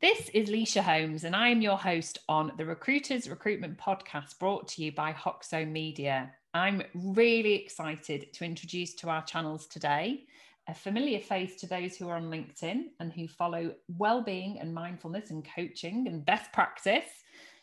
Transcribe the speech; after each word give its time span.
This 0.00 0.28
is 0.34 0.50
Lysha 0.50 0.82
Holmes, 0.82 1.24
and 1.24 1.34
I 1.34 1.48
am 1.48 1.62
your 1.62 1.78
host 1.78 2.18
on 2.28 2.52
the 2.58 2.66
Recruiters 2.66 3.28
Recruitment 3.28 3.78
Podcast 3.78 4.38
brought 4.38 4.68
to 4.68 4.84
you 4.84 4.92
by 4.92 5.12
Hoxo 5.12 5.66
Media. 5.66 6.30
I'm 6.52 6.82
really 6.94 7.54
excited 7.54 8.32
to 8.34 8.44
introduce 8.44 8.94
to 8.96 9.08
our 9.08 9.24
channels 9.24 9.66
today 9.66 10.26
a 10.68 10.74
familiar 10.74 11.20
face 11.20 11.56
to 11.56 11.66
those 11.66 11.96
who 11.96 12.08
are 12.08 12.16
on 12.16 12.30
LinkedIn 12.30 12.84
and 13.00 13.12
who 13.12 13.28
follow 13.28 13.74
well-being 13.88 14.58
and 14.60 14.74
mindfulness 14.74 15.30
and 15.30 15.46
coaching 15.54 16.06
and 16.06 16.24
best 16.24 16.52
practice. 16.52 17.08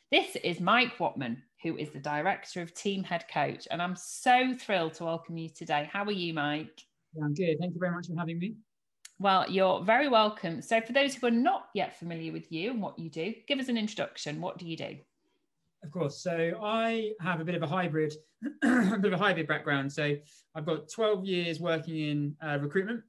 This 0.09 0.35
is 0.37 0.59
Mike 0.59 0.97
Whatman, 0.97 1.37
who 1.61 1.77
is 1.77 1.89
the 1.91 1.99
director 1.99 2.61
of 2.61 2.73
Team 2.73 3.03
Head 3.03 3.25
Coach, 3.31 3.67
and 3.69 3.81
I'm 3.81 3.95
so 3.95 4.53
thrilled 4.59 4.95
to 4.95 5.03
welcome 5.03 5.37
you 5.37 5.49
today. 5.49 5.89
How 5.91 6.05
are 6.05 6.11
you, 6.11 6.33
Mike? 6.33 6.85
I'm 7.21 7.33
good. 7.33 7.57
Thank 7.59 7.73
you 7.73 7.79
very 7.79 7.93
much 7.93 8.07
for 8.07 8.17
having 8.17 8.39
me. 8.39 8.55
Well, 9.21 9.45
you're 9.47 9.83
very 9.83 10.07
welcome. 10.07 10.63
So, 10.63 10.81
for 10.81 10.93
those 10.93 11.13
who 11.13 11.27
are 11.27 11.31
not 11.31 11.67
yet 11.75 11.95
familiar 11.99 12.31
with 12.31 12.51
you 12.51 12.71
and 12.71 12.81
what 12.81 12.97
you 12.97 13.07
do, 13.07 13.35
give 13.47 13.59
us 13.59 13.67
an 13.67 13.77
introduction. 13.77 14.41
What 14.41 14.57
do 14.57 14.65
you 14.65 14.75
do? 14.75 14.97
Of 15.83 15.91
course. 15.91 16.23
So, 16.23 16.59
I 16.59 17.11
have 17.21 17.39
a 17.39 17.45
bit 17.45 17.53
of 17.53 17.61
a 17.61 17.67
hybrid, 17.67 18.15
a 18.63 18.97
bit 18.97 19.13
of 19.13 19.21
a 19.21 19.23
hybrid 19.23 19.47
background. 19.47 19.93
So, 19.93 20.15
I've 20.55 20.65
got 20.65 20.89
12 20.89 21.23
years 21.23 21.59
working 21.59 21.99
in 21.99 22.35
uh, 22.43 22.57
recruitment. 22.59 23.03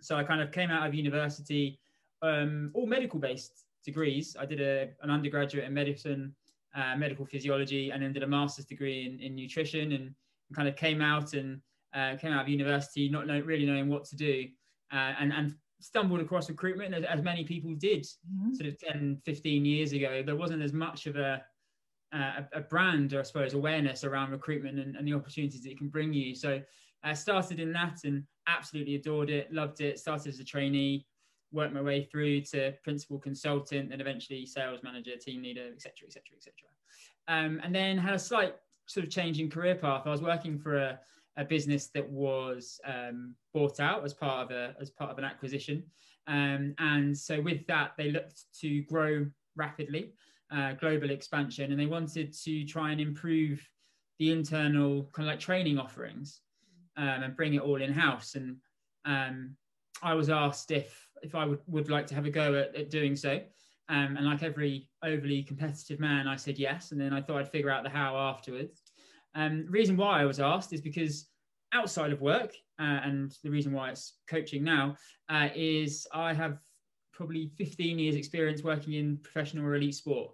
So, 0.00 0.14
I 0.14 0.22
kind 0.22 0.40
of 0.40 0.52
came 0.52 0.70
out 0.70 0.86
of 0.86 0.94
university, 0.94 1.80
um, 2.22 2.70
all 2.72 2.86
medical 2.86 3.18
based 3.18 3.64
degrees. 3.84 4.36
I 4.38 4.46
did 4.46 4.60
a, 4.60 4.90
an 5.02 5.10
undergraduate 5.10 5.64
in 5.64 5.74
medicine, 5.74 6.36
uh, 6.76 6.94
medical 6.96 7.26
physiology, 7.26 7.90
and 7.90 8.00
then 8.00 8.12
did 8.12 8.22
a 8.22 8.28
master's 8.28 8.66
degree 8.66 9.06
in, 9.06 9.18
in 9.18 9.34
nutrition 9.34 9.90
and, 9.90 10.04
and 10.04 10.54
kind 10.54 10.68
of 10.68 10.76
came 10.76 11.02
out 11.02 11.34
and 11.34 11.60
uh, 11.96 12.14
came 12.14 12.32
out 12.32 12.42
of 12.42 12.48
university 12.48 13.08
not 13.08 13.26
know, 13.26 13.40
really 13.40 13.66
knowing 13.66 13.88
what 13.88 14.04
to 14.04 14.14
do 14.14 14.46
uh, 14.92 15.12
and, 15.18 15.32
and 15.32 15.54
stumbled 15.80 16.20
across 16.20 16.48
recruitment 16.48 16.94
as, 16.94 17.04
as 17.04 17.22
many 17.22 17.44
people 17.44 17.74
did 17.74 18.02
mm-hmm. 18.02 18.54
sort 18.54 18.68
of 18.68 18.78
10, 18.78 19.20
15 19.24 19.64
years 19.64 19.92
ago. 19.92 20.22
There 20.24 20.36
wasn't 20.36 20.62
as 20.62 20.72
much 20.72 21.06
of 21.06 21.16
a, 21.16 21.42
uh, 22.14 22.42
a, 22.54 22.60
brand, 22.60 23.12
or 23.12 23.20
I 23.20 23.22
suppose, 23.22 23.54
awareness 23.54 24.04
around 24.04 24.30
recruitment 24.30 24.78
and, 24.78 24.96
and 24.96 25.06
the 25.06 25.14
opportunities 25.14 25.66
it 25.66 25.78
can 25.78 25.88
bring 25.88 26.12
you. 26.12 26.34
So 26.34 26.60
I 27.02 27.14
started 27.14 27.60
in 27.60 27.72
that 27.72 27.98
and 28.04 28.24
absolutely 28.48 28.94
adored 28.94 29.30
it, 29.30 29.52
loved 29.52 29.80
it, 29.80 29.98
started 29.98 30.28
as 30.28 30.40
a 30.40 30.44
trainee, 30.44 31.06
worked 31.52 31.74
my 31.74 31.82
way 31.82 32.04
through 32.04 32.40
to 32.42 32.72
principal 32.82 33.18
consultant 33.18 33.92
and 33.92 34.00
eventually 34.00 34.46
sales 34.46 34.80
manager, 34.82 35.16
team 35.16 35.42
leader, 35.42 35.68
etc., 35.72 36.06
etc., 36.06 36.22
etc. 36.36 36.52
And 37.28 37.74
then 37.74 37.98
had 37.98 38.14
a 38.14 38.18
slight 38.18 38.54
sort 38.86 39.04
of 39.04 39.12
change 39.12 39.40
in 39.40 39.50
career 39.50 39.74
path. 39.74 40.02
I 40.06 40.10
was 40.10 40.22
working 40.22 40.58
for 40.58 40.76
a, 40.76 40.98
a 41.36 41.44
business 41.44 41.88
that 41.88 42.08
was 42.08 42.80
um, 42.84 43.34
bought 43.52 43.80
out 43.80 44.04
as 44.04 44.14
part 44.14 44.44
of 44.44 44.50
a 44.50 44.74
as 44.80 44.90
part 44.90 45.10
of 45.10 45.18
an 45.18 45.24
acquisition, 45.24 45.82
um, 46.26 46.74
and 46.78 47.16
so 47.16 47.40
with 47.40 47.66
that 47.66 47.92
they 47.98 48.10
looked 48.10 48.44
to 48.60 48.82
grow 48.82 49.26
rapidly, 49.54 50.12
uh, 50.50 50.72
global 50.72 51.10
expansion, 51.10 51.70
and 51.70 51.80
they 51.80 51.86
wanted 51.86 52.32
to 52.44 52.64
try 52.64 52.90
and 52.92 53.00
improve 53.00 53.66
the 54.18 54.32
internal 54.32 55.10
kind 55.12 55.28
of 55.28 55.32
like 55.32 55.40
training 55.40 55.78
offerings 55.78 56.40
um, 56.96 57.22
and 57.22 57.36
bring 57.36 57.54
it 57.54 57.60
all 57.60 57.80
in 57.80 57.92
house. 57.92 58.34
And 58.34 58.56
um, 59.04 59.56
I 60.02 60.14
was 60.14 60.30
asked 60.30 60.70
if 60.70 61.06
if 61.22 61.34
I 61.34 61.44
would, 61.46 61.60
would 61.66 61.90
like 61.90 62.06
to 62.08 62.14
have 62.14 62.26
a 62.26 62.30
go 62.30 62.54
at, 62.54 62.74
at 62.74 62.90
doing 62.90 63.16
so. 63.16 63.40
Um, 63.88 64.16
and 64.16 64.26
like 64.26 64.42
every 64.42 64.88
overly 65.02 65.42
competitive 65.42 66.00
man, 66.00 66.26
I 66.26 66.36
said 66.36 66.58
yes. 66.58 66.92
And 66.92 67.00
then 67.00 67.12
I 67.12 67.22
thought 67.22 67.38
I'd 67.38 67.50
figure 67.50 67.70
out 67.70 67.84
the 67.84 67.90
how 67.90 68.16
afterwards. 68.16 68.82
Um, 69.36 69.66
reason 69.68 69.96
why 69.96 70.20
I 70.20 70.24
was 70.24 70.40
asked 70.40 70.72
is 70.72 70.80
because 70.80 71.28
outside 71.72 72.12
of 72.12 72.20
work, 72.20 72.54
uh, 72.80 73.00
and 73.04 73.36
the 73.44 73.50
reason 73.50 73.72
why 73.72 73.90
it's 73.90 74.14
coaching 74.28 74.64
now 74.64 74.96
uh, 75.28 75.48
is 75.54 76.06
I 76.12 76.32
have 76.32 76.58
probably 77.12 77.50
15 77.56 77.98
years 77.98 78.16
experience 78.16 78.62
working 78.62 78.94
in 78.94 79.18
professional 79.18 79.66
or 79.66 79.74
elite 79.74 79.94
sport. 79.94 80.32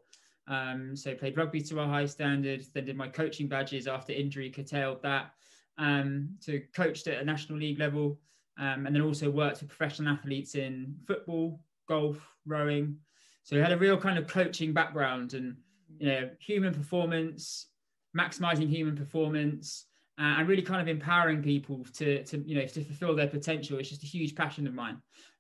Um, 0.48 0.96
so 0.96 1.14
played 1.14 1.36
rugby 1.36 1.60
to 1.62 1.80
a 1.80 1.86
high 1.86 2.06
standard, 2.06 2.64
then 2.74 2.86
did 2.86 2.96
my 2.96 3.08
coaching 3.08 3.48
badges 3.48 3.86
after 3.86 4.12
injury, 4.12 4.50
curtailed 4.50 5.02
that. 5.02 5.32
Um, 5.78 6.30
so 6.40 6.58
coached 6.74 7.06
at 7.06 7.20
a 7.20 7.24
national 7.24 7.58
league 7.58 7.78
level, 7.78 8.20
um, 8.58 8.86
and 8.86 8.94
then 8.94 9.02
also 9.02 9.30
worked 9.30 9.60
with 9.60 9.68
professional 9.68 10.12
athletes 10.12 10.54
in 10.54 10.96
football, 11.06 11.60
golf, 11.88 12.18
rowing. 12.46 12.96
So 13.44 13.60
had 13.60 13.72
a 13.72 13.78
real 13.78 13.96
kind 13.96 14.18
of 14.18 14.26
coaching 14.28 14.72
background 14.72 15.34
and 15.34 15.56
you 15.98 16.06
know 16.06 16.30
human 16.38 16.74
performance, 16.74 17.71
maximizing 18.16 18.68
human 18.68 18.96
performance 18.96 19.86
uh, 20.18 20.36
and 20.38 20.48
really 20.48 20.62
kind 20.62 20.80
of 20.80 20.88
empowering 20.88 21.42
people 21.42 21.84
to, 21.94 22.22
to, 22.24 22.38
you 22.46 22.54
know, 22.54 22.66
to 22.66 22.84
fulfill 22.84 23.16
their 23.16 23.28
potential. 23.28 23.78
It's 23.78 23.88
just 23.88 24.02
a 24.02 24.06
huge 24.06 24.34
passion 24.34 24.66
of 24.66 24.74
mine. 24.74 24.98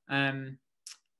Um, 0.08 0.58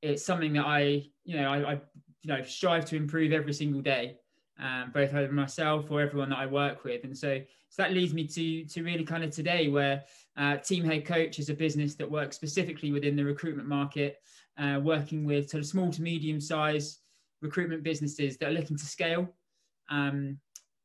it's 0.00 0.24
something 0.24 0.52
that 0.54 0.66
I, 0.66 1.04
you 1.24 1.36
know, 1.36 1.48
I, 1.48 1.72
I, 1.72 1.80
you 2.22 2.28
know, 2.32 2.42
strive 2.42 2.84
to 2.86 2.96
improve 2.96 3.32
every 3.32 3.52
single 3.52 3.80
day, 3.80 4.16
um, 4.58 4.90
both 4.92 5.14
over 5.14 5.32
myself 5.32 5.90
or 5.90 6.00
everyone 6.00 6.30
that 6.30 6.38
I 6.38 6.46
work 6.46 6.84
with. 6.84 7.04
And 7.04 7.16
so, 7.16 7.40
so 7.68 7.82
that 7.82 7.92
leads 7.92 8.12
me 8.14 8.26
to, 8.26 8.64
to 8.64 8.82
really 8.82 9.04
kind 9.04 9.24
of 9.24 9.30
today 9.30 9.68
where 9.68 10.04
uh, 10.36 10.56
Team 10.56 10.84
Head 10.84 11.04
Coach 11.04 11.38
is 11.38 11.50
a 11.50 11.54
business 11.54 11.94
that 11.96 12.10
works 12.10 12.36
specifically 12.36 12.90
within 12.90 13.16
the 13.16 13.24
recruitment 13.24 13.68
market, 13.68 14.16
uh, 14.58 14.80
working 14.82 15.24
with 15.24 15.50
sort 15.50 15.62
of 15.62 15.66
small 15.66 15.90
to 15.90 16.02
medium 16.02 16.40
size 16.40 16.98
recruitment 17.42 17.82
businesses 17.82 18.36
that 18.38 18.48
are 18.48 18.52
looking 18.52 18.76
to 18.76 18.86
scale. 18.86 19.28
Um, 19.90 20.38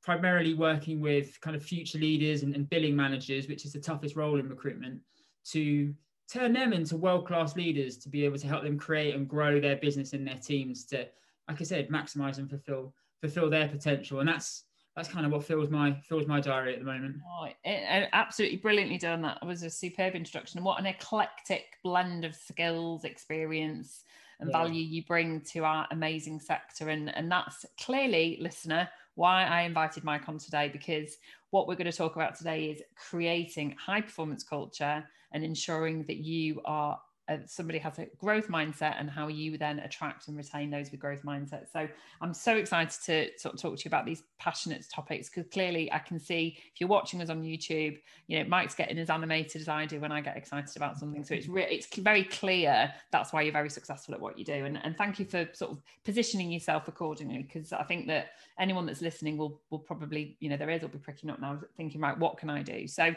primarily 0.08 0.54
working 0.54 1.02
with 1.02 1.38
kind 1.42 1.54
of 1.54 1.62
future 1.62 1.98
leaders 1.98 2.44
and, 2.44 2.56
and 2.56 2.70
billing 2.70 2.96
managers, 2.96 3.50
which 3.50 3.66
is 3.66 3.74
the 3.74 3.80
toughest 3.80 4.16
role 4.16 4.40
in 4.40 4.48
recruitment, 4.48 5.02
to 5.44 5.94
turn 6.32 6.54
them 6.54 6.72
into 6.72 6.96
world-class 6.96 7.58
leaders 7.58 7.98
to 7.98 8.08
be 8.08 8.24
able 8.24 8.38
to 8.38 8.48
help 8.48 8.64
them 8.64 8.78
create 8.78 9.14
and 9.14 9.28
grow 9.28 9.60
their 9.60 9.76
business 9.76 10.14
and 10.14 10.26
their 10.26 10.38
teams 10.38 10.86
to, 10.86 11.06
like 11.50 11.60
I 11.60 11.66
said, 11.66 11.90
maximize 11.90 12.38
and 12.38 12.50
fulfill 12.50 12.94
fulfill 13.20 13.50
their 13.50 13.68
potential. 13.68 14.22
And 14.22 14.30
that's 14.30 14.64
that's 14.96 15.10
kind 15.10 15.26
of 15.26 15.32
what 15.34 15.44
fills 15.44 15.70
my 15.70 15.92
fills 16.08 16.26
my 16.26 16.40
diary 16.40 16.72
at 16.72 16.80
the 16.80 16.86
moment. 16.86 17.18
Oh, 17.30 17.50
it, 17.66 18.10
absolutely 18.14 18.60
brilliantly 18.60 18.98
done. 18.98 19.22
That 19.24 19.46
was 19.46 19.64
a 19.64 19.70
superb 19.70 20.16
introduction. 20.16 20.58
And 20.58 20.66
what 20.66 20.80
an 20.80 20.86
eclectic 20.86 21.66
blend 21.84 22.24
of 22.24 22.34
skills, 22.34 23.04
experience, 23.04 24.06
and 24.40 24.50
yeah. 24.50 24.58
value 24.58 24.82
you 24.82 25.04
bring 25.04 25.42
to 25.52 25.66
our 25.66 25.86
amazing 25.92 26.40
sector. 26.40 26.88
And 26.88 27.14
and 27.14 27.30
that's 27.30 27.66
clearly, 27.78 28.38
listener, 28.40 28.88
why 29.18 29.46
I 29.46 29.64
invited 29.64 30.04
Mike 30.04 30.30
on 30.30 30.38
today 30.38 30.70
because 30.72 31.18
what 31.50 31.68
we're 31.68 31.76
going 31.76 31.92
to 31.92 31.98
talk 31.98 32.16
about 32.16 32.36
today 32.36 32.66
is 32.66 32.84
creating 32.96 33.76
high 33.84 34.02
performance 34.02 34.44
culture 34.44 35.04
and 35.32 35.44
ensuring 35.44 36.04
that 36.04 36.18
you 36.18 36.62
are 36.66 37.00
uh, 37.30 37.38
somebody 37.46 37.78
has 37.80 38.00
a 38.00 38.06
growth 38.18 38.48
mindset 38.48 38.96
and 39.00 39.10
how 39.10 39.28
you 39.28 39.58
then 39.58 39.80
attract 39.80 40.28
and 40.28 40.38
retain 40.38 40.70
those 40.70 40.92
with 40.92 41.00
growth 41.00 41.24
mindset. 41.24 41.72
So 41.72 41.88
I'm 42.22 42.34
so 42.34 42.56
excited 42.56 43.00
to 43.06 43.38
sort 43.38 43.56
of 43.56 43.62
talk 43.62 43.78
to 43.78 43.84
you 43.86 43.90
about 43.90 44.06
these 44.06 44.24
passionate 44.40 44.86
topics 44.94 45.30
because 45.30 45.52
clearly 45.52 45.92
I 45.92 46.00
can 46.00 46.20
see 46.20 46.58
if 46.74 46.80
you're 46.80 46.90
watching 46.90 47.22
us 47.22 47.30
on 47.30 47.44
YouTube, 47.44 47.98
you 48.28 48.40
know, 48.40 48.50
Mike's 48.50 48.76
getting 48.76 48.98
as 48.98 49.10
animated 49.10 49.62
as 49.62 49.68
I 49.68 49.86
do 49.86 50.00
when 50.00 50.12
I 50.12 50.22
get 50.22 50.38
excited 50.38 50.76
about 50.76 50.98
something. 50.98 51.24
So 51.24 51.36
it's 51.36 51.48
re- 51.48 51.68
it's 51.70 51.94
very 51.98 52.24
clear 52.24 52.94
that's 53.12 53.34
why 53.34 53.42
you're 53.42 53.54
very 53.54 53.70
successful 53.70 54.14
at 54.14 54.22
what 54.22 54.38
you 54.38 54.46
do. 54.46 54.66
And, 54.66 54.80
and 54.84 54.98
thank 54.98 55.20
you 55.20 55.26
for 55.26 55.48
sort 55.54 55.72
of 55.72 55.82
positioning 56.06 56.52
yourself 56.52 56.88
accordingly 56.88 57.44
because 57.44 57.74
I 57.74 57.84
think 57.84 58.08
that 58.08 58.32
anyone 58.60 58.86
that's 58.86 59.02
listening 59.02 59.38
will 59.38 59.60
will 59.70 59.80
probably, 59.80 60.38
you 60.40 60.50
know, 60.50 60.58
their 60.58 60.70
ears 60.70 60.82
will 60.82 60.90
be 60.90 60.98
pricking 60.98 61.30
up 61.30 61.40
now 61.40 61.60
thinking, 61.76 62.02
right, 62.02 62.18
what 62.18 62.38
can 62.38 62.50
I 62.50 62.62
do? 62.62 62.88
So 62.88 63.14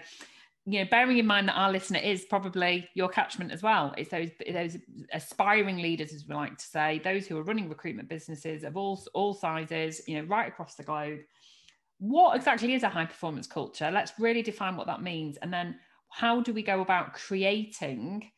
you 0.67 0.81
know, 0.81 0.89
bearing 0.91 1.19
in 1.19 1.27
mind 1.27 1.49
that 1.49 1.55
our 1.55 1.73
listener 1.73 1.99
is 1.99 2.27
probably 2.27 2.89
your 2.95 3.09
catchment 3.09 3.51
as 3.51 3.63
well. 3.63 3.95
It's 3.97 4.11
those 4.11 4.29
those 4.53 4.77
aspiring 5.13 5.79
leaders, 5.79 6.13
as 6.13 6.27
we 6.29 6.35
like 6.35 6.59
to 6.59 6.65
say, 6.65 7.01
those 7.03 7.27
who 7.27 7.39
are 7.39 7.43
running 7.43 7.69
recruitment 7.69 8.09
businesses 8.09 8.63
of 8.63 8.77
all 8.77 9.03
all 9.15 9.33
sizes, 9.33 10.03
you 10.07 10.19
know, 10.19 10.29
right 10.29 10.49
across 10.49 10.75
the 10.75 10.83
globe. 10.83 11.21
What 11.99 12.37
exactly 12.37 12.75
is 12.75 12.83
a 12.83 12.89
high 12.89 13.07
performance 13.07 13.47
culture? 13.47 13.91
Let's 13.91 14.13
really 14.19 14.43
define 14.43 14.77
what 14.77 14.87
that 14.87 15.03
means, 15.03 15.39
and 15.39 15.53
then 15.53 15.77
how 16.11 16.41
do 16.41 16.53
we 16.53 16.63
go 16.63 16.81
about 16.81 17.15
creating 17.15 18.31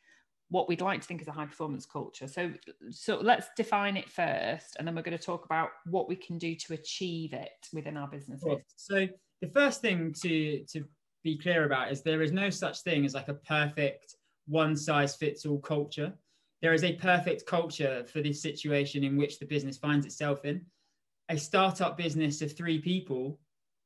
what 0.50 0.68
we'd 0.68 0.82
like 0.82 1.00
to 1.00 1.06
think 1.06 1.22
is 1.22 1.28
a 1.28 1.32
high 1.32 1.46
performance 1.46 1.86
culture? 1.86 2.28
So, 2.28 2.52
so 2.90 3.18
let's 3.18 3.48
define 3.56 3.96
it 3.96 4.08
first, 4.08 4.76
and 4.78 4.86
then 4.86 4.94
we're 4.94 5.02
going 5.02 5.16
to 5.16 5.24
talk 5.24 5.44
about 5.44 5.70
what 5.86 6.08
we 6.08 6.16
can 6.16 6.38
do 6.38 6.54
to 6.54 6.74
achieve 6.74 7.32
it 7.32 7.50
within 7.72 7.96
our 7.96 8.06
businesses. 8.06 8.58
So, 8.76 9.08
the 9.40 9.48
first 9.48 9.80
thing 9.80 10.14
to 10.22 10.64
to 10.72 10.84
be 11.22 11.38
clear 11.38 11.64
about 11.64 11.92
is 11.92 12.02
there 12.02 12.22
is 12.22 12.32
no 12.32 12.50
such 12.50 12.82
thing 12.82 13.04
as 13.04 13.14
like 13.14 13.28
a 13.28 13.34
perfect 13.34 14.16
one 14.46 14.76
size 14.76 15.14
fits 15.16 15.46
all 15.46 15.58
culture. 15.58 16.12
There 16.60 16.74
is 16.74 16.84
a 16.84 16.94
perfect 16.94 17.46
culture 17.46 18.04
for 18.04 18.20
this 18.20 18.42
situation 18.42 19.04
in 19.04 19.16
which 19.16 19.38
the 19.38 19.46
business 19.46 19.76
finds 19.76 20.06
itself 20.06 20.44
in. 20.44 20.64
A 21.28 21.36
startup 21.36 21.96
business 21.96 22.42
of 22.42 22.56
three 22.56 22.80
people 22.80 23.38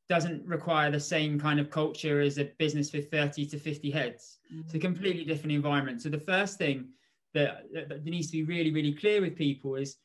doesn't 0.09 0.47
require 0.47 0.91
the 0.91 1.01
same 1.01 1.39
kind 1.39 1.59
of 1.59 1.71
culture 1.71 2.21
as 2.21 2.39
a 2.39 2.45
business 2.59 2.93
with 2.93 3.11
30 3.11 3.47
to 3.47 3.59
50 3.59 3.91
heads. 3.91 4.39
Mm-hmm. 4.53 4.63
It's 4.65 4.75
a 4.75 4.79
completely 4.79 5.25
different 5.25 5.53
environment. 5.53 6.03
So 6.03 6.09
the 6.09 6.21
first 6.21 6.59
thing 6.59 6.89
that, 7.35 7.65
that 7.73 8.05
needs 8.05 8.29
to 8.29 8.33
be 8.33 8.45
really, 8.45 8.73
really 8.73 8.93
clear 8.93 9.21
with 9.21 9.37
people 9.37 9.77
is, 9.77 9.97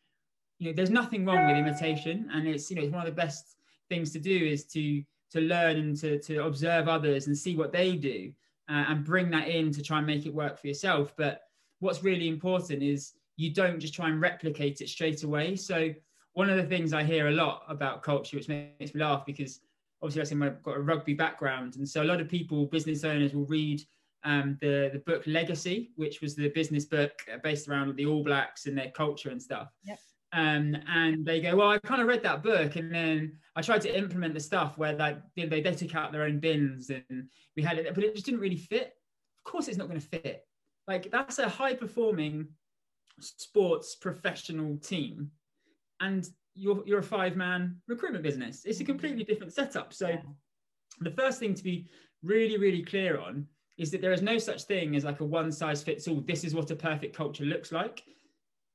you 0.59 0.67
know, 0.67 0.73
there's 0.75 0.89
nothing 0.89 1.25
wrong 1.25 1.47
with 1.47 1.57
imitation. 1.57 2.29
And 2.31 2.47
it's, 2.47 2.69
you 2.69 2.75
know, 2.75 2.83
it's 2.83 2.91
one 2.91 3.05
of 3.05 3.13
the 3.13 3.21
best 3.21 3.55
things 3.89 4.11
to 4.11 4.19
do 4.19 4.35
is 4.35 4.65
to 4.67 5.03
to 5.31 5.41
learn 5.41 5.77
and 5.77 5.97
to, 5.97 6.19
to 6.19 6.43
observe 6.43 6.87
others 6.87 7.27
and 7.27 7.37
see 7.37 7.55
what 7.55 7.71
they 7.71 7.95
do 7.95 8.31
uh, 8.69 8.85
and 8.89 9.03
bring 9.03 9.29
that 9.31 9.47
in 9.47 9.71
to 9.71 9.81
try 9.81 9.97
and 9.97 10.07
make 10.07 10.25
it 10.25 10.33
work 10.33 10.59
for 10.59 10.67
yourself. 10.67 11.13
But 11.17 11.41
what's 11.79 12.03
really 12.03 12.27
important 12.27 12.83
is 12.83 13.13
you 13.37 13.53
don't 13.53 13.79
just 13.79 13.93
try 13.93 14.09
and 14.09 14.21
replicate 14.21 14.81
it 14.81 14.89
straight 14.89 15.23
away. 15.23 15.55
So 15.55 15.93
one 16.33 16.49
of 16.49 16.57
the 16.57 16.63
things 16.63 16.93
I 16.93 17.03
hear 17.03 17.27
a 17.27 17.31
lot 17.31 17.63
about 17.67 18.03
culture, 18.03 18.37
which 18.37 18.47
makes 18.47 18.93
me 18.93 19.01
laugh 19.01 19.25
because 19.25 19.59
obviously 20.01 20.41
I've 20.45 20.63
got 20.63 20.77
a 20.77 20.81
rugby 20.81 21.13
background. 21.13 21.75
And 21.75 21.87
so 21.87 22.03
a 22.03 22.05
lot 22.05 22.21
of 22.21 22.29
people, 22.29 22.65
business 22.65 23.03
owners 23.03 23.33
will 23.33 23.45
read 23.45 23.81
um, 24.23 24.57
the, 24.61 24.89
the 24.93 24.99
book 24.99 25.23
Legacy, 25.25 25.91
which 25.95 26.21
was 26.21 26.35
the 26.35 26.49
business 26.49 26.85
book 26.85 27.11
based 27.43 27.67
around 27.67 27.95
the 27.95 28.05
All 28.05 28.23
Blacks 28.23 28.65
and 28.65 28.77
their 28.77 28.91
culture 28.91 29.29
and 29.29 29.41
stuff. 29.41 29.69
Yep. 29.83 29.99
Um, 30.33 30.77
and 30.87 31.25
they 31.25 31.41
go, 31.41 31.57
well, 31.57 31.69
I 31.69 31.77
kind 31.79 32.01
of 32.01 32.07
read 32.07 32.23
that 32.23 32.41
book, 32.41 32.77
and 32.77 32.93
then 32.93 33.37
I 33.55 33.61
tried 33.61 33.81
to 33.81 33.97
implement 33.97 34.33
the 34.33 34.39
stuff 34.39 34.77
where 34.77 34.93
like 34.93 35.17
they, 35.35 35.45
they 35.45 35.61
took 35.61 35.93
out 35.93 36.11
their 36.11 36.23
own 36.23 36.39
bins, 36.39 36.89
and 36.89 37.27
we 37.55 37.63
had 37.63 37.77
it, 37.77 37.93
but 37.93 38.03
it 38.03 38.13
just 38.13 38.25
didn't 38.25 38.39
really 38.39 38.57
fit. 38.57 38.93
Of 39.37 39.51
course, 39.51 39.67
it's 39.67 39.77
not 39.77 39.89
going 39.89 39.99
to 39.99 40.07
fit. 40.07 40.45
Like 40.87 41.11
that's 41.11 41.39
a 41.39 41.49
high 41.49 41.73
performing 41.73 42.47
sports 43.19 43.95
professional 43.95 44.77
team, 44.77 45.31
and 45.99 46.27
you're 46.55 46.81
you're 46.85 46.99
a 46.99 47.03
five 47.03 47.35
man 47.35 47.77
recruitment 47.87 48.23
business. 48.23 48.63
It's 48.63 48.79
a 48.79 48.85
completely 48.85 49.25
different 49.25 49.53
setup. 49.53 49.93
So, 49.93 50.09
yeah. 50.09 50.21
the 51.01 51.11
first 51.11 51.39
thing 51.39 51.53
to 51.55 51.63
be 51.63 51.87
really 52.23 52.57
really 52.57 52.83
clear 52.83 53.19
on 53.19 53.47
is 53.77 53.91
that 53.91 53.99
there 53.99 54.13
is 54.13 54.21
no 54.21 54.37
such 54.37 54.63
thing 54.63 54.95
as 54.95 55.03
like 55.03 55.19
a 55.19 55.25
one 55.25 55.51
size 55.51 55.83
fits 55.83 56.07
all. 56.07 56.21
This 56.21 56.45
is 56.45 56.55
what 56.55 56.71
a 56.71 56.75
perfect 56.75 57.15
culture 57.15 57.43
looks 57.43 57.71
like. 57.71 58.03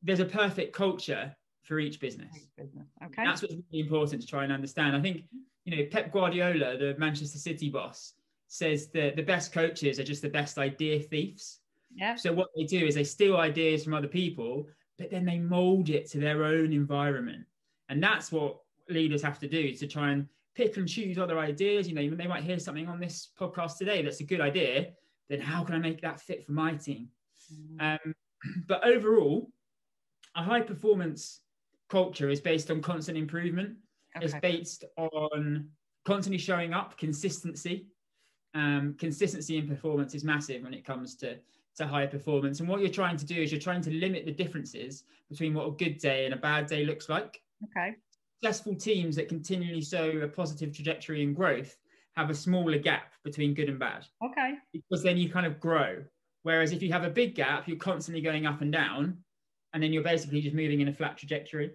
There's 0.03 0.20
a 0.20 0.25
perfect 0.25 0.75
culture 0.75 1.35
for 1.67 1.79
each 1.79 2.01
business. 2.01 2.33
Okay. 2.59 3.25
That's 3.25 3.43
what's 3.43 3.55
really 3.55 3.83
important 3.83 4.23
to 4.23 4.27
try 4.27 4.45
and 4.45 4.53
understand. 4.53 4.97
I 4.97 5.01
think, 5.01 5.25
you 5.65 5.77
know, 5.77 5.83
Pep 5.91 6.13
Guardiola, 6.13 6.79
the 6.79 6.95
Manchester 6.97 7.39
City 7.39 7.69
boss, 7.69 8.15
says 8.49 8.89
that 8.89 9.17
the 9.17 9.23
best 9.23 9.53
coaches 9.53 9.99
are 9.99 10.05
just 10.05 10.23
the 10.23 10.29
best 10.29 10.59
idea 10.59 11.01
thieves. 11.01 11.61
Yeah. 11.95 12.15
So 12.15 12.33
what 12.33 12.49
they 12.57 12.65
do 12.65 12.87
is 12.87 12.95
they 12.95 13.05
steal 13.05 13.37
ideas 13.37 13.83
from 13.83 13.95
other 13.95 14.09
people, 14.09 14.67
but 14.99 15.11
then 15.11 15.25
they 15.25 15.39
mold 15.39 15.91
it 15.91 16.09
to 16.11 16.19
their 16.19 16.45
own 16.45 16.73
environment. 16.73 17.45
And 17.89 18.03
that's 18.03 18.31
what 18.31 18.61
leaders 18.89 19.23
have 19.23 19.41
to 19.41 19.49
do 19.49 19.75
to 19.75 19.87
try 19.87 20.11
and 20.11 20.29
pick 20.55 20.77
and 20.77 20.89
choose 20.89 21.19
other 21.19 21.39
ideas. 21.39 21.89
You 21.89 21.95
know, 21.95 22.17
they 22.17 22.27
might 22.27 22.45
hear 22.45 22.59
something 22.59 22.89
on 22.89 23.01
this 23.01 23.31
podcast 23.39 23.79
today 23.79 24.03
that's 24.03 24.21
a 24.21 24.25
good 24.25 24.41
idea. 24.41 24.89
Then 25.29 25.41
how 25.41 25.65
can 25.65 25.75
I 25.75 25.79
make 25.79 26.01
that 26.03 26.21
fit 26.21 26.45
for 26.45 26.53
my 26.53 26.75
team? 26.75 27.09
Mm. 27.53 27.99
Um, 28.05 28.15
but 28.69 28.85
overall, 28.85 29.51
a 30.37 30.43
high 30.43 30.61
performance 30.61 31.41
culture 31.88 32.29
is 32.29 32.41
based 32.41 32.71
on 32.71 32.81
constant 32.83 33.17
improvement. 33.17 33.77
Okay. 34.17 34.25
It's 34.25 34.35
based 34.41 34.85
on 34.97 35.69
constantly 36.05 36.38
showing 36.38 36.73
up, 36.73 36.97
consistency. 36.99 37.88
Um, 38.55 38.94
consistency 38.99 39.59
in 39.59 39.69
performance 39.69 40.15
is 40.15 40.25
massive 40.25 40.62
when 40.62 40.73
it 40.73 40.85
comes 40.85 41.15
to, 41.17 41.37
to 41.77 41.87
high 41.87 42.06
performance. 42.06 42.61
And 42.61 42.69
what 42.69 42.81
you're 42.81 42.88
trying 42.88 43.19
to 43.19 43.27
do 43.27 43.41
is 43.41 43.53
you're 43.53 43.61
trying 43.61 43.83
to 43.83 43.91
limit 43.91 44.25
the 44.25 44.33
differences 44.33 45.05
between 45.29 45.53
what 45.53 45.67
a 45.67 45.73
good 45.73 45.99
day 45.99 46.25
and 46.25 46.33
a 46.33 46.38
bad 46.38 46.67
day 46.67 46.85
looks 46.85 47.09
like. 47.09 47.43
Okay. 47.65 47.97
Successful 48.41 48.75
teams 48.75 49.17
that 49.17 49.29
continually 49.29 49.82
show 49.82 50.09
a 50.23 50.29
positive 50.29 50.75
trajectory 50.75 51.23
and 51.23 51.37
growth 51.37 51.77
have 52.17 52.31
a 52.31 52.35
smaller 52.35 52.79
gap 52.79 53.12
between 53.25 53.53
good 53.53 53.69
and 53.69 53.79
bad. 53.79 54.06
Okay. 54.25 54.55
Because 54.73 55.03
then 55.03 55.19
you 55.19 55.29
kind 55.29 55.47
of 55.47 55.61
grow. 55.61 56.03
Whereas 56.43 56.73
if 56.73 56.82
you 56.82 56.93
have 56.93 57.05
a 57.05 57.11
big 57.11 57.35
gap, 57.35 57.69
you're 57.69 57.77
constantly 57.77 58.23
going 58.23 58.47
up 58.47 58.62
and 58.62 58.73
down, 58.73 59.19
and 59.76 59.82
then 59.82 59.93
you're 59.93 60.02
basically 60.02 60.40
just 60.40 60.56
moving 60.56 60.81
in 60.81 60.88
a 60.88 60.93
flat 60.93 61.19
trajectory. 61.19 61.70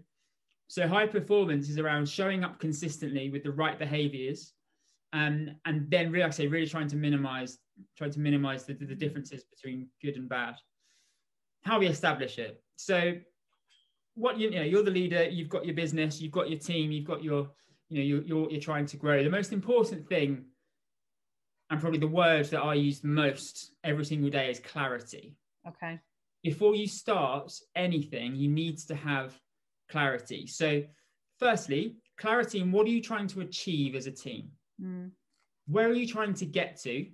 So 0.67 0.87
high 0.87 1.05
performance 1.05 1.69
is 1.69 1.77
around 1.77 2.09
showing 2.09 2.43
up 2.43 2.59
consistently 2.59 3.29
with 3.29 3.43
the 3.43 3.51
right 3.51 3.77
behaviors, 3.77 4.53
um, 5.13 5.51
and 5.65 5.87
then 5.91 6.11
really, 6.11 6.23
like 6.23 6.33
I 6.33 6.35
say, 6.35 6.47
really 6.47 6.65
trying 6.65 6.87
to 6.87 6.95
minimize, 6.95 7.59
trying 7.95 8.09
to 8.13 8.19
minimize 8.19 8.65
the, 8.65 8.73
the 8.73 8.95
differences 8.95 9.43
between 9.43 9.87
good 10.01 10.15
and 10.15 10.27
bad. 10.27 10.55
How 11.61 11.77
we 11.77 11.85
establish 11.85 12.39
it. 12.39 12.63
So 12.75 13.13
what 14.15 14.39
you, 14.39 14.49
you 14.49 14.55
know, 14.55 14.63
you're 14.63 14.81
the 14.81 14.89
leader, 14.89 15.29
you've 15.29 15.49
got 15.49 15.63
your 15.63 15.75
business, 15.75 16.19
you've 16.19 16.31
got 16.31 16.49
your 16.49 16.57
team, 16.57 16.91
you've 16.91 17.05
got 17.05 17.23
your, 17.23 17.51
you 17.89 17.99
know, 17.99 18.03
you're, 18.03 18.23
you're, 18.23 18.49
you're 18.49 18.61
trying 18.61 18.87
to 18.87 18.97
grow. 18.97 19.23
The 19.23 19.29
most 19.29 19.53
important 19.53 20.09
thing, 20.09 20.45
and 21.69 21.79
probably 21.79 21.99
the 21.99 22.07
word 22.07 22.45
that 22.47 22.63
I 22.63 22.73
use 22.73 23.03
most 23.03 23.73
every 23.83 24.05
single 24.05 24.31
day 24.31 24.49
is 24.49 24.59
clarity. 24.59 25.35
Okay 25.67 25.99
before 26.43 26.75
you 26.75 26.87
start 26.87 27.53
anything, 27.75 28.35
you 28.35 28.49
need 28.49 28.77
to 28.79 28.95
have 28.95 29.39
clarity. 29.89 30.47
So, 30.47 30.83
firstly, 31.39 31.95
clarity 32.17 32.59
in 32.59 32.71
what 32.71 32.85
are 32.87 32.89
you 32.89 33.01
trying 33.01 33.27
to 33.27 33.41
achieve 33.41 33.95
as 33.95 34.07
a 34.07 34.11
team? 34.11 34.49
Mm. 34.81 35.11
Where 35.67 35.87
are 35.87 35.93
you 35.93 36.07
trying 36.07 36.33
to 36.35 36.45
get 36.45 36.79
to? 36.81 37.07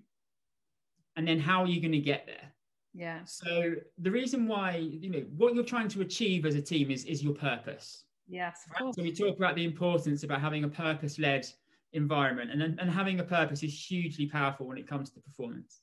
And 1.15 1.27
then 1.27 1.39
how 1.39 1.63
are 1.63 1.67
you 1.67 1.81
going 1.81 1.93
to 1.93 1.99
get 1.99 2.25
there? 2.25 2.53
Yeah. 2.93 3.19
So 3.25 3.75
the 3.99 4.11
reason 4.11 4.47
why, 4.47 4.77
you 4.77 5.09
know, 5.09 5.23
what 5.35 5.53
you're 5.53 5.63
trying 5.63 5.87
to 5.89 6.01
achieve 6.01 6.45
as 6.45 6.55
a 6.55 6.61
team 6.61 6.89
is 6.89 7.05
is 7.05 7.23
your 7.23 7.33
purpose. 7.33 8.05
Yes, 8.27 8.65
course. 8.77 8.95
So 8.95 9.03
we 9.03 9.13
talk 9.13 9.37
about 9.37 9.55
the 9.55 9.63
importance 9.63 10.23
about 10.23 10.41
having 10.41 10.63
a 10.63 10.67
purpose-led 10.67 11.47
environment 11.93 12.51
and, 12.51 12.79
and 12.79 12.89
having 12.89 13.19
a 13.19 13.23
purpose 13.23 13.63
is 13.63 13.73
hugely 13.73 14.25
powerful 14.25 14.67
when 14.67 14.77
it 14.77 14.87
comes 14.87 15.09
to 15.11 15.19
performance. 15.21 15.81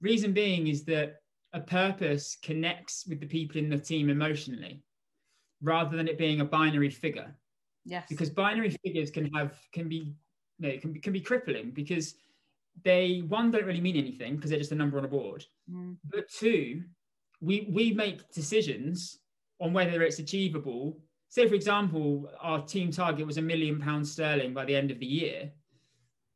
Reason 0.00 0.32
being 0.32 0.68
is 0.68 0.84
that 0.84 1.16
a 1.52 1.60
purpose 1.60 2.36
connects 2.42 3.06
with 3.06 3.20
the 3.20 3.26
people 3.26 3.58
in 3.58 3.68
the 3.68 3.78
team 3.78 4.10
emotionally 4.10 4.82
rather 5.62 5.96
than 5.96 6.08
it 6.08 6.18
being 6.18 6.40
a 6.40 6.44
binary 6.44 6.90
figure. 6.90 7.34
Yes. 7.84 8.06
Because 8.08 8.30
binary 8.30 8.76
figures 8.84 9.10
can 9.10 9.32
have 9.34 9.58
can 9.72 9.88
be 9.88 10.14
you 10.58 10.68
know, 10.68 10.78
can 10.78 10.92
be 10.92 11.00
can 11.00 11.12
be 11.12 11.20
crippling 11.20 11.70
because 11.70 12.14
they 12.84 13.22
one 13.26 13.50
don't 13.50 13.64
really 13.64 13.80
mean 13.80 13.96
anything 13.96 14.36
because 14.36 14.50
they're 14.50 14.58
just 14.58 14.72
a 14.72 14.76
number 14.76 14.98
on 14.98 15.04
a 15.04 15.08
board. 15.08 15.44
Mm. 15.70 15.96
but 16.04 16.28
two 16.28 16.82
we 17.40 17.68
we 17.72 17.92
make 17.92 18.30
decisions 18.32 19.18
on 19.60 19.72
whether 19.72 20.02
it's 20.02 20.18
achievable. 20.18 21.00
Say 21.30 21.48
for 21.48 21.54
example 21.54 22.30
our 22.40 22.62
team 22.64 22.90
target 22.90 23.26
was 23.26 23.38
a 23.38 23.42
million 23.42 23.80
pounds 23.80 24.12
sterling 24.12 24.54
by 24.54 24.64
the 24.64 24.76
end 24.76 24.90
of 24.90 24.98
the 24.98 25.06
year 25.06 25.52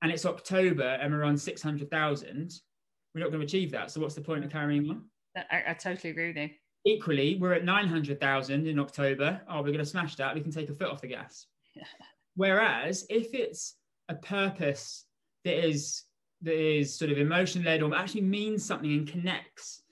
and 0.03 0.11
it's 0.11 0.27
october 0.27 0.99
and 1.01 1.13
we're 1.13 1.23
on 1.23 1.39
600000 1.39 2.53
we're 3.15 3.21
not 3.21 3.31
going 3.31 3.41
to 3.41 3.47
achieve 3.47 3.71
that. 3.73 3.91
So 3.91 4.01
what's 4.01 4.15
the 4.15 4.21
point 4.21 4.45
of 4.45 4.51
carrying 4.51 4.89
on? 4.89 5.05
I, 5.37 5.63
I 5.69 5.75
totally 5.75 6.11
agree 6.11 6.29
with 6.29 6.37
you. 6.37 6.51
Equally, 6.85 7.37
we're 7.37 7.53
at 7.53 7.65
900,000 7.65 8.67
in 8.67 8.79
October. 8.79 9.41
Oh, 9.49 9.59
we're 9.59 9.69
going 9.69 9.79
to 9.79 9.85
smash 9.85 10.17
that. 10.17 10.35
We 10.35 10.41
can 10.41 10.51
take 10.51 10.69
a 10.69 10.75
foot 10.75 10.89
off 10.89 11.01
the 11.01 11.09
gas. 11.09 11.47
Whereas 12.35 13.07
if 13.09 13.35
it's 13.35 13.77
a 14.09 14.15
purpose 14.15 15.05
that 15.45 15.65
is 15.65 16.05
that 16.43 16.55
is 16.55 16.93
sort 16.93 17.13
of 17.13 17.19
emotion 17.19 17.63
led 17.63 17.83
or 17.83 17.95
actually 17.95 18.23
means 18.23 18.65
something 18.65 18.93
and 18.93 19.07
connects 19.07 19.83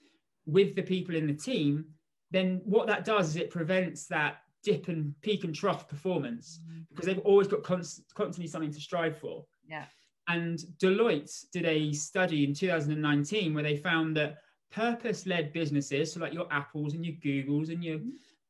with 0.45 0.75
the 0.75 0.81
people 0.81 1.15
in 1.15 1.27
the 1.27 1.33
team, 1.33 1.85
then 2.31 2.61
what 2.65 2.87
that 2.87 3.05
does 3.05 3.29
is 3.29 3.35
it 3.37 3.49
prevents 3.49 4.07
that 4.07 4.37
dip 4.63 4.89
and 4.89 5.13
peak 5.21 5.43
and 5.45 5.55
trough 5.55 5.87
performance 5.87 6.59
because 6.89 7.05
they've 7.05 7.19
always 7.19 7.47
got 7.47 7.63
const- 7.63 8.03
constantly 8.15 8.49
something 8.49 8.71
to 8.71 8.81
strive 8.81 9.17
for. 9.17 9.45
Yeah. 9.67 9.85
And 10.31 10.59
Deloitte 10.81 11.51
did 11.51 11.65
a 11.65 11.91
study 11.91 12.45
in 12.45 12.53
2019 12.53 13.53
where 13.53 13.63
they 13.63 13.75
found 13.75 14.15
that 14.15 14.37
purpose 14.71 15.25
led 15.25 15.51
businesses, 15.51 16.13
so 16.13 16.21
like 16.21 16.33
your 16.33 16.47
Apples 16.51 16.93
and 16.93 17.05
your 17.05 17.15
Googles 17.15 17.69
and 17.69 17.83
your 17.83 17.99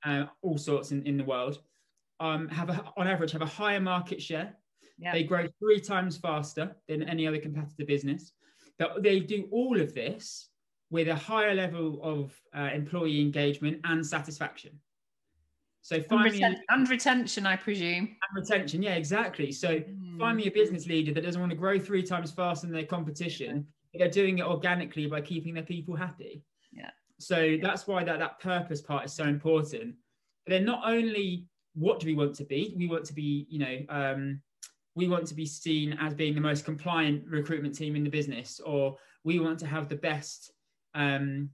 uh, 0.05 0.25
all 0.43 0.59
sorts 0.59 0.91
in, 0.91 1.03
in 1.07 1.17
the 1.17 1.23
world, 1.23 1.59
um, 2.19 2.47
have 2.49 2.69
a, 2.69 2.83
on 2.97 3.07
average 3.07 3.31
have 3.31 3.41
a 3.41 3.47
higher 3.47 3.79
market 3.79 4.21
share. 4.21 4.55
They 5.11 5.23
grow 5.23 5.47
three 5.59 5.79
times 5.79 6.17
faster 6.17 6.75
than 6.87 7.01
any 7.01 7.25
other 7.25 7.39
competitor 7.39 7.85
business. 7.85 8.33
But 8.77 9.01
they 9.01 9.19
do 9.19 9.47
all 9.51 9.81
of 9.81 9.95
this 9.95 10.49
with 10.91 11.07
a 11.07 11.15
higher 11.15 11.55
level 11.55 11.99
of 12.03 12.39
uh, 12.55 12.69
employee 12.73 13.21
engagement 13.21 13.79
and 13.85 14.05
satisfaction. 14.05 14.79
So 15.81 16.01
find 16.01 16.27
and, 16.27 16.35
reten- 16.35 16.59
and 16.69 16.89
retention, 16.89 17.45
I 17.45 17.55
presume. 17.55 18.07
And 18.07 18.35
retention, 18.35 18.83
yeah, 18.83 18.95
exactly. 18.95 19.51
So 19.51 19.79
mm. 19.79 20.19
find 20.19 20.37
me 20.37 20.47
a 20.47 20.51
business 20.51 20.85
leader 20.85 21.13
that 21.13 21.21
doesn't 21.21 21.41
want 21.41 21.51
to 21.51 21.57
grow 21.57 21.79
three 21.79 22.03
times 22.03 22.31
faster 22.31 22.67
than 22.67 22.75
their 22.75 22.85
competition. 22.85 23.65
They're 23.93 24.09
doing 24.09 24.39
it 24.39 24.45
organically 24.45 25.07
by 25.07 25.21
keeping 25.21 25.53
their 25.53 25.63
people 25.63 25.95
happy. 25.95 26.43
Yeah. 26.71 26.91
So 27.19 27.57
that's 27.61 27.87
why 27.87 28.03
that, 28.03 28.19
that 28.19 28.39
purpose 28.39 28.81
part 28.81 29.05
is 29.05 29.13
so 29.13 29.25
important. 29.25 29.95
But 30.45 30.51
then 30.51 30.65
not 30.65 30.81
only 30.85 31.47
what 31.73 31.99
do 31.99 32.07
we 32.07 32.15
want 32.15 32.35
to 32.35 32.43
be, 32.43 32.75
we 32.77 32.87
want 32.87 33.05
to 33.05 33.13
be, 33.13 33.47
you 33.49 33.59
know, 33.59 33.77
um, 33.89 34.41
we 34.95 35.07
want 35.07 35.25
to 35.27 35.33
be 35.33 35.45
seen 35.45 35.97
as 35.99 36.13
being 36.13 36.35
the 36.35 36.41
most 36.41 36.65
compliant 36.65 37.25
recruitment 37.27 37.75
team 37.75 37.95
in 37.95 38.03
the 38.03 38.09
business, 38.09 38.59
or 38.59 38.97
we 39.23 39.39
want 39.39 39.59
to 39.59 39.67
have 39.67 39.87
the 39.87 39.95
best 39.95 40.51
um, 40.95 41.49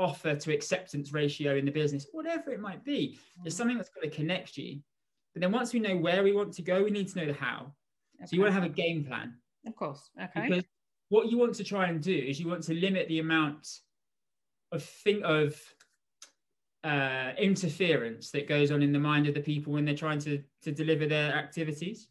offer 0.00 0.34
to 0.34 0.52
acceptance 0.52 1.12
ratio 1.12 1.56
in 1.56 1.64
the 1.64 1.70
business, 1.70 2.06
whatever 2.12 2.50
it 2.50 2.60
might 2.60 2.82
be. 2.84 3.18
There's 3.42 3.54
mm. 3.54 3.58
something 3.58 3.76
that's 3.76 3.90
going 3.90 4.08
to 4.08 4.16
connect 4.16 4.56
you. 4.56 4.80
But 5.34 5.42
then 5.42 5.52
once 5.52 5.72
we 5.72 5.78
know 5.78 5.96
where 5.96 6.24
we 6.24 6.32
want 6.32 6.54
to 6.54 6.62
go, 6.62 6.82
we 6.82 6.90
need 6.90 7.08
to 7.08 7.18
know 7.18 7.26
the 7.26 7.34
how. 7.34 7.72
Okay. 8.16 8.26
So 8.26 8.36
you 8.36 8.40
want 8.40 8.54
to 8.54 8.60
have 8.60 8.64
a 8.64 8.74
game 8.74 9.04
plan. 9.04 9.34
Of 9.66 9.76
course. 9.76 10.10
Okay. 10.20 10.48
Because 10.48 10.64
what 11.10 11.30
you 11.30 11.38
want 11.38 11.54
to 11.56 11.64
try 11.64 11.86
and 11.88 12.00
do 12.00 12.16
is 12.16 12.40
you 12.40 12.48
want 12.48 12.64
to 12.64 12.74
limit 12.74 13.08
the 13.08 13.18
amount 13.18 13.68
of 14.72 14.82
think 14.82 15.22
of 15.24 15.60
uh, 16.82 17.32
interference 17.38 18.30
that 18.30 18.48
goes 18.48 18.70
on 18.70 18.82
in 18.82 18.92
the 18.92 18.98
mind 18.98 19.28
of 19.28 19.34
the 19.34 19.40
people 19.40 19.74
when 19.74 19.84
they're 19.84 19.94
trying 19.94 20.18
to, 20.20 20.42
to 20.62 20.72
deliver 20.72 21.06
their 21.06 21.34
activities. 21.34 22.08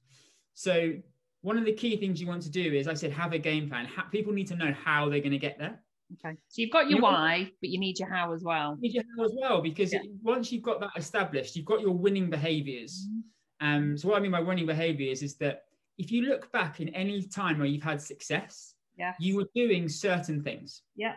So 0.53 0.93
one 1.41 1.57
of 1.57 1.65
the 1.65 1.73
key 1.73 1.97
things 1.97 2.21
you 2.21 2.27
want 2.27 2.43
to 2.43 2.51
do 2.51 2.73
is, 2.73 2.87
I 2.87 2.93
said, 2.93 3.11
have 3.13 3.33
a 3.33 3.39
game 3.39 3.69
plan. 3.69 3.85
Ha- 3.85 4.07
people 4.11 4.33
need 4.33 4.47
to 4.47 4.55
know 4.55 4.73
how 4.85 5.09
they're 5.09 5.21
going 5.21 5.31
to 5.31 5.37
get 5.39 5.57
there. 5.57 5.79
Okay. 6.13 6.37
So 6.47 6.61
you've 6.61 6.71
got 6.71 6.89
your 6.89 6.97
you 6.97 7.03
why, 7.03 7.51
but 7.61 7.69
you 7.69 7.79
need 7.79 7.99
your 7.99 8.09
how 8.09 8.33
as 8.33 8.43
well. 8.43 8.77
You 8.79 8.89
need 8.89 8.93
your 8.95 9.03
how 9.15 9.25
as 9.25 9.33
well, 9.39 9.61
because 9.61 9.93
yeah. 9.93 9.99
it, 9.99 10.09
once 10.23 10.51
you've 10.51 10.63
got 10.63 10.79
that 10.79 10.91
established, 10.97 11.55
you've 11.55 11.65
got 11.65 11.81
your 11.81 11.91
winning 11.91 12.29
behaviors. 12.29 13.07
Mm-hmm. 13.07 13.67
Um, 13.67 13.97
so 13.97 14.09
what 14.09 14.17
I 14.17 14.19
mean 14.19 14.31
by 14.31 14.39
winning 14.39 14.65
behaviors 14.65 15.21
is 15.21 15.35
that 15.35 15.65
if 15.97 16.11
you 16.11 16.23
look 16.23 16.51
back 16.51 16.79
in 16.79 16.89
any 16.89 17.21
time 17.23 17.59
where 17.59 17.67
you've 17.67 17.83
had 17.83 18.01
success, 18.01 18.73
yeah. 18.97 19.13
you 19.19 19.35
were 19.35 19.47
doing 19.53 19.87
certain 19.89 20.41
things. 20.41 20.81
Yeah. 20.95 21.13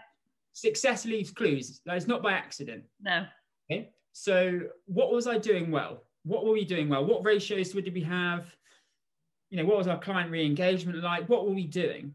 Success 0.52 1.06
leaves 1.06 1.30
clues. 1.30 1.80
That 1.86 1.96
is 1.96 2.06
not 2.06 2.22
by 2.22 2.32
accident. 2.32 2.84
No. 3.00 3.24
Okay. 3.70 3.90
So 4.12 4.60
what 4.86 5.12
was 5.12 5.26
I 5.26 5.38
doing 5.38 5.70
well? 5.70 6.04
What 6.24 6.44
were 6.44 6.52
we 6.52 6.64
doing 6.64 6.88
well? 6.88 7.04
What 7.04 7.24
ratios 7.24 7.70
did 7.70 7.94
we 7.94 8.02
have? 8.02 8.46
You 9.50 9.58
know, 9.58 9.64
what 9.64 9.78
was 9.78 9.88
our 9.88 9.98
client 9.98 10.30
re-engagement 10.30 11.02
like? 11.02 11.28
What 11.28 11.46
were 11.46 11.54
we 11.54 11.66
doing? 11.66 12.14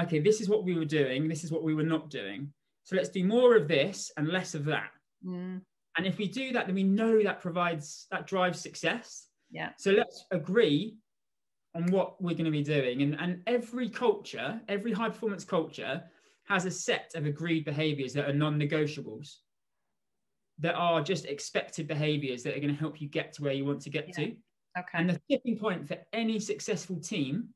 Okay, 0.00 0.20
this 0.20 0.40
is 0.40 0.48
what 0.48 0.64
we 0.64 0.74
were 0.74 0.84
doing. 0.84 1.28
This 1.28 1.44
is 1.44 1.50
what 1.50 1.64
we 1.64 1.74
were 1.74 1.82
not 1.82 2.10
doing. 2.10 2.52
So 2.84 2.96
let's 2.96 3.08
do 3.08 3.24
more 3.24 3.56
of 3.56 3.68
this 3.68 4.10
and 4.16 4.28
less 4.28 4.54
of 4.54 4.64
that. 4.66 4.90
Mm. 5.26 5.60
And 5.96 6.06
if 6.06 6.16
we 6.16 6.28
do 6.28 6.52
that, 6.52 6.66
then 6.66 6.74
we 6.74 6.84
know 6.84 7.22
that 7.22 7.40
provides 7.40 8.06
that 8.10 8.26
drives 8.26 8.60
success. 8.60 9.26
Yeah. 9.50 9.70
So 9.78 9.90
let's 9.90 10.24
agree 10.30 10.96
on 11.74 11.86
what 11.90 12.22
we're 12.22 12.34
going 12.34 12.44
to 12.44 12.50
be 12.50 12.62
doing. 12.62 13.02
And, 13.02 13.16
and 13.18 13.42
every 13.46 13.88
culture, 13.88 14.60
every 14.68 14.92
high 14.92 15.08
performance 15.08 15.44
culture 15.44 16.02
has 16.46 16.64
a 16.64 16.70
set 16.70 17.12
of 17.14 17.26
agreed 17.26 17.64
behaviors 17.64 18.12
that 18.14 18.28
are 18.28 18.32
non 18.32 18.58
negotiables, 18.58 19.34
that 20.60 20.74
are 20.74 21.02
just 21.02 21.26
expected 21.26 21.88
behaviors 21.88 22.42
that 22.44 22.56
are 22.56 22.60
going 22.60 22.74
to 22.74 22.80
help 22.80 23.00
you 23.00 23.08
get 23.08 23.32
to 23.34 23.42
where 23.42 23.52
you 23.52 23.64
want 23.64 23.82
to 23.82 23.90
get 23.90 24.06
yeah. 24.08 24.14
to. 24.14 24.22
Okay. 24.78 24.94
And 24.94 25.10
the 25.10 25.20
tipping 25.30 25.58
point 25.58 25.88
for 25.88 25.98
any 26.12 26.38
successful 26.38 27.00
team 27.00 27.48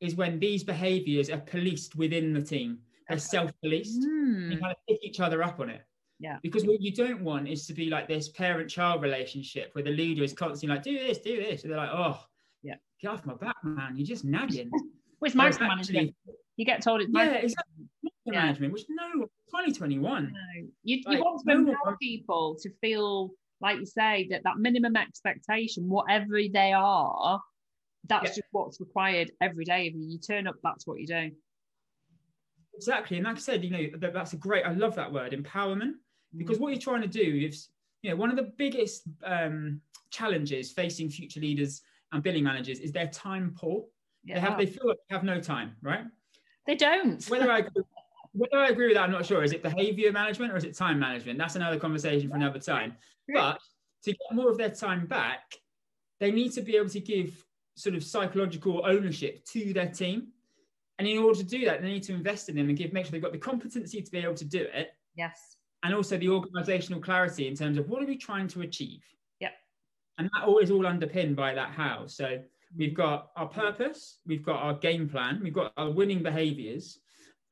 is 0.00 0.14
when 0.14 0.38
these 0.38 0.64
behaviors 0.64 1.30
are 1.30 1.40
policed 1.40 1.96
within 1.96 2.32
the 2.32 2.42
team. 2.42 2.78
They're 3.08 3.16
okay. 3.16 3.24
self-policed. 3.24 4.02
Mm. 4.02 4.52
You 4.52 4.58
kind 4.58 4.72
of 4.72 4.78
pick 4.88 5.04
each 5.04 5.20
other 5.20 5.42
up 5.42 5.60
on 5.60 5.70
it. 5.70 5.82
Yeah. 6.18 6.38
Because 6.42 6.64
what 6.64 6.80
you 6.80 6.92
don't 6.92 7.22
want 7.22 7.48
is 7.48 7.66
to 7.66 7.72
be 7.72 7.88
like 7.88 8.06
this 8.06 8.28
parent-child 8.28 9.02
relationship 9.02 9.70
where 9.72 9.82
the 9.82 9.90
leader 9.90 10.22
is 10.22 10.32
constantly 10.32 10.76
like, 10.76 10.84
do 10.84 10.98
this, 10.98 11.18
do 11.18 11.36
this. 11.42 11.62
And 11.62 11.72
they're 11.72 11.78
like, 11.78 11.90
oh, 11.92 12.20
yeah, 12.62 12.74
get 13.00 13.10
off 13.10 13.24
my 13.24 13.34
back, 13.34 13.56
man. 13.64 13.96
You're 13.96 14.06
just 14.06 14.24
nagging. 14.24 14.70
Which 15.20 15.34
micromanagement. 15.34 16.14
You 16.56 16.64
get 16.66 16.82
told 16.82 17.00
it's 17.00 17.10
yeah, 17.14 17.32
exactly. 17.32 17.84
Micromanagement, 18.04 18.32
management, 18.32 18.72
which 18.72 18.84
no, 18.88 19.22
2021. 19.50 20.24
No. 20.24 20.68
You, 20.82 21.02
like, 21.06 21.16
you 21.16 21.22
want 21.22 21.42
to 21.46 21.52
empower 21.52 21.76
no 21.86 21.96
people 22.00 22.56
to 22.62 22.70
feel, 22.80 23.30
like 23.60 23.78
you 23.78 23.86
say, 23.86 24.28
that 24.30 24.42
that 24.44 24.58
minimum 24.58 24.96
expectation, 24.96 25.88
whatever 25.88 26.38
they 26.52 26.72
are, 26.74 27.40
that's 28.06 28.36
just 28.36 28.48
what's 28.52 28.80
required 28.80 29.30
every 29.40 29.64
day 29.64 29.88
of 29.88 29.94
you. 29.94 30.06
You 30.08 30.18
turn 30.18 30.46
up, 30.46 30.56
that's 30.62 30.86
what 30.86 31.00
you 31.00 31.06
do. 31.06 31.30
Exactly. 32.74 33.18
And 33.18 33.26
like 33.26 33.36
I 33.36 33.40
said, 33.40 33.64
you 33.64 33.70
know, 33.70 33.86
that, 33.98 34.14
that's 34.14 34.32
a 34.32 34.36
great, 34.36 34.64
I 34.64 34.72
love 34.72 34.94
that 34.94 35.12
word, 35.12 35.32
empowerment, 35.32 35.92
because 36.36 36.58
mm. 36.58 36.60
what 36.60 36.72
you're 36.72 36.80
trying 36.80 37.02
to 37.02 37.08
do 37.08 37.46
is, 37.46 37.68
you 38.02 38.10
know, 38.10 38.16
one 38.16 38.30
of 38.30 38.36
the 38.36 38.50
biggest 38.56 39.02
um, 39.24 39.80
challenges 40.10 40.72
facing 40.72 41.10
future 41.10 41.40
leaders 41.40 41.82
and 42.12 42.22
billing 42.22 42.44
managers 42.44 42.80
is 42.80 42.92
their 42.92 43.08
time 43.08 43.54
poor. 43.56 43.84
Yeah. 44.24 44.34
They 44.34 44.40
have 44.40 44.58
they 44.58 44.66
feel 44.66 44.88
like 44.88 44.98
they 45.08 45.14
have 45.14 45.24
no 45.24 45.40
time, 45.40 45.76
right? 45.82 46.04
They 46.66 46.76
don't. 46.76 47.22
Whether 47.28 47.50
I 47.50 47.58
agree, 47.58 47.82
whether 48.32 48.58
I 48.58 48.68
agree 48.68 48.86
with 48.86 48.96
that, 48.96 49.04
I'm 49.04 49.10
not 49.10 49.26
sure. 49.26 49.42
Is 49.42 49.52
it 49.52 49.62
behavior 49.62 50.12
management 50.12 50.52
or 50.52 50.56
is 50.56 50.64
it 50.64 50.76
time 50.76 50.98
management? 50.98 51.38
That's 51.38 51.56
another 51.56 51.78
conversation 51.78 52.30
for 52.30 52.36
another 52.36 52.58
time. 52.58 52.96
But 53.32 53.60
to 54.04 54.12
get 54.12 54.32
more 54.32 54.50
of 54.50 54.58
their 54.58 54.70
time 54.70 55.06
back, 55.06 55.42
they 56.18 56.30
need 56.30 56.52
to 56.52 56.62
be 56.62 56.76
able 56.76 56.90
to 56.90 57.00
give 57.00 57.44
sort 57.74 57.94
of 57.94 58.04
psychological 58.04 58.82
ownership 58.84 59.44
to 59.46 59.72
their 59.72 59.88
team. 59.88 60.28
And 60.98 61.08
in 61.08 61.18
order 61.18 61.38
to 61.38 61.44
do 61.44 61.64
that, 61.64 61.80
they 61.80 61.88
need 61.88 62.02
to 62.04 62.12
invest 62.12 62.48
in 62.48 62.56
them 62.56 62.68
and 62.68 62.76
give 62.76 62.92
make 62.92 63.06
sure 63.06 63.12
they've 63.12 63.22
got 63.22 63.32
the 63.32 63.38
competency 63.38 64.02
to 64.02 64.10
be 64.10 64.18
able 64.18 64.34
to 64.34 64.44
do 64.44 64.66
it. 64.72 64.90
Yes. 65.14 65.56
And 65.82 65.94
also 65.94 66.18
the 66.18 66.28
organizational 66.28 67.00
clarity 67.00 67.48
in 67.48 67.54
terms 67.54 67.78
of 67.78 67.88
what 67.88 68.02
are 68.02 68.06
we 68.06 68.16
trying 68.16 68.48
to 68.48 68.60
achieve? 68.60 69.02
Yep. 69.40 69.52
And 70.18 70.28
that 70.34 70.46
all 70.46 70.58
is 70.58 70.70
all 70.70 70.86
underpinned 70.86 71.36
by 71.36 71.54
that 71.54 71.70
how. 71.70 72.06
So 72.06 72.42
we've 72.76 72.94
got 72.94 73.30
our 73.36 73.46
purpose, 73.46 74.18
we've 74.26 74.44
got 74.44 74.56
our 74.56 74.74
game 74.74 75.08
plan, 75.08 75.40
we've 75.42 75.54
got 75.54 75.72
our 75.76 75.90
winning 75.90 76.22
behaviors, 76.22 76.98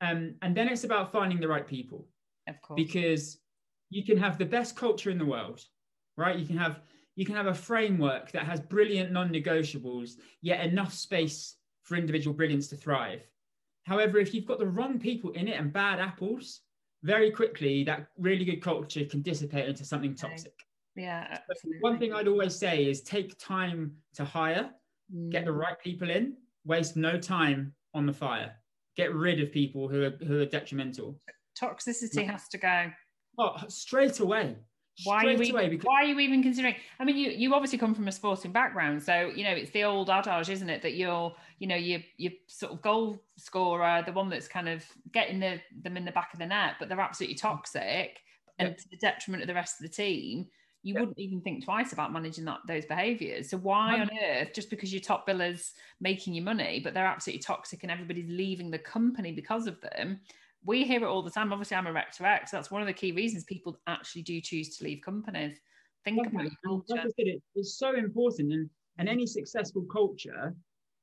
um, 0.01 0.35
and 0.41 0.55
then 0.55 0.67
it's 0.67 0.83
about 0.83 1.11
finding 1.11 1.39
the 1.39 1.47
right 1.47 1.67
people. 1.67 2.07
Of 2.47 2.61
course, 2.61 2.77
because 2.77 3.37
you 3.89 4.05
can 4.05 4.17
have 4.17 4.37
the 4.37 4.45
best 4.45 4.75
culture 4.75 5.09
in 5.09 5.17
the 5.17 5.25
world, 5.25 5.61
right? 6.17 6.37
You 6.37 6.45
can 6.45 6.57
have 6.57 6.81
you 7.19 7.25
can 7.25 7.35
have 7.35 7.47
a 7.47 7.53
framework 7.53 8.31
that 8.31 8.45
has 8.45 8.61
brilliant 8.61 9.11
non-negotiables, 9.11 10.11
yet 10.41 10.65
enough 10.65 10.93
space 10.93 11.57
for 11.83 11.97
individual 11.97 12.33
brilliance 12.33 12.69
to 12.69 12.77
thrive. 12.77 13.27
However, 13.83 14.19
if 14.19 14.33
you've 14.33 14.45
got 14.45 14.57
the 14.57 14.65
wrong 14.65 14.97
people 14.97 15.31
in 15.31 15.49
it 15.49 15.59
and 15.59 15.73
bad 15.73 15.99
apples, 15.99 16.61
very 17.03 17.29
quickly 17.29 17.83
that 17.83 18.07
really 18.17 18.45
good 18.45 18.61
culture 18.61 19.03
can 19.03 19.21
dissipate 19.21 19.67
into 19.67 19.83
something 19.83 20.15
toxic. 20.15 20.53
Yeah. 20.95 21.39
One 21.81 21.99
thing 21.99 22.13
I'd 22.13 22.29
always 22.29 22.55
say 22.55 22.85
is 22.85 23.01
take 23.01 23.37
time 23.37 23.97
to 24.13 24.23
hire, 24.23 24.69
mm. 25.13 25.29
get 25.29 25.43
the 25.43 25.51
right 25.51 25.77
people 25.83 26.09
in, 26.09 26.37
waste 26.63 26.95
no 26.95 27.17
time 27.19 27.73
on 27.93 28.05
the 28.05 28.13
fire. 28.13 28.53
Get 28.95 29.13
rid 29.13 29.41
of 29.41 29.51
people 29.51 29.89
who 29.89 30.03
are 30.03 30.17
who 30.25 30.39
are 30.39 30.45
detrimental. 30.45 31.19
Toxicity 31.61 32.25
has 32.25 32.47
to 32.47 32.57
go. 32.57 32.91
Oh, 33.37 33.57
straight 33.67 34.21
away. 34.21 34.55
Why 35.03 35.25
are, 35.25 35.31
you, 35.31 35.53
because- 35.69 35.83
why 35.83 36.03
are 36.03 36.05
you 36.05 36.19
even 36.19 36.43
considering? 36.43 36.75
I 36.99 37.05
mean, 37.05 37.17
you 37.17 37.31
you 37.31 37.53
obviously 37.53 37.77
come 37.77 37.95
from 37.95 38.07
a 38.07 38.11
sporting 38.11 38.51
background, 38.51 39.01
so 39.01 39.31
you 39.35 39.43
know 39.43 39.51
it's 39.51 39.71
the 39.71 39.83
old 39.83 40.09
adage, 40.09 40.49
isn't 40.49 40.69
it, 40.69 40.81
that 40.81 40.95
you're 40.95 41.33
you 41.59 41.67
know 41.67 41.75
you 41.75 42.01
you 42.17 42.31
sort 42.47 42.73
of 42.73 42.81
goal 42.81 43.23
scorer, 43.37 44.03
the 44.05 44.11
one 44.11 44.29
that's 44.29 44.47
kind 44.47 44.69
of 44.69 44.85
getting 45.11 45.39
the, 45.39 45.59
them 45.81 45.97
in 45.97 46.05
the 46.05 46.11
back 46.11 46.33
of 46.33 46.39
the 46.39 46.45
net, 46.45 46.73
but 46.79 46.89
they're 46.89 46.99
absolutely 46.99 47.35
toxic 47.35 48.19
and 48.59 48.77
to 48.77 48.89
the 48.89 48.97
detriment 48.97 49.41
of 49.41 49.47
the 49.47 49.53
rest 49.53 49.79
of 49.79 49.83
the 49.83 49.93
team 49.93 50.47
you 50.81 50.93
yeah. 50.93 51.01
wouldn't 51.01 51.19
even 51.19 51.41
think 51.41 51.65
twice 51.65 51.91
about 51.91 52.13
managing 52.13 52.45
that 52.45 52.59
those 52.67 52.85
behaviors. 52.85 53.49
So 53.49 53.57
why 53.57 53.99
on 53.99 54.09
earth, 54.23 54.53
just 54.53 54.69
because 54.69 54.93
your 54.93 55.01
top 55.01 55.27
billers 55.27 55.71
making 55.99 56.33
you 56.33 56.41
money, 56.41 56.79
but 56.81 56.93
they're 56.93 57.05
absolutely 57.05 57.41
toxic 57.41 57.83
and 57.83 57.91
everybody's 57.91 58.29
leaving 58.29 58.71
the 58.71 58.79
company 58.79 59.33
because 59.33 59.67
of 59.67 59.79
them? 59.81 60.21
We 60.65 60.83
hear 60.83 61.03
it 61.03 61.07
all 61.07 61.21
the 61.21 61.31
time. 61.31 61.53
Obviously, 61.53 61.77
I'm 61.77 61.87
a 61.87 61.93
rec 61.93 62.11
to 62.17 62.23
rec, 62.23 62.47
so 62.47 62.57
that's 62.57 62.71
one 62.71 62.81
of 62.81 62.87
the 62.87 62.93
key 62.93 63.11
reasons 63.11 63.43
people 63.45 63.79
actually 63.87 64.23
do 64.23 64.41
choose 64.41 64.77
to 64.77 64.83
leave 64.83 65.01
companies. 65.01 65.57
Think 66.03 66.27
about 66.27 66.43
your 66.43 66.51
culture. 66.65 66.83
Like 66.89 66.99
I 66.99 67.03
said, 67.03 67.27
it, 67.27 67.41
it's 67.55 67.77
so 67.77 67.95
important, 67.95 68.51
and 68.51 68.69
and 68.97 69.07
any 69.07 69.25
successful 69.25 69.85
culture, 69.91 70.53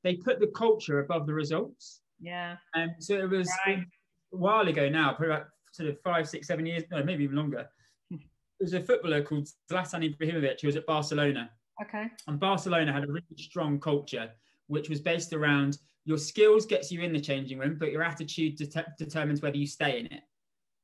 they 0.03 0.15
put 0.15 0.39
the 0.39 0.47
culture 0.47 0.99
above 0.99 1.25
the 1.25 1.33
results. 1.33 2.01
Yeah. 2.19 2.57
And 2.75 2.91
so 2.99 3.15
it 3.15 3.29
was 3.29 3.51
right. 3.65 3.79
a 3.79 4.37
while 4.37 4.67
ago 4.67 4.87
now, 4.87 5.13
probably 5.13 5.35
about 5.35 5.47
sort 5.71 5.89
of 5.89 5.99
five, 6.01 6.29
six, 6.29 6.47
seven 6.47 6.65
years, 6.65 6.83
no, 6.91 7.03
maybe 7.03 7.23
even 7.23 7.35
longer 7.35 7.67
there's 8.59 8.73
a 8.73 8.81
footballer 8.81 9.23
called 9.23 9.47
Zlatan 9.71 10.15
Ibrahimovic 10.15 10.61
who 10.61 10.67
was 10.67 10.75
at 10.75 10.85
Barcelona. 10.85 11.49
Okay. 11.83 12.07
And 12.27 12.39
Barcelona 12.39 12.91
had 12.91 13.03
a 13.03 13.07
really 13.07 13.25
strong 13.37 13.79
culture, 13.79 14.29
which 14.67 14.89
was 14.89 14.99
based 14.99 15.33
around 15.33 15.77
your 16.07 16.17
skills 16.17 16.65
gets 16.65 16.91
you 16.91 17.01
in 17.01 17.11
the 17.11 17.19
changing 17.19 17.59
room, 17.59 17.75
but 17.77 17.91
your 17.91 18.01
attitude 18.01 18.55
det- 18.57 18.97
determines 18.97 19.41
whether 19.41 19.57
you 19.57 19.67
stay 19.67 19.99
in 19.99 20.05
it. 20.07 20.23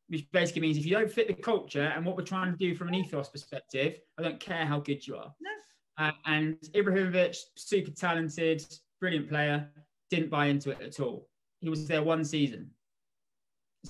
Which 0.10 0.30
basically 0.32 0.62
means 0.62 0.78
if 0.78 0.86
you 0.86 0.92
don't 0.92 1.12
fit 1.12 1.28
the 1.28 1.34
culture 1.34 1.92
and 1.96 2.06
what 2.06 2.18
we're 2.18 2.24
trying 2.24 2.52
to 2.52 2.58
do 2.58 2.76
from 2.76 2.90
an 2.90 2.96
ethos 2.96 3.30
perspective, 3.30 4.00
I 4.20 4.22
don't 4.22 4.40
care 4.40 4.66
how 4.66 4.82
good 4.82 5.08
you 5.08 5.16
are. 5.16 5.34
No. 5.42 6.06
Uh, 6.06 6.12
and 6.26 6.58
Ibrahimovic, 6.76 7.38
super 7.56 7.92
talented, 7.92 8.66
brilliant 9.00 9.30
player, 9.30 9.70
didn't 10.10 10.30
buy 10.30 10.48
into 10.48 10.72
it 10.72 10.82
at 10.82 11.00
all. 11.00 11.30
He 11.62 11.70
was 11.70 11.88
there 11.88 12.04
one 12.04 12.26
season 12.26 12.70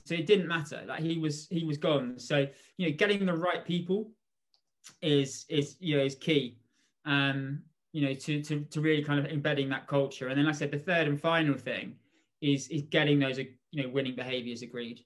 so 0.05 0.15
it 0.15 0.25
didn't 0.25 0.47
matter 0.47 0.83
like 0.87 1.01
he 1.01 1.17
was 1.17 1.47
he 1.49 1.63
was 1.63 1.77
gone 1.77 2.17
so 2.17 2.47
you 2.77 2.89
know 2.89 2.95
getting 2.95 3.25
the 3.25 3.33
right 3.33 3.63
people 3.65 4.11
is 5.01 5.45
is 5.49 5.75
you 5.79 5.97
know 5.97 6.03
is 6.03 6.15
key 6.15 6.57
um 7.05 7.61
you 7.93 8.05
know 8.05 8.13
to 8.13 8.41
to, 8.43 8.61
to 8.65 8.81
really 8.81 9.03
kind 9.03 9.19
of 9.19 9.31
embedding 9.31 9.69
that 9.69 9.87
culture. 9.87 10.27
And 10.27 10.37
then 10.37 10.45
like 10.45 10.55
i 10.55 10.57
said 10.57 10.71
the 10.71 10.79
third 10.79 11.07
and 11.07 11.19
final 11.19 11.55
thing 11.55 11.95
is 12.41 12.67
is 12.67 12.83
getting 12.83 13.19
those 13.19 13.37
you 13.37 13.83
know 13.83 13.89
winning 13.89 14.15
behaviors 14.15 14.61
agreed. 14.61 14.99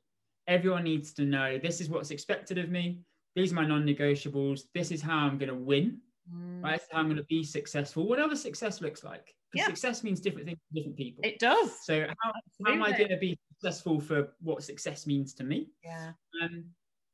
Everyone 0.47 0.83
needs 0.83 1.13
to 1.13 1.23
know 1.23 1.57
this 1.57 1.81
is 1.81 1.89
what's 1.89 2.11
expected 2.11 2.57
of 2.57 2.69
me. 2.69 3.01
These 3.35 3.51
are 3.51 3.55
my 3.55 3.65
non-negotiables. 3.65 4.61
This 4.73 4.91
is 4.91 5.01
how 5.01 5.17
i'm 5.17 5.37
going 5.37 5.49
to 5.49 5.55
win 5.55 5.99
mm. 6.33 6.63
right? 6.63 6.81
How 6.91 6.99
i'm 6.99 7.05
going 7.05 7.17
to 7.17 7.23
be 7.23 7.43
successful. 7.43 8.07
Whatever 8.07 8.35
success 8.35 8.81
looks 8.81 9.03
like? 9.03 9.35
Because 9.51 9.67
yeah. 9.67 9.73
success 9.73 10.03
means 10.03 10.19
different 10.19 10.47
things 10.47 10.59
to 10.59 10.79
different 10.79 10.97
people. 10.97 11.21
It 11.23 11.39
does. 11.39 11.71
So 11.85 12.01
how, 12.01 12.31
how 12.65 12.73
am 12.73 12.83
i 12.83 12.91
going 12.91 13.09
to 13.09 13.17
be 13.17 13.37
successful 13.59 13.99
for 13.99 14.33
what 14.41 14.63
success 14.63 15.07
means 15.07 15.33
to 15.35 15.43
me. 15.43 15.67
Yeah. 15.83 16.11
Um, 16.43 16.65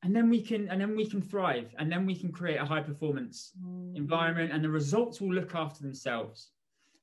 and 0.04 0.16
then 0.16 0.30
we 0.30 0.42
can 0.42 0.70
and 0.70 0.80
then 0.80 0.96
we 0.96 1.06
can 1.06 1.22
thrive 1.22 1.74
and 1.80 1.92
then 1.92 2.06
we 2.06 2.16
can 2.16 2.32
create 2.32 2.58
a 2.58 2.66
high 2.66 2.82
performance 2.82 3.54
mm. 3.64 3.96
environment 3.96 4.52
and 4.52 4.64
the 4.64 4.70
results 4.70 5.20
will 5.20 5.34
look 5.34 5.56
after 5.56 5.82
themselves 5.82 6.50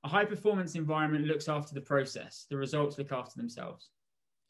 a 0.04 0.08
high 0.08 0.24
performance 0.24 0.74
environment 0.74 1.26
looks 1.26 1.48
after 1.48 1.74
the 1.74 1.80
process 1.80 2.46
the 2.50 2.56
results 2.56 2.98
look 2.98 3.12
after 3.12 3.36
themselves 3.36 3.90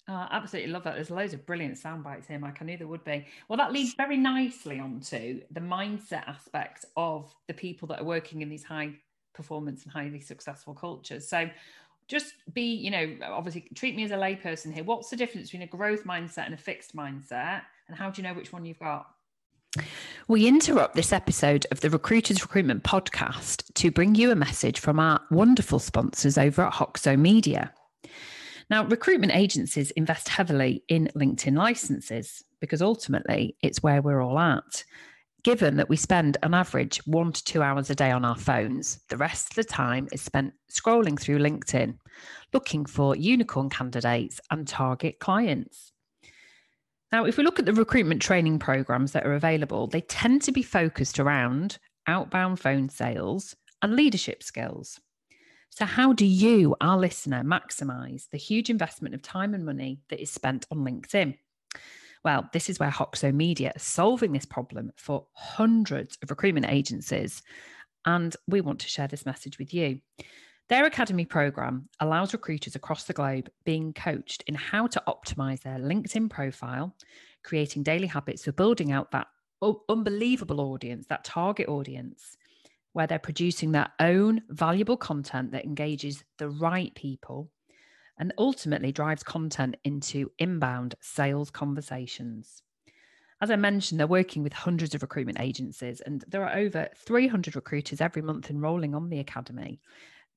Oh, 0.09 0.26
absolutely 0.33 0.73
love 0.73 0.83
that. 0.85 0.95
There's 0.95 1.11
loads 1.11 1.35
of 1.35 1.47
brilliant 1.47 1.78
sound 1.78 2.02
bites 2.02 2.26
here, 2.26 2.38
Mike. 2.38 2.61
I 2.61 2.64
knew 2.64 2.76
there 2.76 2.88
would 2.88 3.04
be. 3.04 3.25
Well, 3.47 3.57
that 3.59 3.73
leads 3.73 3.95
very 3.95 4.16
nicely 4.16 4.80
onto 4.80 5.40
the 5.52 5.61
mindset 5.61 6.26
aspect 6.26 6.85
of 6.97 7.33
the 7.47 7.54
people 7.54 7.87
that 7.88 8.00
are 8.00 8.04
working 8.04 8.42
in 8.42 8.49
these 8.49 8.64
high 8.64 8.95
performance 9.35 9.85
and 9.85 9.92
highly 9.92 10.19
successful 10.19 10.75
cultures. 10.75 11.28
So, 11.28 11.49
just 12.09 12.35
be, 12.52 12.75
you 12.75 12.90
know, 12.90 13.19
obviously 13.23 13.69
treat 13.76 13.95
me 13.95 14.02
as 14.02 14.11
a 14.11 14.16
layperson 14.16 14.75
here. 14.75 14.83
What's 14.83 15.11
the 15.11 15.16
difference 15.16 15.49
between 15.49 15.62
a 15.62 15.71
growth 15.71 16.02
mindset 16.02 16.47
and 16.47 16.54
a 16.54 16.57
fixed 16.57 16.97
mindset? 16.97 17.62
And 17.90 17.99
how 17.99 18.09
do 18.09 18.23
you 18.23 18.28
know 18.28 18.35
which 18.35 18.52
one 18.52 18.64
you've 18.64 18.78
got? 18.78 19.09
We 20.28 20.47
interrupt 20.47 20.94
this 20.94 21.12
episode 21.12 21.66
of 21.73 21.80
the 21.80 21.90
Recruiters 21.90 22.40
Recruitment 22.40 22.85
Podcast 22.85 23.64
to 23.75 23.90
bring 23.90 24.14
you 24.14 24.30
a 24.30 24.37
message 24.37 24.78
from 24.78 25.00
our 25.00 25.20
wonderful 25.32 25.80
sponsors 25.80 26.38
over 26.38 26.62
at 26.62 26.75
Hoxo 26.75 27.18
Media. 27.18 27.75
Now, 28.70 28.85
recruitment 28.85 29.35
agencies 29.35 29.90
invest 29.90 30.28
heavily 30.28 30.85
in 30.87 31.11
LinkedIn 31.16 31.56
licenses 31.56 32.44
because 32.61 32.80
ultimately 32.80 33.56
it's 33.61 33.82
where 33.82 34.02
we're 34.02 34.23
all 34.23 34.38
at. 34.38 34.85
Given 35.42 35.75
that 35.78 35.88
we 35.88 35.97
spend 35.97 36.37
an 36.44 36.54
average 36.54 36.99
one 37.06 37.32
to 37.32 37.42
two 37.42 37.61
hours 37.61 37.90
a 37.90 37.97
day 37.97 38.12
on 38.12 38.25
our 38.25 38.37
phones, 38.37 39.00
the 39.09 39.16
rest 39.16 39.50
of 39.50 39.56
the 39.56 39.64
time 39.64 40.06
is 40.12 40.23
spent 40.23 40.52
scrolling 40.70 41.18
through 41.18 41.40
LinkedIn, 41.40 41.97
looking 42.52 42.87
for 42.87 43.16
unicorn 43.16 43.68
candidates 43.68 44.40
and 44.49 44.68
target 44.68 45.18
clients. 45.18 45.89
Now, 47.12 47.25
if 47.25 47.37
we 47.37 47.45
look 47.45 47.59
at 47.59 47.67
the 47.67 47.73
recruitment 47.73 48.23
training 48.23 48.61
programs 48.61 49.12
that 49.12 49.26
are 49.26 49.35
available, 49.35 49.88
they 49.88 50.02
tend 50.02 50.43
to 50.43 50.52
be 50.52 50.62
focused 50.62 51.19
around 51.19 51.79
outbound 52.07 52.61
phone 52.61 52.88
sales 52.88 53.57
and 53.83 53.97
leadership 53.97 54.43
skills. 54.43 55.00
So, 55.71 55.85
how 55.85 56.12
do 56.12 56.25
you, 56.25 56.76
our 56.81 56.97
listener, 56.97 57.43
maximize 57.43 58.29
the 58.31 58.38
huge 58.38 58.71
investment 58.71 59.14
of 59.14 59.23
time 59.23 59.55
and 59.55 59.64
money 59.64 60.00
that 60.09 60.21
is 60.21 60.31
spent 60.31 60.67
on 60.71 60.79
LinkedIn? 60.79 61.37
Well, 62.25 62.49
this 62.52 62.69
is 62.69 62.79
where 62.79 62.90
Hoxo 62.90 63.33
Media 63.35 63.73
is 63.75 63.83
solving 63.83 64.33
this 64.33 64.45
problem 64.45 64.93
for 64.97 65.26
hundreds 65.33 66.19
of 66.23 66.31
recruitment 66.31 66.67
agencies. 66.69 67.43
And 68.05 68.37
we 68.47 68.61
want 68.61 68.81
to 68.81 68.88
share 68.88 69.09
this 69.09 69.26
message 69.26 69.59
with 69.59 69.73
you. 69.73 70.00
Their 70.71 70.87
Academy 70.87 71.25
program 71.25 71.89
allows 71.99 72.33
recruiters 72.33 72.77
across 72.77 73.03
the 73.03 73.12
globe 73.12 73.50
being 73.65 73.93
coached 73.93 74.45
in 74.47 74.55
how 74.55 74.87
to 74.87 75.03
optimize 75.09 75.62
their 75.62 75.79
LinkedIn 75.79 76.31
profile, 76.31 76.95
creating 77.43 77.83
daily 77.83 78.07
habits 78.07 78.45
for 78.45 78.53
building 78.53 78.93
out 78.93 79.11
that 79.11 79.27
unbelievable 79.89 80.61
audience, 80.61 81.09
that 81.09 81.25
target 81.25 81.69
audience, 81.69 82.37
where 82.93 83.09
they're 83.09 83.19
producing 83.19 83.73
their 83.73 83.89
own 83.99 84.43
valuable 84.49 84.97
content 84.97 85.50
that 85.50 85.65
engages 85.65 86.23
the 86.39 86.49
right 86.49 86.95
people 86.95 87.50
and 88.17 88.33
ultimately 88.39 88.93
drives 88.93 89.25
content 89.25 89.75
into 89.83 90.31
inbound 90.39 90.95
sales 91.00 91.50
conversations. 91.50 92.62
As 93.41 93.50
I 93.50 93.57
mentioned, 93.57 93.99
they're 93.99 94.07
working 94.07 94.45
with 94.45 94.53
hundreds 94.53 94.95
of 94.95 95.03
recruitment 95.03 95.41
agencies, 95.41 96.00
and 96.00 96.25
there 96.29 96.45
are 96.45 96.57
over 96.57 96.89
300 96.95 97.57
recruiters 97.57 98.00
every 98.00 98.23
month 98.23 98.50
enrolling 98.50 98.95
on 98.95 99.09
the 99.09 99.19
Academy, 99.19 99.81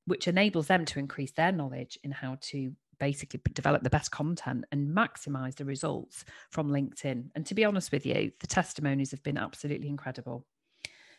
which 0.06 0.28
enables 0.28 0.66
them 0.66 0.84
to 0.84 0.98
increase 0.98 1.32
their 1.32 1.52
knowledge 1.52 1.98
in 2.02 2.10
how 2.10 2.36
to 2.40 2.72
basically 2.98 3.40
develop 3.52 3.82
the 3.82 3.90
best 3.90 4.10
content 4.10 4.64
and 4.72 4.94
maximize 4.94 5.56
the 5.56 5.64
results 5.64 6.24
from 6.50 6.70
LinkedIn. 6.70 7.30
And 7.34 7.44
to 7.46 7.54
be 7.54 7.64
honest 7.64 7.92
with 7.92 8.06
you, 8.06 8.30
the 8.40 8.46
testimonies 8.46 9.10
have 9.10 9.22
been 9.22 9.38
absolutely 9.38 9.88
incredible. 9.88 10.46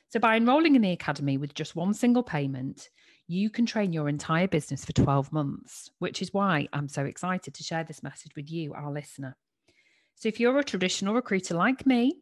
So, 0.10 0.20
by 0.20 0.36
enrolling 0.36 0.76
in 0.76 0.82
the 0.82 0.92
Academy 0.92 1.38
with 1.38 1.54
just 1.54 1.76
one 1.76 1.94
single 1.94 2.24
payment, 2.24 2.90
you 3.28 3.50
can 3.50 3.66
train 3.66 3.92
your 3.92 4.08
entire 4.08 4.48
business 4.48 4.86
for 4.86 4.94
12 4.94 5.32
months, 5.34 5.90
which 6.00 6.22
is 6.22 6.34
why 6.34 6.68
I'm 6.74 6.88
so 6.88 7.06
excited 7.06 7.54
to 7.56 7.64
share 7.64 7.84
this 7.84 8.04
message 8.04 8.36
with 8.36 8.52
you, 8.52 8.74
our 8.74 8.92
listener. 8.92 9.36
So, 10.16 10.30
if 10.30 10.40
you're 10.40 10.60
a 10.60 10.64
traditional 10.64 11.16
recruiter 11.16 11.56
like 11.56 11.86
me, 11.86 12.22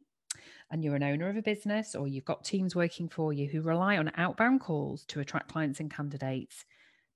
and 0.72 0.84
you're 0.84 0.96
an 0.96 1.04
owner 1.04 1.30
of 1.30 1.38
a 1.38 1.42
business, 1.42 1.96
or 1.96 2.08
you've 2.08 2.26
got 2.26 2.44
teams 2.44 2.76
working 2.76 3.10
for 3.10 3.34
you 3.34 3.48
who 3.48 3.62
rely 3.62 3.98
on 3.98 4.12
outbound 4.18 4.62
calls 4.62 5.06
to 5.06 5.20
attract 5.20 5.52
clients 5.52 5.80
and 5.80 5.94
candidates, 5.94 6.66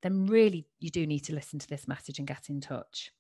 then 0.02 0.26
really 0.28 0.68
you 0.80 0.90
do 0.90 1.08
need 1.08 1.22
to 1.22 1.36
listen 1.36 1.60
to 1.60 1.68
this 1.68 1.88
message 1.88 2.20
and 2.20 2.28
get 2.28 2.50
in 2.50 2.62
touch. 2.62 3.12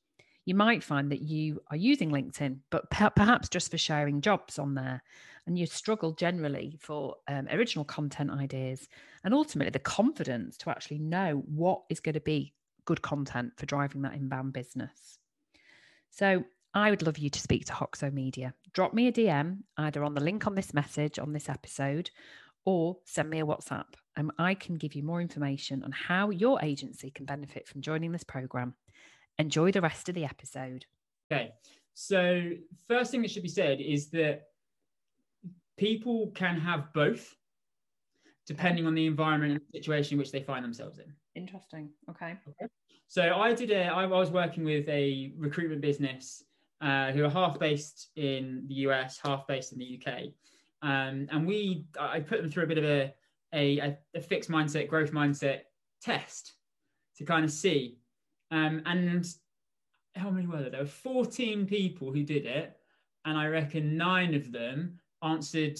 You 0.45 0.55
might 0.55 0.83
find 0.83 1.11
that 1.11 1.21
you 1.21 1.61
are 1.71 1.77
using 1.77 2.09
LinkedIn, 2.09 2.59
but 2.69 2.89
perhaps 2.89 3.49
just 3.49 3.69
for 3.69 3.77
sharing 3.77 4.21
jobs 4.21 4.57
on 4.57 4.75
there 4.75 5.03
and 5.45 5.57
you 5.57 5.65
struggle 5.65 6.11
generally 6.11 6.77
for 6.79 7.15
um, 7.27 7.47
original 7.51 7.83
content 7.83 8.31
ideas 8.31 8.87
and 9.23 9.33
ultimately 9.33 9.71
the 9.71 9.79
confidence 9.79 10.57
to 10.57 10.69
actually 10.69 10.99
know 10.99 11.43
what 11.47 11.81
is 11.89 11.99
going 11.99 12.13
to 12.13 12.21
be 12.21 12.53
good 12.85 13.01
content 13.01 13.53
for 13.57 13.65
driving 13.65 14.01
that 14.03 14.13
inbound 14.13 14.53
business. 14.53 15.19
So 16.11 16.43
I 16.73 16.89
would 16.89 17.01
love 17.01 17.17
you 17.17 17.29
to 17.29 17.39
speak 17.39 17.65
to 17.65 17.73
Hoxo 17.73 18.11
Media. 18.11 18.53
Drop 18.73 18.93
me 18.93 19.07
a 19.07 19.11
DM 19.11 19.59
either 19.77 20.03
on 20.03 20.13
the 20.13 20.23
link 20.23 20.45
on 20.45 20.55
this 20.55 20.73
message 20.73 21.17
on 21.17 21.33
this 21.33 21.49
episode 21.49 22.11
or 22.65 22.97
send 23.05 23.29
me 23.29 23.39
a 23.39 23.45
WhatsApp 23.45 23.85
and 24.15 24.31
I 24.37 24.53
can 24.53 24.75
give 24.75 24.93
you 24.93 25.03
more 25.03 25.21
information 25.21 25.83
on 25.83 25.91
how 25.91 26.29
your 26.29 26.61
agency 26.61 27.11
can 27.11 27.25
benefit 27.25 27.67
from 27.67 27.81
joining 27.81 28.11
this 28.11 28.23
program. 28.23 28.75
Enjoy 29.37 29.71
the 29.71 29.81
rest 29.81 30.09
of 30.09 30.15
the 30.15 30.25
episode. 30.25 30.85
Okay. 31.31 31.51
So, 31.93 32.51
first 32.87 33.11
thing 33.11 33.21
that 33.21 33.31
should 33.31 33.43
be 33.43 33.49
said 33.49 33.79
is 33.81 34.09
that 34.11 34.43
people 35.77 36.31
can 36.35 36.59
have 36.59 36.93
both 36.93 37.35
depending 38.47 38.87
on 38.87 38.95
the 38.95 39.05
environment 39.05 39.53
and 39.53 39.61
situation 39.73 40.13
in 40.13 40.19
which 40.19 40.31
they 40.31 40.41
find 40.41 40.63
themselves 40.63 40.99
in. 40.99 41.13
Interesting. 41.35 41.89
Okay. 42.09 42.35
okay. 42.47 42.71
So 43.07 43.35
I 43.35 43.53
did 43.53 43.71
a, 43.71 43.85
I 43.85 44.05
was 44.05 44.31
working 44.31 44.63
with 44.63 44.87
a 44.89 45.33
recruitment 45.37 45.81
business 45.81 46.43
uh, 46.81 47.11
who 47.11 47.23
are 47.23 47.29
half 47.29 47.59
based 47.59 48.09
in 48.15 48.65
the 48.67 48.75
US, 48.75 49.19
half 49.23 49.47
based 49.47 49.73
in 49.73 49.79
the 49.79 49.99
UK. 49.99 50.25
Um, 50.81 51.27
and 51.31 51.47
we, 51.47 51.85
I 51.99 52.19
put 52.19 52.41
them 52.41 52.51
through 52.51 52.65
a 52.65 52.67
bit 52.67 52.77
of 52.77 52.83
a, 52.83 53.13
a, 53.53 53.97
a 54.15 54.21
fixed 54.21 54.49
mindset, 54.49 54.87
growth 54.87 55.11
mindset 55.11 55.61
test 56.01 56.53
to 57.17 57.25
kind 57.25 57.43
of 57.43 57.51
see. 57.51 57.97
Um, 58.51 58.81
and 58.85 59.25
how 60.15 60.29
many 60.29 60.47
were 60.47 60.61
there? 60.61 60.69
There 60.69 60.81
were 60.81 60.87
14 60.87 61.65
people 61.65 62.11
who 62.11 62.23
did 62.23 62.45
it. 62.45 62.77
And 63.25 63.37
I 63.37 63.47
reckon 63.47 63.97
nine 63.97 64.33
of 64.35 64.51
them 64.51 64.99
answered 65.21 65.77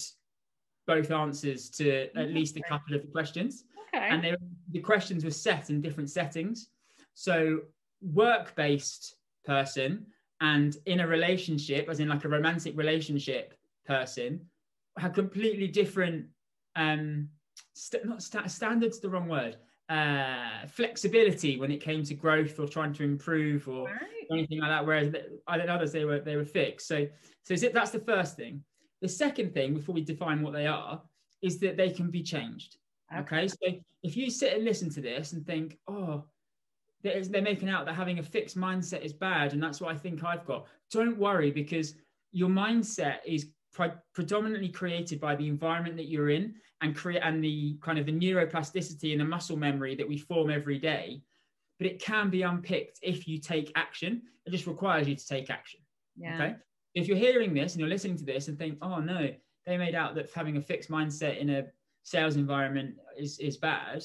both 0.85 1.11
answers 1.11 1.69
to 1.71 2.09
at 2.17 2.29
least 2.29 2.57
a 2.57 2.61
couple 2.61 2.95
of 2.95 3.01
the 3.01 3.07
questions. 3.07 3.63
Okay. 3.93 4.07
And 4.09 4.23
they, 4.23 4.35
the 4.71 4.79
questions 4.79 5.23
were 5.23 5.31
set 5.31 5.69
in 5.69 5.81
different 5.81 6.09
settings. 6.09 6.69
So, 7.13 7.61
work 8.01 8.55
based 8.55 9.15
person 9.45 10.05
and 10.41 10.75
in 10.85 10.99
a 10.99 11.07
relationship, 11.07 11.89
as 11.89 11.99
in 11.99 12.09
like 12.09 12.25
a 12.25 12.29
romantic 12.29 12.77
relationship 12.77 13.53
person, 13.85 14.41
had 14.97 15.13
completely 15.13 15.67
different, 15.67 16.27
um, 16.75 17.29
st- 17.73 18.05
not 18.05 18.21
st- 18.21 18.49
standards, 18.51 18.99
the 18.99 19.09
wrong 19.09 19.27
word, 19.27 19.57
uh, 19.89 20.67
flexibility 20.67 21.57
when 21.57 21.71
it 21.71 21.81
came 21.81 22.03
to 22.03 22.13
growth 22.13 22.59
or 22.59 22.67
trying 22.67 22.93
to 22.93 23.03
improve 23.03 23.67
or 23.67 23.85
right. 23.85 24.25
anything 24.31 24.59
like 24.59 24.69
that. 24.69 24.85
Whereas 24.85 25.13
I 25.47 25.57
don't 25.57 25.67
know 25.67 25.75
others 25.75 25.91
they 25.91 26.05
were 26.05 26.19
they 26.19 26.35
were 26.35 26.45
fixed. 26.45 26.87
So 26.87 27.07
so 27.43 27.53
is 27.53 27.63
it 27.63 27.73
that's 27.73 27.91
the 27.91 27.99
first 27.99 28.35
thing. 28.35 28.63
The 29.01 29.07
second 29.07 29.53
thing, 29.53 29.75
before 29.75 29.93
we 29.93 30.01
define 30.01 30.41
what 30.41 30.53
they 30.53 30.67
are, 30.67 31.01
is 31.41 31.59
that 31.59 31.77
they 31.77 31.89
can 31.89 32.09
be 32.09 32.23
changed. 32.23 32.77
Okay. 33.15 33.43
okay? 33.43 33.47
So 33.47 33.79
if 34.03 34.17
you 34.17 34.29
sit 34.29 34.53
and 34.53 34.65
listen 34.65 34.89
to 34.91 35.01
this 35.01 35.33
and 35.33 35.45
think, 35.45 35.77
oh, 35.87 36.25
they're 37.29 37.41
making 37.41 37.69
out 37.69 37.85
that 37.85 37.95
having 37.95 38.19
a 38.19 38.23
fixed 38.23 38.57
mindset 38.57 39.01
is 39.01 39.13
bad, 39.13 39.53
and 39.53 39.61
that's 39.61 39.81
what 39.81 39.93
I 39.93 39.97
think 39.97 40.23
I've 40.23 40.45
got, 40.45 40.67
don't 40.91 41.17
worry 41.17 41.51
because 41.51 41.95
your 42.31 42.49
mindset 42.49 43.17
is 43.25 43.47
pre- 43.73 43.91
predominantly 44.13 44.69
created 44.69 45.19
by 45.19 45.35
the 45.35 45.47
environment 45.47 45.97
that 45.97 46.07
you're 46.07 46.29
in 46.29 46.55
and 46.81 46.95
create 46.95 47.21
and 47.23 47.43
the 47.43 47.77
kind 47.81 47.97
of 47.97 48.05
the 48.05 48.11
neuroplasticity 48.11 49.11
and 49.11 49.21
the 49.21 49.25
muscle 49.25 49.57
memory 49.57 49.95
that 49.95 50.07
we 50.07 50.17
form 50.17 50.49
every 50.49 50.77
day. 50.77 51.21
But 51.79 51.87
it 51.87 52.01
can 52.01 52.29
be 52.29 52.41
unpicked 52.41 52.99
if 53.01 53.27
you 53.27 53.39
take 53.39 53.71
action. 53.75 54.23
It 54.45 54.51
just 54.51 54.67
requires 54.67 55.07
you 55.07 55.15
to 55.15 55.27
take 55.27 55.49
action. 55.49 55.79
Yeah. 56.15 56.35
Okay 56.35 56.55
if 56.97 57.07
you're 57.07 57.17
hearing 57.17 57.53
this 57.53 57.73
and 57.73 57.79
you're 57.79 57.89
listening 57.89 58.17
to 58.17 58.25
this 58.25 58.47
and 58.47 58.57
think, 58.57 58.77
oh 58.81 58.99
no, 58.99 59.29
they 59.67 59.77
made 59.77 59.93
out 59.93 60.15
that 60.15 60.31
having 60.33 60.57
a 60.57 60.61
fixed 60.61 60.89
mindset 60.89 61.37
in 61.37 61.49
a 61.51 61.65
sales 62.01 62.37
environment 62.37 62.95
is, 63.15 63.37
is 63.37 63.55
bad, 63.55 64.03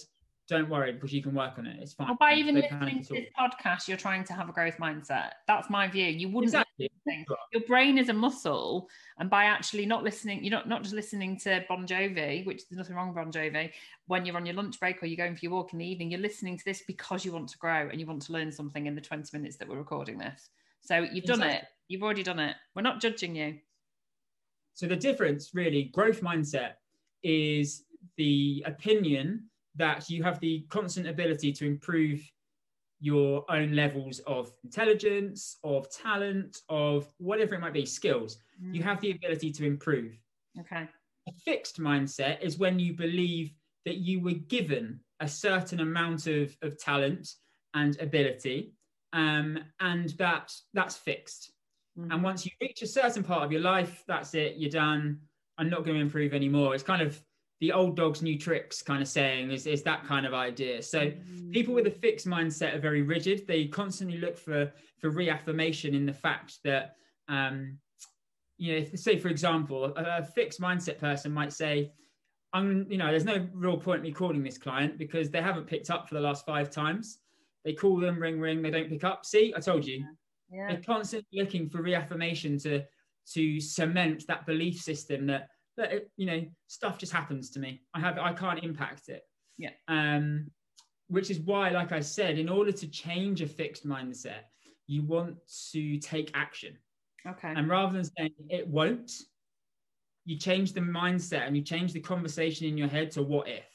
don't 0.49 0.69
worry 0.69 0.93
because 0.93 1.13
you 1.13 1.23
can 1.23 1.35
work 1.35 1.59
on 1.59 1.67
it. 1.67 1.79
It's 1.81 1.93
fine. 1.93 2.11
Or 2.11 2.17
by 2.17 2.35
even 2.35 2.55
they 2.55 2.63
listening 2.63 3.03
to 3.05 3.15
this 3.15 3.27
podcast, 3.39 3.89
you're 3.89 3.97
trying 3.97 4.25
to 4.25 4.33
have 4.33 4.49
a 4.49 4.53
growth 4.53 4.77
mindset. 4.79 5.31
That's 5.47 5.71
my 5.71 5.87
view. 5.87 6.07
You 6.07 6.29
wouldn't 6.29 6.55
exactly. 6.55 6.91
your 7.53 7.63
brain 7.67 7.97
is 7.97 8.09
a 8.09 8.13
muscle, 8.13 8.89
and 9.19 9.31
by 9.31 9.45
actually 9.45 9.87
not 9.87 10.03
listening, 10.03 10.43
you're 10.43 10.51
not 10.51 10.69
not 10.69 10.83
just 10.83 10.95
listening 10.95 11.39
to 11.41 11.65
Bon 11.69 11.87
Jovi, 11.87 12.45
which 12.45 12.69
there's 12.69 12.79
nothing 12.79 12.97
wrong 12.97 13.09
with 13.09 13.17
Bon 13.17 13.33
Jovi. 13.33 13.71
When 14.07 14.27
you're 14.27 14.37
on 14.37 14.45
your 14.45 14.57
lunch 14.57 14.81
break 14.81 15.03
or 15.03 15.07
you're 15.07 15.17
going 15.17 15.37
for 15.37 15.41
your 15.43 15.53
walk 15.53 15.73
in 15.73 15.79
the 15.79 15.87
evening, 15.87 16.11
you're 16.11 16.21
listening 16.21 16.59
to 16.59 16.65
this 16.65 16.83
because 16.87 17.25
you 17.25 17.33
want 17.33 17.49
to 17.51 17.59
grow 17.59 17.89
and 17.89 18.01
you 18.01 18.07
want 18.07 18.23
to 18.23 18.33
learn 18.33 18.51
something 18.51 18.87
in 18.87 18.95
the 18.95 19.01
20 19.01 19.37
minutes 19.37 19.57
that 19.57 19.69
we're 19.69 19.79
recording 19.79 20.19
this. 20.19 20.51
So 20.81 20.99
you've 20.99 21.25
done 21.25 21.41
exactly. 21.41 21.59
it. 21.59 21.65
You've 21.89 22.03
already 22.03 22.25
done 22.25 22.41
it. 22.41 22.57
We're 22.75 22.83
not 22.83 23.01
judging 23.01 23.37
you. 23.37 23.59
So 24.75 24.87
the 24.87 24.97
difference, 24.97 25.51
really, 25.55 25.85
growth 25.85 26.21
mindset 26.21 26.73
is 27.23 27.85
the 28.17 28.65
opinion 28.67 29.45
that 29.77 30.09
you 30.11 30.23
have 30.23 30.39
the 30.41 30.65
constant 30.69 31.07
ability 31.07 31.53
to 31.53 31.67
improve 31.67 32.21
your 33.01 33.45
own 33.51 33.75
levels 33.75 34.21
of 34.21 34.53
intelligence, 34.63 35.59
of 35.65 35.91
talent, 35.91 36.59
of 36.69 37.13
whatever 37.19 37.55
it 37.55 37.61
might 37.61 37.73
be, 37.73 37.85
skills. 37.85 38.39
Mm. 38.63 38.77
You 38.77 38.83
have 38.85 39.01
the 39.01 39.11
ability 39.11 39.51
to 39.53 39.67
improve. 39.67 40.17
Okay. 40.61 40.89
A 41.29 41.33
fixed 41.45 41.81
mindset 41.81 42.41
is 42.43 42.59
when 42.59 42.79
you 42.79 42.93
believe 42.95 43.55
that 43.87 43.97
you 43.97 44.21
were 44.21 44.33
given 44.33 45.01
a 45.21 45.27
certain 45.27 45.81
amount 45.81 46.27
of, 46.27 46.57
of 46.63 46.79
talent 46.79 47.35
and 47.75 47.99
ability, 48.01 48.73
um, 49.13 49.59
and 49.81 50.11
that 50.11 50.53
that's 50.75 50.97
fixed. 50.97 51.53
Mm-hmm. 51.99 52.13
And 52.13 52.23
once 52.23 52.45
you 52.47 52.53
reach 52.61 52.83
a 52.83 52.87
certain 52.87 53.23
part 53.23 53.43
of 53.43 53.53
your 53.53 53.61
life, 53.61 54.05
that's 54.07 54.35
it. 54.35 54.57
You're 54.57 54.71
done. 54.71 55.19
I'm 55.59 55.69
not 55.69 55.85
going 55.85 55.97
to 55.97 56.03
improve 56.03 56.35
anymore. 56.35 56.75
It's 56.75 56.85
kind 56.85 57.03
of 57.03 57.21
the 57.63 57.71
old 57.71 57.95
dog's 57.95 58.23
new 58.23 58.37
tricks 58.37 58.83
kind 58.83 59.01
of 59.01 59.07
saying 59.07 59.53
is, 59.53 59.69
is 59.69 59.85
that 59.85 60.05
kind 60.05 60.27
of 60.27 60.35
idea. 60.35 60.83
So 60.83 60.99
mm-hmm. 60.99 61.53
people 61.53 61.73
with 61.73 61.87
a 61.87 61.93
fixed 61.93 62.27
mindset 62.27 62.75
are 62.75 62.81
very 62.81 63.03
rigid. 63.03 63.47
They 63.47 63.67
constantly 63.67 64.19
look 64.19 64.37
for 64.37 64.73
for 64.99 65.11
reaffirmation 65.11 65.95
in 65.95 66.05
the 66.05 66.13
fact 66.13 66.59
that 66.65 66.97
um, 67.29 67.79
you 68.59 68.73
know, 68.73 68.79
if, 68.79 68.99
say 68.99 69.17
for 69.17 69.29
example, 69.29 69.85
a, 69.97 70.19
a 70.19 70.25
fixed 70.25 70.61
mindset 70.61 70.99
person 70.99 71.33
might 71.33 71.53
say, 71.53 71.93
I'm, 72.53 72.85
you 72.91 72.99
know, 72.99 73.07
there's 73.07 73.25
no 73.25 73.47
real 73.55 73.77
point 73.77 73.99
in 73.99 74.03
me 74.03 74.11
calling 74.11 74.43
this 74.43 74.59
client 74.59 74.99
because 74.99 75.31
they 75.31 75.41
haven't 75.41 75.69
picked 75.69 75.89
up 75.89 76.09
for 76.09 76.17
the 76.17 76.21
last 76.21 76.45
five 76.45 76.69
times. 76.69 77.21
They 77.65 77.75
call 77.75 78.01
them, 78.01 78.19
ring, 78.19 78.41
ring, 78.41 78.61
they 78.61 78.73
don't 78.73 78.89
pick 78.89 79.05
up. 79.05 79.25
See, 79.25 79.55
I 79.57 79.61
told 79.61 79.87
you. 79.87 80.05
Yeah. 80.51 80.67
They're 80.69 80.83
constantly 80.83 81.41
looking 81.41 81.71
for 81.71 81.81
reaffirmation 81.81 82.59
to 82.59 82.83
to 83.35 83.61
cement 83.61 84.27
that 84.27 84.47
belief 84.47 84.81
system 84.81 85.29
that 85.29 85.51
that 85.77 85.93
it, 85.93 86.11
you 86.17 86.27
know 86.27 86.45
stuff 86.67 86.99
just 86.99 87.13
happens 87.13 87.51
to 87.51 87.61
me. 87.61 87.83
I 87.95 88.01
have 88.01 88.19
I 88.19 88.33
can't 88.33 88.63
impact 88.63 89.09
it. 89.09 89.23
Yeah. 89.59 89.71
Um, 89.89 90.51
which 91.09 91.31
is 91.31 91.41
why, 91.41 91.69
like 91.71 91.93
I 91.93 92.01
said, 92.01 92.39
in 92.39 92.49
order 92.49 92.73
to 92.73 92.87
change 92.89 93.43
a 93.43 93.47
fixed 93.47 93.87
mindset, 93.87 94.45
you 94.87 95.03
want 95.03 95.37
to 95.73 95.99
take 95.99 96.31
action. 96.35 96.79
Okay. 97.27 97.53
And 97.55 97.69
rather 97.69 97.93
than 97.93 98.05
saying 98.05 98.33
it 98.49 98.67
won't, 98.67 99.13
you 100.25 100.39
change 100.39 100.73
the 100.73 100.81
mindset 100.81 101.47
and 101.47 101.57
you 101.57 101.63
change 101.63 101.93
the 101.93 102.01
conversation 102.01 102.67
in 102.67 102.79
your 102.79 102.89
head 102.89 103.11
to 103.13 103.23
what 103.23 103.49
if. 103.49 103.67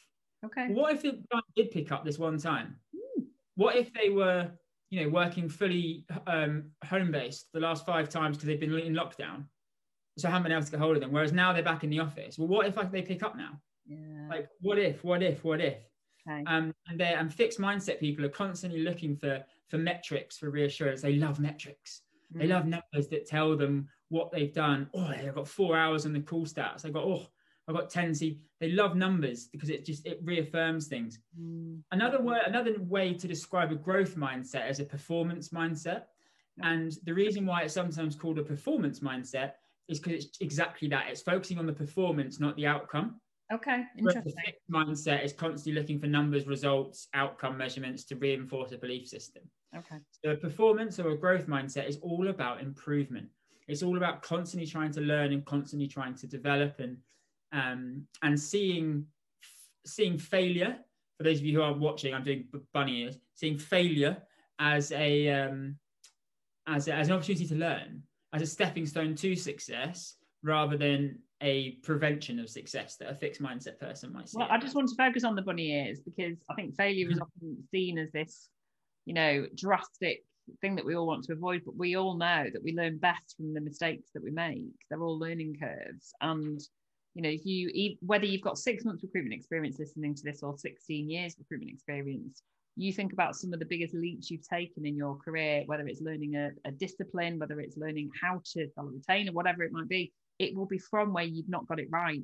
Okay. 0.46 0.68
What 0.70 0.94
if 0.94 1.06
it 1.06 1.20
did 1.56 1.72
pick 1.72 1.92
up 1.92 2.06
this 2.06 2.18
one 2.18 2.38
time? 2.38 2.78
Mm. 2.96 3.26
What 3.56 3.76
if 3.76 3.94
they 3.94 4.10
were, 4.10 4.50
you 4.90 5.04
know, 5.04 5.10
working 5.10 5.50
fully 5.50 6.06
um, 6.26 6.72
home 6.86 7.12
based 7.12 7.48
the 7.54 7.60
last 7.60 7.86
five 7.86 8.10
times 8.10 8.38
because 8.38 8.48
they've 8.48 8.60
been 8.60 8.74
in 8.74 8.94
lockdown, 8.94 9.46
so 10.18 10.28
I 10.28 10.32
haven't 10.32 10.44
been 10.44 10.52
able 10.52 10.66
to 10.66 10.72
get 10.72 10.80
hold 10.80 10.98
of 10.98 11.02
them. 11.02 11.12
Whereas 11.12 11.32
now 11.32 11.54
they're 11.54 11.64
back 11.64 11.84
in 11.84 11.90
the 11.90 12.00
office. 12.00 12.38
Well, 12.38 12.48
what 12.48 12.66
if 12.66 12.76
like, 12.76 12.92
they 12.92 13.02
pick 13.02 13.24
up 13.24 13.38
now? 13.38 13.62
Yeah. 13.86 14.28
Like, 14.30 14.50
what 14.62 14.80
if? 14.80 15.04
What 15.04 15.22
if? 15.22 15.44
What 15.44 15.62
if? 15.62 15.78
Okay. 16.28 16.44
Um, 16.48 16.74
and 16.88 17.00
they 17.00 17.14
and 17.14 17.34
fixed 17.34 17.60
mindset 17.60 18.00
people 18.00 18.26
are 18.26 18.30
constantly 18.30 18.82
looking 18.82 19.16
for 19.16 19.44
for 19.70 19.78
metrics 19.78 20.38
for 20.38 20.50
reassurance. 20.50 21.02
They 21.02 21.16
love 21.16 21.40
metrics. 21.40 22.02
Mm. 22.34 22.40
They 22.40 22.48
love 22.48 22.66
numbers 22.66 23.08
that 23.12 23.28
tell 23.28 23.56
them 23.56 23.88
what 24.10 24.32
they've 24.32 24.54
done. 24.54 24.90
Oh, 24.94 25.06
I 25.06 25.32
got 25.34 25.48
four 25.48 25.78
hours 25.78 26.06
on 26.06 26.14
the 26.14 26.20
call 26.20 26.46
stats. 26.46 26.86
I 26.86 26.90
got 26.90 27.04
oh, 27.04 27.28
I 27.68 27.74
got 27.74 27.90
ten. 27.90 28.14
See, 28.14 28.40
they 28.60 28.72
love 28.72 28.96
numbers 28.96 29.48
because 29.48 29.70
it 29.70 29.86
just 29.86 30.06
it 30.06 30.20
reaffirms 30.24 30.88
things. 30.88 31.20
Mm. 31.40 31.82
Another 31.92 32.22
way, 32.22 32.40
another 32.46 32.76
way 32.80 33.14
to 33.14 33.28
describe 33.28 33.72
a 33.72 33.76
growth 33.76 34.16
mindset 34.16 34.70
is 34.70 34.80
a 34.80 34.86
performance 34.86 35.50
mindset. 35.50 36.04
And 36.60 36.92
the 37.04 37.14
reason 37.14 37.46
why 37.46 37.62
it's 37.62 37.74
sometimes 37.74 38.16
called 38.16 38.40
a 38.40 38.44
performance 38.44 39.02
mindset 39.02 39.54
is 39.89 40.00
because 40.00 40.26
it's 40.26 40.38
exactly 40.41 40.88
that. 40.89 41.06
It's 41.10 41.21
focusing 41.21 41.60
on 41.60 41.65
the 41.65 41.73
performance, 41.73 42.39
not 42.39 42.56
the 42.56 42.67
outcome. 42.67 43.19
Okay, 43.52 43.84
interesting. 43.97 44.34
The 44.67 44.76
mindset 44.76 45.23
is 45.23 45.32
constantly 45.32 45.80
looking 45.80 46.00
for 46.00 46.08
numbers, 46.08 46.47
results, 46.47 47.08
outcome 47.13 47.58
measurements 47.58 48.04
to 48.06 48.15
reinforce 48.15 48.73
a 48.73 48.78
belief 48.78 49.08
system. 49.08 49.43
Okay. 49.76 49.97
So 50.23 50.32
a 50.32 50.36
performance 50.36 51.00
or 51.00 51.12
a 51.12 51.17
growth 51.17 51.47
mindset 51.47 51.88
is 51.88 51.97
all 52.02 52.28
about 52.28 52.62
improvement. 52.62 53.28
It's 53.67 53.84
all 53.84 53.97
about 53.97 54.21
constantly 54.21 54.67
trying 54.67 54.91
to 54.91 55.02
learn 55.02 55.32
and 55.32 55.45
constantly 55.45 55.88
trying 55.88 56.15
to 56.15 56.28
develop 56.28 56.80
and 56.80 56.97
um, 57.54 58.08
and 58.21 58.39
seeing 58.39 59.06
seeing 59.86 60.17
failure. 60.17 60.78
For 61.17 61.23
those 61.23 61.39
of 61.39 61.45
you 61.45 61.58
who 61.58 61.63
are 61.63 61.73
watching, 61.73 62.13
I'm 62.13 62.23
doing 62.23 62.47
bunny 62.73 63.04
ears. 63.04 63.17
Seeing 63.34 63.58
failure 63.58 64.17
as 64.60 64.91
a 64.91 65.30
um, 65.30 65.78
as, 66.67 66.88
a, 66.88 66.93
as 66.93 67.08
an 67.08 67.13
opportunity 67.13 67.45
to 67.47 67.56
learn, 67.56 68.04
as 68.34 68.42
a 68.42 68.48
stepping 68.48 68.86
stone 68.86 69.16
to 69.16 69.36
success, 69.36 70.16
rather 70.44 70.78
than 70.78 71.20
a 71.42 71.72
prevention 71.84 72.40
of 72.40 72.50
success 72.50 72.96
that 72.98 73.10
a 73.10 73.16
fixed 73.16 73.42
mindset 73.42 73.80
person 73.80 74.12
might 74.12 74.28
see. 74.28 74.38
Well, 74.38 74.48
I 74.50 74.58
just 74.58 74.76
want 74.76 74.90
to 74.90 74.96
focus 74.96 75.24
on 75.24 75.36
the 75.36 75.42
bunny 75.42 75.72
ears 75.72 76.00
because 76.00 76.38
I 76.50 76.56
think 76.56 76.76
failure 76.76 77.08
is 77.08 77.16
mm-hmm. 77.16 77.24
often 77.24 77.63
seen 77.72 77.98
as 77.98 78.12
this 78.12 78.50
you 79.08 79.13
know, 79.13 79.48
drastic 79.56 80.24
thing 80.60 80.76
that 80.76 80.86
we 80.86 80.96
all 80.96 81.08
want 81.08 81.24
to 81.24 81.34
avoid, 81.34 81.62
but 81.66 81.78
we 81.78 81.96
all 81.96 82.18
know 82.18 82.46
that 82.52 82.62
we 82.62 82.74
learn 82.76 82.98
best 82.98 83.38
from 83.38 83.54
the 83.54 83.62
mistakes 83.62 84.12
that 84.13 84.22
we 84.22 84.32
make. 84.32 84.66
They're 84.90 85.02
all 85.02 85.18
learning 85.18 85.56
curves. 85.60 86.13
And, 86.20 86.60
you 87.16 87.22
know, 87.22 87.30
if 87.30 87.46
you, 87.46 87.96
whether 88.02 88.26
you've 88.26 88.42
got 88.42 88.58
six 88.58 88.84
months 88.84 89.04
recruitment 89.04 89.34
experience 89.34 89.80
listening 89.80 90.13
to 90.16 90.24
this 90.24 90.44
or 90.44 90.58
16 90.58 91.10
years 91.10 91.36
recruitment 91.40 91.72
experience, 91.72 92.44
you 92.78 92.94
think 92.94 93.13
about 93.13 93.36
some 93.36 93.54
of 93.54 93.60
the 93.60 93.66
biggest 93.66 93.94
leaps 93.94 94.30
you've 94.30 94.48
taken 94.48 94.86
in 94.86 94.96
your 94.96 95.18
career, 95.18 95.63
whether 95.66 95.88
it's 95.88 96.02
learning 96.02 96.36
a, 96.36 96.52
a 96.66 96.72
discipline, 96.72 97.40
whether 97.40 97.60
it's 97.60 97.78
learning 97.78 98.10
how 98.22 98.42
to 98.54 98.70
follow 98.76 98.90
a 98.90 98.92
retainer, 98.92 99.32
whatever 99.32 99.63
it 99.63 99.72
might 99.72 99.90
be, 99.90 100.13
it 100.40 100.56
will 100.56 100.66
be 100.66 100.78
from 100.78 101.13
where 101.13 101.24
you've 101.24 101.50
not 101.50 101.68
got 101.68 101.80
it 101.80 101.88
right. 101.92 102.22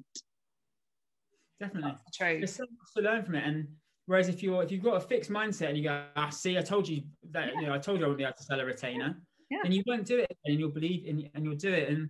Definitely. 1.60 1.96
True. 2.13 2.38
There's 2.38 2.56
so 2.56 2.63
much 2.63 2.94
to 2.96 3.04
learn 3.04 3.24
from 3.24 3.36
it. 3.36 3.46
And 3.46 3.68
Whereas 4.06 4.28
if 4.28 4.44
you're 4.44 4.62
if 4.63 4.72
you've 4.72 4.84
got 4.84 4.98
a 4.98 5.00
fixed 5.00 5.32
mindset 5.32 5.70
and 5.70 5.78
you 5.78 5.84
go, 5.84 6.04
ah, 6.16 6.30
see, 6.30 6.58
I 6.58 6.62
told 6.62 6.88
you 6.88 7.04
that 7.32 7.50
yeah. 7.54 7.62
you 7.62 7.68
know 7.68 7.74
I 7.74 7.78
told 7.78 8.00
you 8.00 8.06
I 8.06 8.08
wouldn't 8.10 8.18
be 8.18 8.26
able 8.26 8.34
to 8.38 8.44
sell 8.44 8.60
a 8.60 8.66
retainer, 8.66 9.18
yeah. 9.50 9.60
then 9.63 9.72
you 9.72 9.84
won't 9.86 10.06
do 10.06 10.20
it, 10.20 10.38
and 10.46 10.60
you'll 10.60 10.72
believe 10.72 11.06
in 11.06 11.30
and 11.34 11.46
you'll 11.46 11.56
do 11.56 11.72
it. 11.72 11.89
And 11.89 12.10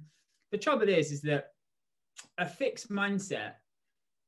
the 0.52 0.58
trouble 0.58 0.90
is, 0.90 1.12
is 1.12 1.22
that 1.22 1.50
a 2.40 2.48
fixed 2.48 2.90
mindset 2.90 3.54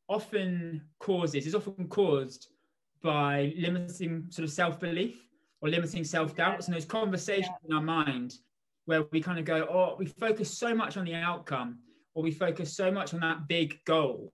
often 0.08 0.82
causes 1.00 1.48
is 1.48 1.56
often 1.56 1.88
caused 1.88 2.50
by 3.06 3.54
limiting 3.58 4.26
sort 4.30 4.44
of 4.44 4.52
self 4.52 4.80
belief 4.80 5.18
or 5.62 5.70
limiting 5.70 6.04
self 6.04 6.36
doubts, 6.36 6.68
and 6.68 6.76
those 6.76 6.86
conversations 6.86 7.56
yeah. 7.64 7.70
in 7.70 7.76
our 7.76 7.82
mind 7.82 8.36
where 8.86 9.04
we 9.12 9.22
kind 9.22 9.40
of 9.40 9.46
go, 9.46 9.66
oh, 9.70 9.96
we 9.98 10.06
focus 10.06 10.56
so 10.56 10.76
much 10.76 10.98
on 10.98 11.06
the 11.06 11.16
outcome, 11.16 11.80
or 12.14 12.22
we 12.22 12.32
focus 12.32 12.76
so 12.76 12.92
much 12.92 13.14
on 13.14 13.20
that 13.22 13.48
big 13.48 13.80
goal 13.86 14.32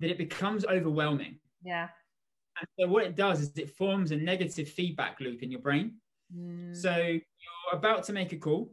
that 0.00 0.10
it 0.10 0.18
becomes 0.18 0.64
overwhelming. 0.64 1.38
Yeah 1.64 1.88
and 2.60 2.68
so 2.78 2.88
what 2.88 3.04
it 3.04 3.16
does 3.16 3.40
is 3.40 3.52
it 3.56 3.70
forms 3.70 4.10
a 4.10 4.16
negative 4.16 4.68
feedback 4.68 5.20
loop 5.20 5.42
in 5.42 5.50
your 5.50 5.60
brain. 5.60 5.94
Mm. 6.36 6.74
So 6.74 6.96
you're 6.96 7.72
about 7.72 8.04
to 8.04 8.12
make 8.12 8.32
a 8.32 8.36
call 8.36 8.72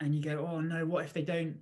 and 0.00 0.14
you 0.14 0.22
go, 0.22 0.46
oh 0.50 0.60
no, 0.60 0.84
what 0.84 1.04
if 1.04 1.12
they 1.12 1.22
don't, 1.22 1.56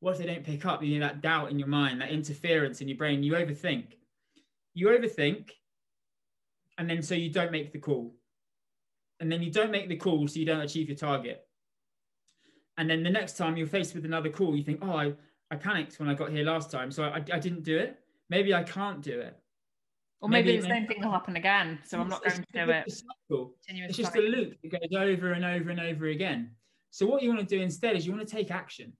what 0.00 0.12
if 0.12 0.18
they 0.18 0.26
don't 0.26 0.44
pick 0.44 0.64
up? 0.64 0.82
You 0.82 0.98
know, 0.98 1.06
that 1.06 1.20
doubt 1.20 1.50
in 1.50 1.58
your 1.58 1.68
mind, 1.68 2.00
that 2.00 2.10
interference 2.10 2.80
in 2.80 2.88
your 2.88 2.96
brain, 2.96 3.22
you 3.22 3.32
overthink. 3.32 3.94
You 4.74 4.88
overthink, 4.88 5.50
and 6.78 6.88
then 6.88 7.02
so 7.02 7.14
you 7.14 7.30
don't 7.30 7.52
make 7.52 7.72
the 7.72 7.78
call. 7.78 8.14
And 9.20 9.30
then 9.30 9.42
you 9.42 9.50
don't 9.50 9.70
make 9.70 9.88
the 9.88 9.96
call, 9.96 10.26
so 10.26 10.38
you 10.38 10.46
don't 10.46 10.60
achieve 10.60 10.88
your 10.88 10.96
target. 10.96 11.46
And 12.76 12.88
then 12.88 13.02
the 13.02 13.10
next 13.10 13.36
time 13.36 13.56
you're 13.56 13.66
faced 13.66 13.94
with 13.94 14.04
another 14.04 14.30
call, 14.30 14.56
you 14.56 14.64
think, 14.64 14.80
oh, 14.82 14.92
I, 14.92 15.12
I 15.50 15.56
panicked 15.56 16.00
when 16.00 16.08
I 16.08 16.14
got 16.14 16.30
here 16.30 16.44
last 16.44 16.70
time, 16.70 16.90
so 16.90 17.04
I, 17.04 17.22
I 17.32 17.38
didn't 17.38 17.62
do 17.62 17.76
it. 17.76 17.98
Maybe 18.30 18.54
I 18.54 18.62
can't 18.62 19.02
do 19.02 19.20
it. 19.20 19.36
Or 20.20 20.28
maybe, 20.28 20.52
maybe 20.52 20.62
the 20.62 20.68
same 20.68 20.86
thing 20.86 21.02
will 21.02 21.10
happen 21.10 21.36
again. 21.36 21.80
So 21.84 22.00
I'm 22.00 22.08
not 22.08 22.24
going 22.24 22.36
to 22.36 22.64
do 22.64 22.70
it. 22.70 22.84
It's 23.68 23.96
just 23.96 24.16
a 24.16 24.20
loop 24.20 24.56
that 24.62 24.70
goes 24.70 24.88
over 24.96 25.32
and 25.32 25.44
over 25.44 25.70
and 25.70 25.80
over 25.80 26.06
again. 26.06 26.52
So 26.90 27.06
what 27.06 27.22
you 27.22 27.28
want 27.28 27.40
to 27.40 27.46
do 27.46 27.60
instead 27.60 27.96
is 27.96 28.06
you 28.06 28.12
want 28.12 28.26
to 28.26 28.34
take 28.36 28.50
action. 28.50 28.92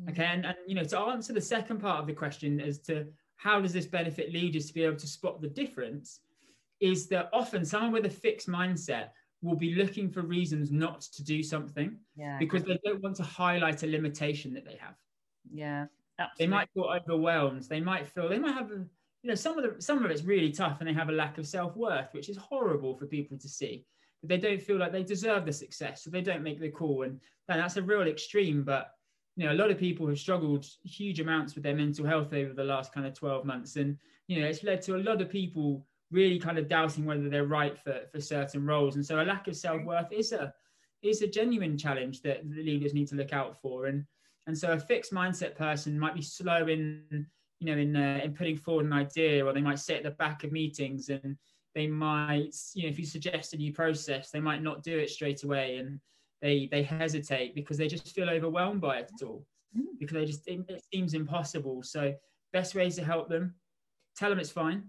Mm-hmm. 0.00 0.10
Okay. 0.10 0.24
And, 0.24 0.46
and 0.46 0.56
you 0.66 0.74
know, 0.74 0.84
to 0.84 0.98
answer 0.98 1.32
the 1.32 1.40
second 1.40 1.80
part 1.80 2.00
of 2.00 2.06
the 2.06 2.14
question 2.14 2.60
as 2.60 2.78
to 2.80 3.06
how 3.36 3.60
does 3.60 3.72
this 3.72 3.86
benefit 3.86 4.32
leaders 4.32 4.66
to 4.66 4.74
be 4.74 4.82
able 4.82 4.96
to 4.96 5.06
spot 5.06 5.42
the 5.42 5.48
difference, 5.48 6.20
is 6.80 7.08
that 7.08 7.28
often 7.32 7.64
someone 7.64 7.92
with 7.92 8.06
a 8.06 8.10
fixed 8.10 8.48
mindset 8.48 9.08
will 9.42 9.56
be 9.56 9.74
looking 9.74 10.10
for 10.10 10.22
reasons 10.22 10.70
not 10.70 11.00
to 11.00 11.22
do 11.22 11.42
something 11.42 11.96
yeah, 12.16 12.38
because 12.38 12.64
they 12.64 12.78
don't 12.84 13.02
want 13.02 13.16
to 13.16 13.22
highlight 13.22 13.82
a 13.82 13.86
limitation 13.86 14.52
that 14.54 14.64
they 14.64 14.76
have. 14.80 14.94
Yeah. 15.52 15.86
Absolutely. 16.18 16.46
They 16.46 16.50
might 16.50 16.68
feel 16.72 16.84
overwhelmed. 16.84 17.62
They 17.64 17.80
might 17.80 18.06
feel 18.06 18.28
they 18.28 18.38
might 18.38 18.54
have 18.54 18.70
a 18.70 18.86
you 19.26 19.32
know 19.32 19.34
some 19.34 19.58
of 19.58 19.64
the 19.64 19.82
some 19.82 20.04
of 20.04 20.10
it's 20.10 20.22
really 20.22 20.52
tough 20.52 20.78
and 20.78 20.88
they 20.88 20.92
have 20.92 21.08
a 21.08 21.12
lack 21.12 21.36
of 21.36 21.48
self-worth 21.48 22.12
which 22.12 22.28
is 22.28 22.36
horrible 22.36 22.94
for 22.94 23.06
people 23.06 23.36
to 23.36 23.48
see 23.48 23.84
but 24.22 24.28
they 24.28 24.38
don't 24.38 24.62
feel 24.62 24.76
like 24.76 24.92
they 24.92 25.02
deserve 25.02 25.44
the 25.44 25.52
success 25.52 26.04
so 26.04 26.10
they 26.10 26.20
don't 26.20 26.44
make 26.44 26.60
the 26.60 26.68
call 26.68 27.02
and, 27.02 27.18
and 27.48 27.60
that's 27.60 27.76
a 27.76 27.82
real 27.82 28.06
extreme 28.06 28.62
but 28.62 28.92
you 29.34 29.44
know 29.44 29.52
a 29.52 29.60
lot 29.60 29.68
of 29.68 29.78
people 29.78 30.06
have 30.06 30.16
struggled 30.16 30.64
huge 30.84 31.18
amounts 31.18 31.56
with 31.56 31.64
their 31.64 31.74
mental 31.74 32.06
health 32.06 32.32
over 32.32 32.52
the 32.52 32.62
last 32.62 32.92
kind 32.94 33.04
of 33.04 33.14
12 33.14 33.44
months 33.44 33.74
and 33.74 33.98
you 34.28 34.40
know 34.40 34.46
it's 34.46 34.62
led 34.62 34.80
to 34.80 34.94
a 34.94 34.98
lot 34.98 35.20
of 35.20 35.28
people 35.28 35.84
really 36.10 36.38
kind 36.38 36.58
of 36.58 36.68
doubting 36.68 37.04
whether 37.04 37.28
they're 37.28 37.46
right 37.46 37.78
for 37.78 38.00
for 38.12 38.20
certain 38.20 38.64
roles 38.64 38.94
and 38.94 39.04
so 39.04 39.20
a 39.20 39.24
lack 39.24 39.48
of 39.48 39.56
self-worth 39.56 40.12
is 40.12 40.32
a 40.32 40.52
is 41.02 41.22
a 41.22 41.26
genuine 41.26 41.76
challenge 41.76 42.22
that 42.22 42.48
the 42.48 42.62
leaders 42.62 42.94
need 42.94 43.08
to 43.08 43.16
look 43.16 43.32
out 43.32 43.60
for 43.60 43.86
and 43.86 44.04
and 44.46 44.56
so 44.56 44.72
a 44.72 44.78
fixed 44.78 45.12
mindset 45.12 45.56
person 45.56 45.98
might 45.98 46.14
be 46.14 46.22
slow 46.22 46.68
in 46.68 47.26
you 47.60 47.66
know, 47.66 47.80
in 47.80 47.96
uh, 47.96 48.20
in 48.22 48.34
putting 48.34 48.56
forward 48.56 48.86
an 48.86 48.92
idea, 48.92 49.44
or 49.44 49.52
they 49.52 49.60
might 49.60 49.78
sit 49.78 49.98
at 49.98 50.02
the 50.02 50.10
back 50.10 50.44
of 50.44 50.52
meetings 50.52 51.08
and 51.08 51.36
they 51.74 51.86
might, 51.86 52.54
you 52.74 52.82
know, 52.82 52.88
if 52.88 52.98
you 52.98 53.06
suggest 53.06 53.54
a 53.54 53.56
new 53.56 53.72
process, 53.72 54.30
they 54.30 54.40
might 54.40 54.62
not 54.62 54.82
do 54.82 54.98
it 54.98 55.10
straight 55.10 55.42
away, 55.42 55.78
and 55.78 56.00
they 56.42 56.68
they 56.70 56.82
hesitate 56.82 57.54
because 57.54 57.78
they 57.78 57.88
just 57.88 58.14
feel 58.14 58.28
overwhelmed 58.28 58.80
by 58.80 58.98
it 58.98 59.10
all, 59.22 59.46
mm. 59.76 59.84
because 59.98 60.14
they 60.14 60.24
just 60.26 60.46
it, 60.46 60.64
it 60.68 60.82
seems 60.92 61.14
impossible. 61.14 61.82
So 61.82 62.14
best 62.52 62.74
ways 62.74 62.96
to 62.96 63.04
help 63.04 63.28
them, 63.28 63.54
tell 64.16 64.30
them 64.30 64.38
it's 64.38 64.50
fine, 64.50 64.84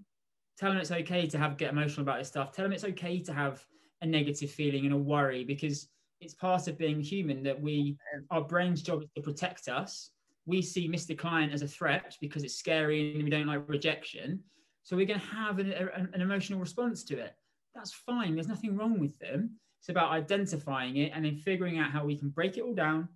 tell 0.58 0.72
them 0.72 0.80
it's 0.80 0.92
okay 0.92 1.28
to 1.28 1.38
have 1.38 1.58
get 1.58 1.72
emotional 1.72 2.02
about 2.02 2.20
this 2.20 2.28
stuff, 2.28 2.52
tell 2.52 2.64
them 2.64 2.74
it's 2.74 2.84
okay 2.84 3.20
to 3.20 3.34
have 3.34 3.64
a 4.02 4.06
negative 4.06 4.52
feeling 4.52 4.86
and 4.86 4.94
a 4.94 4.98
worry 4.98 5.44
because 5.44 5.90
it's 6.20 6.34
part 6.34 6.68
of 6.68 6.78
being 6.78 7.00
human 7.00 7.44
that 7.44 7.60
we 7.60 7.96
our 8.32 8.42
brain's 8.42 8.82
job 8.82 9.04
is 9.04 9.10
to 9.16 9.22
protect 9.22 9.68
us. 9.68 10.12
We 10.46 10.62
see 10.62 10.88
mr 10.88 11.18
client 11.18 11.54
as 11.54 11.62
a 11.62 11.68
threat 11.68 12.16
because 12.22 12.44
it's 12.44 12.56
scary 12.56 13.16
and 13.16 13.24
we 13.24 13.30
don't 13.30 13.48
like 13.48 13.68
rejection. 13.68 14.42
So 14.84 14.96
we're 14.96 15.06
going 15.06 15.20
to 15.20 15.26
have 15.28 15.60
an, 15.60 15.72
an, 15.72 16.10
an 16.14 16.22
emotional 16.22 16.60
response 16.60 17.04
to 17.06 17.18
it. 17.20 17.36
That's 17.76 17.92
fine. 17.92 18.36
There's 18.36 18.48
nothing 18.48 18.78
wrong 18.78 19.00
with 19.00 19.20
them. 19.20 19.60
It's 19.82 19.90
about 19.90 20.12
identifying 20.12 20.98
it 20.98 21.12
and 21.14 21.26
then 21.26 21.36
figuring 21.36 21.78
out 21.78 21.92
how 21.92 22.06
we 22.06 22.16
can 22.16 22.30
break 22.30 22.58
it 22.58 22.62
all 22.62 22.74
down 22.74 23.10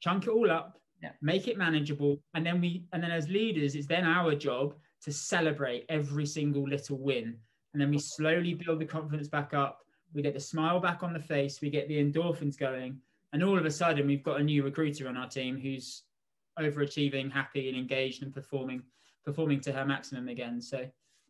chunk 0.00 0.24
it 0.26 0.30
all 0.30 0.50
up 0.50 0.78
Yeah. 1.02 1.12
make 1.20 1.48
it 1.48 1.58
manageable 1.58 2.22
and 2.34 2.44
then 2.44 2.60
we 2.60 2.86
and 2.92 3.02
then 3.02 3.10
as 3.10 3.28
leaders 3.28 3.74
it's 3.74 3.86
then 3.86 4.04
our 4.04 4.34
job 4.34 4.74
to 5.02 5.12
celebrate 5.12 5.84
every 5.88 6.26
single 6.26 6.68
little 6.68 6.98
win. 6.98 7.36
And 7.72 7.80
then 7.80 7.90
we 7.90 7.98
slowly 7.98 8.54
build 8.54 8.80
the 8.80 8.86
confidence 8.86 9.28
back 9.28 9.54
up. 9.54 9.80
We 10.14 10.22
get 10.22 10.34
the 10.34 10.40
smile 10.40 10.80
back 10.80 11.02
on 11.02 11.12
the 11.12 11.20
face. 11.20 11.60
We 11.60 11.70
get 11.70 11.88
the 11.88 12.02
endorphins 12.02 12.58
going. 12.58 12.98
And 13.32 13.44
all 13.44 13.58
of 13.58 13.66
a 13.66 13.70
sudden 13.70 14.06
we've 14.06 14.22
got 14.22 14.40
a 14.40 14.44
new 14.44 14.62
recruiter 14.62 15.08
on 15.08 15.16
our 15.16 15.28
team 15.28 15.58
who's 15.58 16.04
overachieving 16.58 17.30
happy 17.30 17.68
and 17.68 17.76
engaged 17.76 18.22
and 18.22 18.32
performing 18.32 18.82
performing 19.24 19.60
to 19.60 19.72
her 19.72 19.84
maximum 19.84 20.28
again. 20.28 20.60
So 20.60 20.86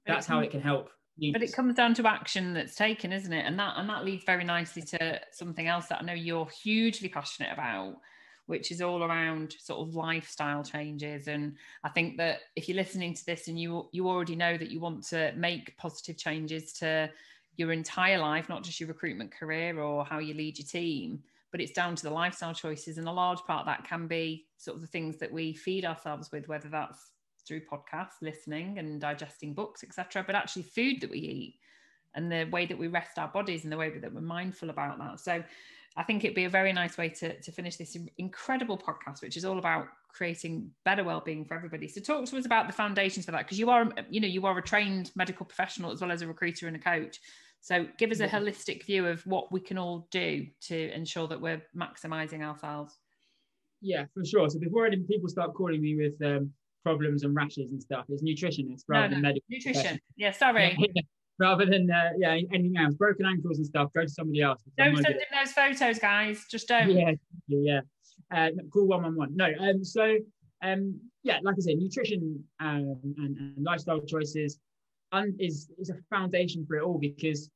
that's 0.06 0.26
how 0.26 0.40
it 0.40 0.50
can 0.50 0.60
help 0.60 0.90
but 1.32 1.42
it 1.42 1.52
comes 1.52 1.74
down 1.74 1.94
to 1.94 2.06
action 2.06 2.52
that's 2.52 2.74
taken 2.74 3.12
isn't 3.12 3.32
it? 3.32 3.46
And 3.46 3.58
that 3.58 3.74
and 3.76 3.88
that 3.88 4.04
leads 4.04 4.24
very 4.24 4.44
nicely 4.44 4.82
to 4.82 5.20
something 5.32 5.66
else 5.66 5.86
that 5.86 6.00
i 6.00 6.04
know 6.04 6.12
you're 6.12 6.48
hugely 6.62 7.08
passionate 7.08 7.52
about 7.52 7.96
which 8.46 8.70
is 8.70 8.80
all 8.80 9.02
around 9.02 9.56
sort 9.58 9.86
of 9.86 9.94
lifestyle 9.94 10.62
changes. 10.62 11.28
And 11.28 11.56
i 11.84 11.88
think 11.88 12.16
that 12.18 12.40
if 12.54 12.68
you're 12.68 12.76
listening 12.76 13.14
to 13.14 13.26
this 13.26 13.48
and 13.48 13.58
you 13.58 13.88
you 13.92 14.08
already 14.08 14.36
know 14.36 14.56
that 14.56 14.70
you 14.70 14.80
want 14.80 15.04
to 15.08 15.32
make 15.36 15.76
positive 15.76 16.16
changes 16.16 16.72
to 16.74 17.10
your 17.56 17.72
entire 17.72 18.18
life 18.18 18.48
not 18.48 18.62
just 18.62 18.80
your 18.80 18.88
recruitment 18.88 19.32
career 19.32 19.80
or 19.80 20.04
how 20.04 20.18
you 20.18 20.34
lead 20.34 20.58
your 20.58 20.66
team 20.66 21.22
but 21.52 21.60
it's 21.60 21.72
down 21.72 21.94
to 21.94 22.02
the 22.02 22.10
lifestyle 22.10 22.52
choices. 22.52 22.98
And 22.98 23.08
a 23.08 23.12
large 23.12 23.38
part 23.46 23.60
of 23.60 23.66
that 23.66 23.88
can 23.88 24.06
be 24.06 24.46
sort 24.58 24.74
of 24.76 24.82
the 24.82 24.88
things 24.88 25.16
that 25.18 25.32
we 25.32 25.54
feed 25.54 25.84
ourselves 25.84 26.30
with 26.30 26.48
whether 26.48 26.68
that's 26.68 27.12
through 27.46 27.60
podcasts 27.60 28.20
listening 28.20 28.78
and 28.78 29.00
digesting 29.00 29.54
books 29.54 29.84
etc 29.84 30.24
but 30.26 30.34
actually 30.34 30.64
food 30.64 31.00
that 31.00 31.10
we 31.10 31.18
eat 31.18 31.54
and 32.16 32.32
the 32.32 32.44
way 32.50 32.66
that 32.66 32.76
we 32.78 32.88
rest 32.88 33.18
our 33.18 33.28
bodies 33.28 33.62
and 33.64 33.72
the 33.72 33.76
way 33.76 33.90
that 33.90 34.12
we're 34.12 34.20
mindful 34.20 34.70
about 34.70 34.98
that. 34.98 35.20
So 35.20 35.42
i 35.98 36.02
think 36.02 36.24
it'd 36.24 36.36
be 36.36 36.44
a 36.44 36.50
very 36.50 36.74
nice 36.74 36.98
way 36.98 37.08
to, 37.08 37.40
to 37.40 37.50
finish 37.50 37.76
this 37.76 37.96
incredible 38.18 38.76
podcast 38.76 39.22
which 39.22 39.34
is 39.34 39.46
all 39.46 39.58
about 39.58 39.86
creating 40.16 40.70
better 40.84 41.04
well-being 41.04 41.44
for 41.44 41.54
everybody. 41.54 41.88
So 41.88 42.00
talk 42.00 42.24
to 42.26 42.36
us 42.38 42.46
about 42.46 42.66
the 42.66 42.72
foundations 42.72 43.26
for 43.26 43.32
that 43.32 43.44
because 43.44 43.58
you 43.58 43.68
are 43.70 43.88
you 44.10 44.20
know 44.20 44.26
you 44.28 44.46
are 44.46 44.58
a 44.58 44.62
trained 44.62 45.10
medical 45.14 45.44
professional 45.46 45.92
as 45.92 46.00
well 46.00 46.10
as 46.10 46.22
a 46.22 46.26
recruiter 46.26 46.66
and 46.66 46.76
a 46.76 46.78
coach. 46.78 47.20
So 47.60 47.86
give 47.98 48.10
us 48.10 48.20
a 48.20 48.28
holistic 48.28 48.84
view 48.84 49.06
of 49.06 49.26
what 49.26 49.52
we 49.52 49.60
can 49.60 49.76
all 49.78 50.08
do 50.10 50.46
to 50.68 50.90
ensure 50.94 51.26
that 51.28 51.40
we're 51.40 51.62
maximizing 51.76 52.42
ourselves. 52.42 52.94
Yeah 53.82 54.04
for 54.14 54.24
sure. 54.24 54.48
So 54.48 54.58
before 54.58 54.86
any 54.86 54.98
people 54.98 55.28
start 55.28 55.52
calling 55.54 55.82
me 55.82 55.96
with 55.96 56.16
um, 56.26 56.50
problems 56.82 57.24
and 57.24 57.34
rashes 57.34 57.70
and 57.72 57.82
stuff 57.82 58.04
it's 58.08 58.22
nutritionists 58.22 58.84
rather 58.88 59.08
No, 59.08 59.14
than 59.14 59.22
medical 59.22 59.46
nutrition. 59.50 59.98
yeah 60.16 60.30
sorry 60.30 60.76
rather 61.38 61.66
than 61.66 61.90
uh, 61.90 62.10
yeah 62.18 62.30
anything 62.30 62.76
else 62.76 62.94
broken 62.94 63.26
ankles 63.26 63.58
and 63.58 63.66
stuff 63.66 63.90
go 63.94 64.02
to 64.02 64.08
somebody 64.08 64.42
else. 64.42 64.62
Don't 64.78 64.96
send 64.96 65.14
in 65.14 65.20
those 65.32 65.52
photos 65.52 65.98
guys 65.98 66.44
just 66.50 66.68
don't. 66.68 66.90
Yeah 66.90 67.12
yeah. 67.48 67.80
Uh, 68.34 68.50
call 68.72 68.86
111 68.86 69.36
no 69.36 69.68
um 69.68 69.84
so 69.84 70.16
um 70.64 70.98
yeah 71.22 71.38
like 71.44 71.54
i 71.56 71.60
said 71.60 71.76
nutrition 71.76 72.42
um, 72.58 72.98
and, 73.18 73.36
and 73.36 73.64
lifestyle 73.64 74.00
choices 74.00 74.58
is 75.38 75.70
is 75.78 75.90
a 75.90 75.94
foundation 76.10 76.66
for 76.66 76.76
it 76.76 76.82
all 76.82 76.98
because 76.98 77.50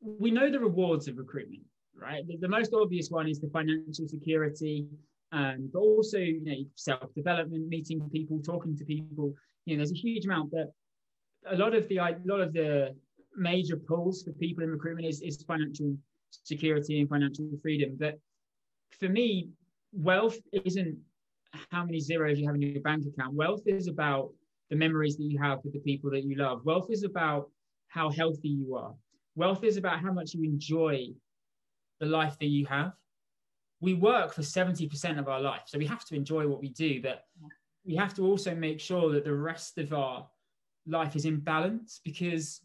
we 0.00 0.30
know 0.30 0.50
the 0.50 0.58
rewards 0.58 1.08
of 1.08 1.18
recruitment 1.18 1.62
right? 1.96 2.26
The, 2.26 2.36
the 2.38 2.48
most 2.48 2.74
obvious 2.74 3.08
one 3.10 3.28
is 3.28 3.40
the 3.40 3.48
financial 3.48 4.08
security 4.08 4.86
um, 5.34 5.68
but 5.72 5.80
also 5.80 6.18
you 6.18 6.44
know 6.44 6.64
self-development 6.76 7.68
meeting 7.68 8.00
people 8.10 8.40
talking 8.40 8.76
to 8.76 8.84
people. 8.84 9.34
You 9.66 9.76
know 9.76 9.80
there's 9.80 9.90
a 9.90 9.94
huge 9.94 10.26
amount 10.26 10.52
that 10.52 10.70
a 11.50 11.56
lot 11.56 11.74
of 11.74 11.88
the 11.88 11.96
a 11.96 12.16
lot 12.24 12.40
of 12.40 12.52
the 12.52 12.94
major 13.36 13.76
pulls 13.76 14.22
for 14.22 14.32
people 14.32 14.64
in 14.64 14.70
recruitment 14.70 15.06
is, 15.06 15.20
is 15.20 15.42
financial 15.42 15.96
security 16.30 17.00
and 17.00 17.08
financial 17.08 17.48
freedom. 17.62 17.96
But 17.98 18.18
for 18.98 19.08
me 19.08 19.50
wealth 19.92 20.36
isn't 20.52 20.98
how 21.70 21.84
many 21.84 22.00
zeros 22.00 22.38
you 22.38 22.46
have 22.46 22.56
in 22.56 22.62
your 22.62 22.80
bank 22.80 23.04
account. 23.06 23.34
Wealth 23.34 23.62
is 23.66 23.86
about 23.86 24.30
the 24.70 24.76
memories 24.76 25.16
that 25.16 25.24
you 25.24 25.38
have 25.38 25.60
with 25.62 25.72
the 25.72 25.80
people 25.80 26.10
that 26.10 26.24
you 26.24 26.36
love. 26.36 26.64
Wealth 26.64 26.88
is 26.90 27.04
about 27.04 27.50
how 27.88 28.10
healthy 28.10 28.48
you 28.48 28.74
are. 28.74 28.92
Wealth 29.36 29.62
is 29.62 29.76
about 29.76 30.00
how 30.00 30.12
much 30.12 30.34
you 30.34 30.42
enjoy 30.42 31.08
the 32.00 32.06
life 32.06 32.36
that 32.40 32.46
you 32.46 32.66
have. 32.66 32.92
We 33.80 33.94
work 33.94 34.32
for 34.32 34.42
70% 34.42 35.18
of 35.18 35.28
our 35.28 35.40
life 35.40 35.62
so 35.66 35.78
we 35.78 35.86
have 35.86 36.04
to 36.06 36.14
enjoy 36.14 36.46
what 36.46 36.60
we 36.60 36.70
do 36.70 37.02
but 37.02 37.24
we 37.84 37.94
have 37.96 38.14
to 38.14 38.22
also 38.22 38.54
make 38.54 38.80
sure 38.80 39.12
that 39.12 39.24
the 39.24 39.34
rest 39.34 39.76
of 39.76 39.92
our 39.92 40.26
life 40.86 41.16
is 41.16 41.26
in 41.26 41.38
balance 41.38 42.00
because 42.02 42.62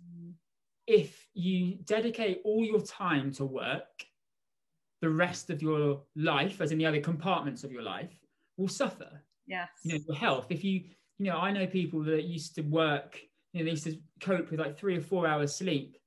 if 0.89 1.27
you 1.35 1.75
dedicate 1.85 2.41
all 2.43 2.65
your 2.65 2.81
time 2.81 3.31
to 3.31 3.45
work 3.45 4.03
the 5.01 5.09
rest 5.09 5.49
of 5.49 5.61
your 5.61 6.01
life 6.15 6.59
as 6.59 6.71
in 6.71 6.77
the 6.79 6.85
other 6.85 6.99
compartments 6.99 7.63
of 7.63 7.71
your 7.71 7.83
life 7.83 8.11
will 8.57 8.67
suffer. 8.67 9.21
Yes. 9.45 9.69
You 9.83 9.93
know 9.93 9.99
your 10.07 10.17
health. 10.17 10.47
If 10.49 10.63
you 10.63 10.83
you 11.19 11.25
know 11.25 11.37
i 11.37 11.51
know 11.51 11.67
people 11.67 12.01
that 12.01 12.23
used 12.23 12.55
to 12.55 12.61
work 12.61 13.19
you 13.51 13.59
know 13.59 13.65
they 13.65 13.71
used 13.71 13.83
to 13.83 13.97
cope 14.21 14.49
with 14.49 14.59
like 14.59 14.79
three 14.79 14.97
or 14.97 15.01
four 15.01 15.27
hours 15.27 15.53
sleep 15.53 15.97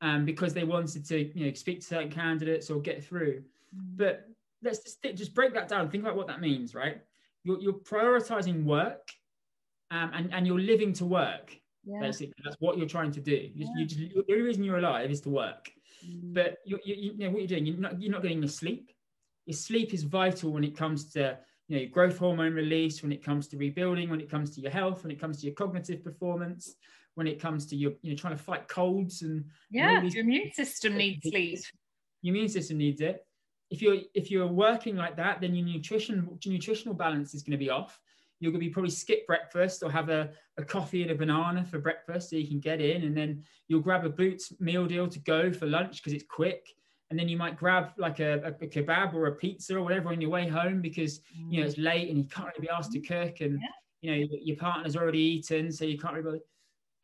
um, 0.00 0.24
because 0.24 0.52
they 0.52 0.64
wanted 0.64 1.06
to 1.06 1.38
you 1.38 1.46
know 1.46 1.52
speak 1.52 1.80
to 1.80 1.86
certain 1.86 2.10
candidates 2.10 2.70
or 2.70 2.80
get 2.80 3.04
through. 3.04 3.42
But 3.72 4.28
let's 4.62 4.80
just, 4.80 5.02
just 5.14 5.34
break 5.34 5.54
that 5.54 5.68
down. 5.68 5.88
Think 5.88 6.02
about 6.02 6.16
what 6.16 6.26
that 6.26 6.40
means 6.40 6.74
right? 6.74 7.00
You're, 7.44 7.60
you're 7.60 7.74
prioritizing 7.74 8.64
work 8.64 9.08
um, 9.90 10.10
and, 10.14 10.34
and 10.34 10.46
you're 10.46 10.58
living 10.58 10.92
to 10.94 11.04
work 11.04 11.60
yeah. 11.86 12.00
basically 12.00 12.34
that's 12.44 12.56
what 12.60 12.78
you're 12.78 12.88
trying 12.88 13.12
to 13.12 13.20
do. 13.20 13.32
You, 13.54 13.66
Yeah. 13.66 13.68
you 13.76 13.84
just, 13.86 14.00
the 14.00 14.32
only 14.32 14.42
reason 14.42 14.64
you're 14.64 14.78
alive 14.78 15.10
is 15.10 15.20
to 15.22 15.30
work. 15.30 15.70
Mm. 16.06 16.34
but 16.34 16.58
you, 16.66 16.78
you, 16.84 16.94
you 16.96 17.18
know 17.18 17.30
what 17.30 17.38
you're 17.38 17.46
doing 17.48 17.64
you're 17.66 17.76
not 17.78 18.00
you're 18.00 18.12
not 18.12 18.22
getting 18.22 18.42
your 18.42 18.48
sleep. 18.48 18.90
Your 19.46 19.56
sleep 19.56 19.94
is 19.94 20.02
vital 20.02 20.50
when 20.52 20.64
it 20.64 20.76
comes 20.76 21.10
to 21.12 21.38
you 21.68 21.78
know 21.78 21.86
growth 21.90 22.18
hormone 22.18 22.52
release 22.52 23.02
when 23.02 23.12
it 23.12 23.22
comes 23.24 23.48
to 23.48 23.56
rebuilding 23.56 24.10
when 24.10 24.20
it 24.20 24.28
comes 24.30 24.54
to 24.54 24.60
your 24.60 24.70
health 24.70 25.02
when 25.02 25.10
it 25.10 25.18
comes 25.20 25.38
to 25.40 25.46
your 25.46 25.54
cognitive 25.54 26.04
performance 26.04 26.74
when 27.14 27.26
it 27.26 27.40
comes 27.40 27.64
to 27.66 27.76
your 27.76 27.92
you 28.02 28.10
know 28.10 28.16
trying 28.16 28.36
to 28.36 28.42
fight 28.42 28.68
colds 28.68 29.22
and 29.22 29.44
yeah 29.70 30.00
these- 30.00 30.14
your 30.14 30.24
immune 30.24 30.52
system 30.52 30.96
needs 30.96 31.26
sleep. 31.26 31.58
your 32.22 32.34
immune 32.34 32.48
system 32.48 32.76
needs 32.76 33.00
it. 33.00 33.24
If 33.70 33.80
you're 33.80 33.98
if 34.14 34.30
you're 34.30 34.46
working 34.66 34.96
like 34.96 35.16
that 35.16 35.40
then 35.40 35.54
your 35.54 35.64
nutrition 35.66 36.16
your 36.42 36.52
nutritional 36.52 36.94
balance 36.94 37.32
is 37.34 37.42
going 37.42 37.52
to 37.58 37.64
be 37.66 37.70
off 37.70 37.98
you're 38.40 38.52
going 38.52 38.60
to 38.60 38.66
be 38.66 38.72
probably 38.72 38.90
skip 38.90 39.26
breakfast 39.26 39.82
or 39.82 39.90
have 39.90 40.08
a, 40.08 40.30
a 40.58 40.64
coffee 40.64 41.02
and 41.02 41.10
a 41.10 41.14
banana 41.14 41.64
for 41.64 41.78
breakfast 41.78 42.30
so 42.30 42.36
you 42.36 42.48
can 42.48 42.60
get 42.60 42.80
in. 42.80 43.04
And 43.04 43.16
then 43.16 43.42
you'll 43.68 43.80
grab 43.80 44.04
a 44.04 44.10
boots 44.10 44.52
meal 44.60 44.86
deal 44.86 45.08
to 45.08 45.18
go 45.20 45.52
for 45.52 45.66
lunch 45.66 45.96
because 45.96 46.12
it's 46.12 46.24
quick. 46.28 46.68
And 47.10 47.18
then 47.18 47.28
you 47.28 47.36
might 47.36 47.56
grab 47.56 47.92
like 47.96 48.20
a, 48.20 48.40
a, 48.42 48.48
a 48.48 48.68
kebab 48.68 49.14
or 49.14 49.26
a 49.26 49.36
pizza 49.36 49.76
or 49.76 49.82
whatever 49.82 50.08
on 50.08 50.20
your 50.20 50.30
way 50.30 50.48
home 50.48 50.80
because 50.80 51.20
you 51.48 51.60
know 51.60 51.66
mm. 51.66 51.68
it's 51.68 51.78
late 51.78 52.08
and 52.08 52.18
you 52.18 52.24
can't 52.24 52.48
really 52.48 52.66
be 52.66 52.70
asked 52.70 52.92
to 52.92 53.00
cook 53.00 53.40
and 53.40 53.60
you 54.00 54.10
know 54.10 54.16
your, 54.16 54.28
your 54.42 54.56
partner's 54.56 54.96
already 54.96 55.18
eaten 55.18 55.70
so 55.70 55.84
you 55.84 55.98
can't 55.98 56.14
really 56.14 56.24
bother. 56.24 56.40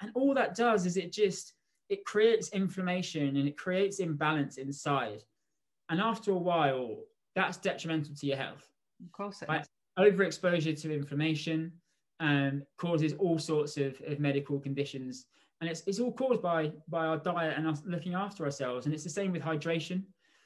and 0.01 0.11
all 0.14 0.35
that 0.35 0.57
does 0.57 0.85
is 0.85 0.97
it 0.97 1.12
just 1.12 1.53
it 1.90 2.05
creates 2.05 2.49
inflammation 2.51 3.37
and 3.37 3.47
it 3.47 3.57
creates 3.57 4.01
imbalance 4.01 4.57
inside. 4.57 5.23
And 5.90 6.01
after 6.01 6.33
a 6.33 6.38
while 6.38 6.97
that's 7.37 7.59
detrimental 7.59 8.14
to 8.16 8.27
your 8.27 8.37
health. 8.37 8.66
Of 9.05 9.12
course 9.12 9.43
it 9.43 9.49
Right. 9.49 9.66
Overexposure 10.01 10.81
to 10.83 10.95
inflammation 10.95 11.73
um, 12.21 12.63
causes 12.77 13.15
all 13.19 13.39
sorts 13.39 13.77
of, 13.77 14.01
of 14.07 14.21
medical 14.21 14.59
conditions. 14.59 15.27
And 15.61 15.69
it's, 15.69 15.83
it's 15.87 16.01
all 16.01 16.13
caused 16.13 16.43
by 16.43 16.73
by 16.89 17.07
our 17.07 17.19
diet 17.19 17.55
and 17.57 17.67
us 17.67 17.83
looking 17.85 18.15
after 18.15 18.45
ourselves. 18.45 18.87
And 18.87 18.95
it's 18.95 19.05
the 19.05 19.11
same 19.11 19.33
with 19.33 19.43
hydration. 19.43 20.05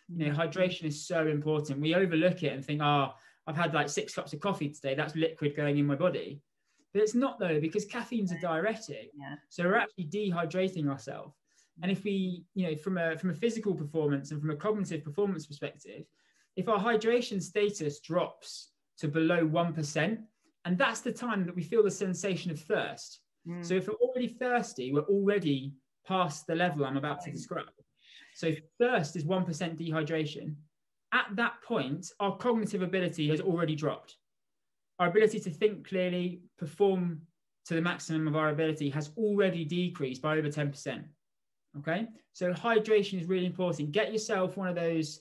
You 0.08 0.26
know 0.26 0.34
hydration 0.34 0.84
is 0.84 1.06
so 1.06 1.26
important. 1.26 1.80
We 1.80 1.94
overlook 1.94 2.42
it 2.42 2.52
and 2.52 2.64
think 2.64 2.82
oh 2.82 3.12
i've 3.46 3.56
had 3.56 3.74
like 3.74 3.88
six 3.88 4.14
cups 4.14 4.32
of 4.32 4.40
coffee 4.40 4.68
today. 4.68 4.94
That's 4.94 5.14
liquid 5.14 5.56
going 5.56 5.78
in 5.78 5.86
my 5.86 5.94
body. 5.94 6.40
But 6.92 7.02
it's 7.02 7.14
not 7.14 7.38
though 7.38 7.60
because 7.60 7.84
caffeine's 7.84 8.32
a 8.32 8.40
diuretic. 8.40 9.10
Yeah. 9.18 9.36
So 9.48 9.64
we're 9.64 9.76
actually 9.76 10.06
dehydrating 10.06 10.88
ourselves. 10.88 11.34
And 11.82 11.90
if 11.90 12.04
we 12.04 12.44
you 12.54 12.68
know 12.68 12.76
from 12.76 12.98
a 12.98 13.16
from 13.16 13.30
a 13.30 13.34
physical 13.34 13.74
performance 13.74 14.30
and 14.30 14.40
from 14.40 14.50
a 14.50 14.56
cognitive 14.56 15.04
performance 15.04 15.46
perspective 15.46 16.04
if 16.56 16.68
our 16.68 16.78
hydration 16.78 17.42
status 17.42 18.00
drops 18.00 18.68
to 19.04 19.08
below 19.08 19.46
1% 19.46 20.18
and 20.66 20.78
that's 20.78 21.00
the 21.00 21.12
time 21.12 21.44
that 21.44 21.54
we 21.54 21.62
feel 21.62 21.82
the 21.82 21.90
sensation 21.90 22.50
of 22.50 22.58
thirst 22.58 23.20
Mm. 23.46 23.64
so 23.64 23.74
if 23.74 23.88
we're 23.88 23.94
already 23.94 24.28
thirsty, 24.28 24.92
we're 24.92 25.02
already 25.02 25.72
past 26.06 26.46
the 26.46 26.54
level 26.54 26.84
I'm 26.84 26.96
about 26.96 27.22
to 27.24 27.30
describe. 27.30 27.66
So 28.34 28.52
thirst 28.78 29.16
is 29.16 29.24
1% 29.24 29.78
dehydration. 29.78 30.54
At 31.12 31.26
that 31.36 31.54
point, 31.62 32.10
our 32.20 32.36
cognitive 32.36 32.82
ability 32.82 33.28
has 33.28 33.40
already 33.40 33.76
dropped. 33.76 34.16
Our 34.98 35.08
ability 35.08 35.40
to 35.40 35.50
think 35.50 35.86
clearly, 35.86 36.40
perform 36.58 37.20
to 37.66 37.74
the 37.74 37.80
maximum 37.80 38.26
of 38.28 38.36
our 38.36 38.50
ability 38.50 38.90
has 38.90 39.10
already 39.16 39.64
decreased 39.64 40.22
by 40.22 40.36
over 40.38 40.48
10%. 40.48 41.04
Okay, 41.78 42.06
so 42.32 42.52
hydration 42.52 43.20
is 43.20 43.26
really 43.26 43.46
important. 43.46 43.92
Get 43.92 44.12
yourself 44.12 44.56
one 44.56 44.68
of 44.68 44.74
those. 44.74 45.20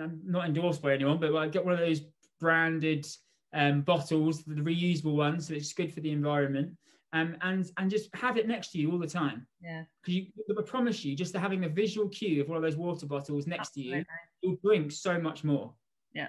I'm 0.00 0.20
not 0.24 0.46
endorsed 0.46 0.82
by 0.82 0.94
anyone, 0.94 1.18
but 1.18 1.52
get 1.52 1.64
one 1.64 1.74
of 1.74 1.80
those 1.80 2.02
branded 2.40 3.06
um, 3.52 3.82
bottles, 3.82 4.42
the 4.44 4.54
reusable 4.54 5.16
ones, 5.16 5.48
so 5.48 5.54
it's 5.54 5.72
good 5.72 5.92
for 5.92 6.00
the 6.00 6.12
environment. 6.12 6.76
Um, 7.12 7.36
and 7.42 7.68
and 7.76 7.90
just 7.90 8.08
have 8.14 8.36
it 8.36 8.46
next 8.46 8.70
to 8.72 8.78
you 8.78 8.92
all 8.92 8.98
the 8.98 9.06
time. 9.06 9.46
Yeah. 9.60 9.82
Because 10.04 10.56
I 10.58 10.62
promise 10.62 11.04
you, 11.04 11.16
just 11.16 11.36
having 11.36 11.64
a 11.64 11.68
visual 11.68 12.08
cue 12.08 12.40
of 12.40 12.48
one 12.48 12.56
of 12.56 12.62
those 12.62 12.76
water 12.76 13.06
bottles 13.06 13.48
next 13.48 13.70
Absolutely. 13.70 13.92
to 13.92 13.98
you, 13.98 14.04
you'll 14.42 14.58
drink 14.64 14.92
so 14.92 15.18
much 15.18 15.42
more. 15.42 15.74
Yeah. 16.14 16.28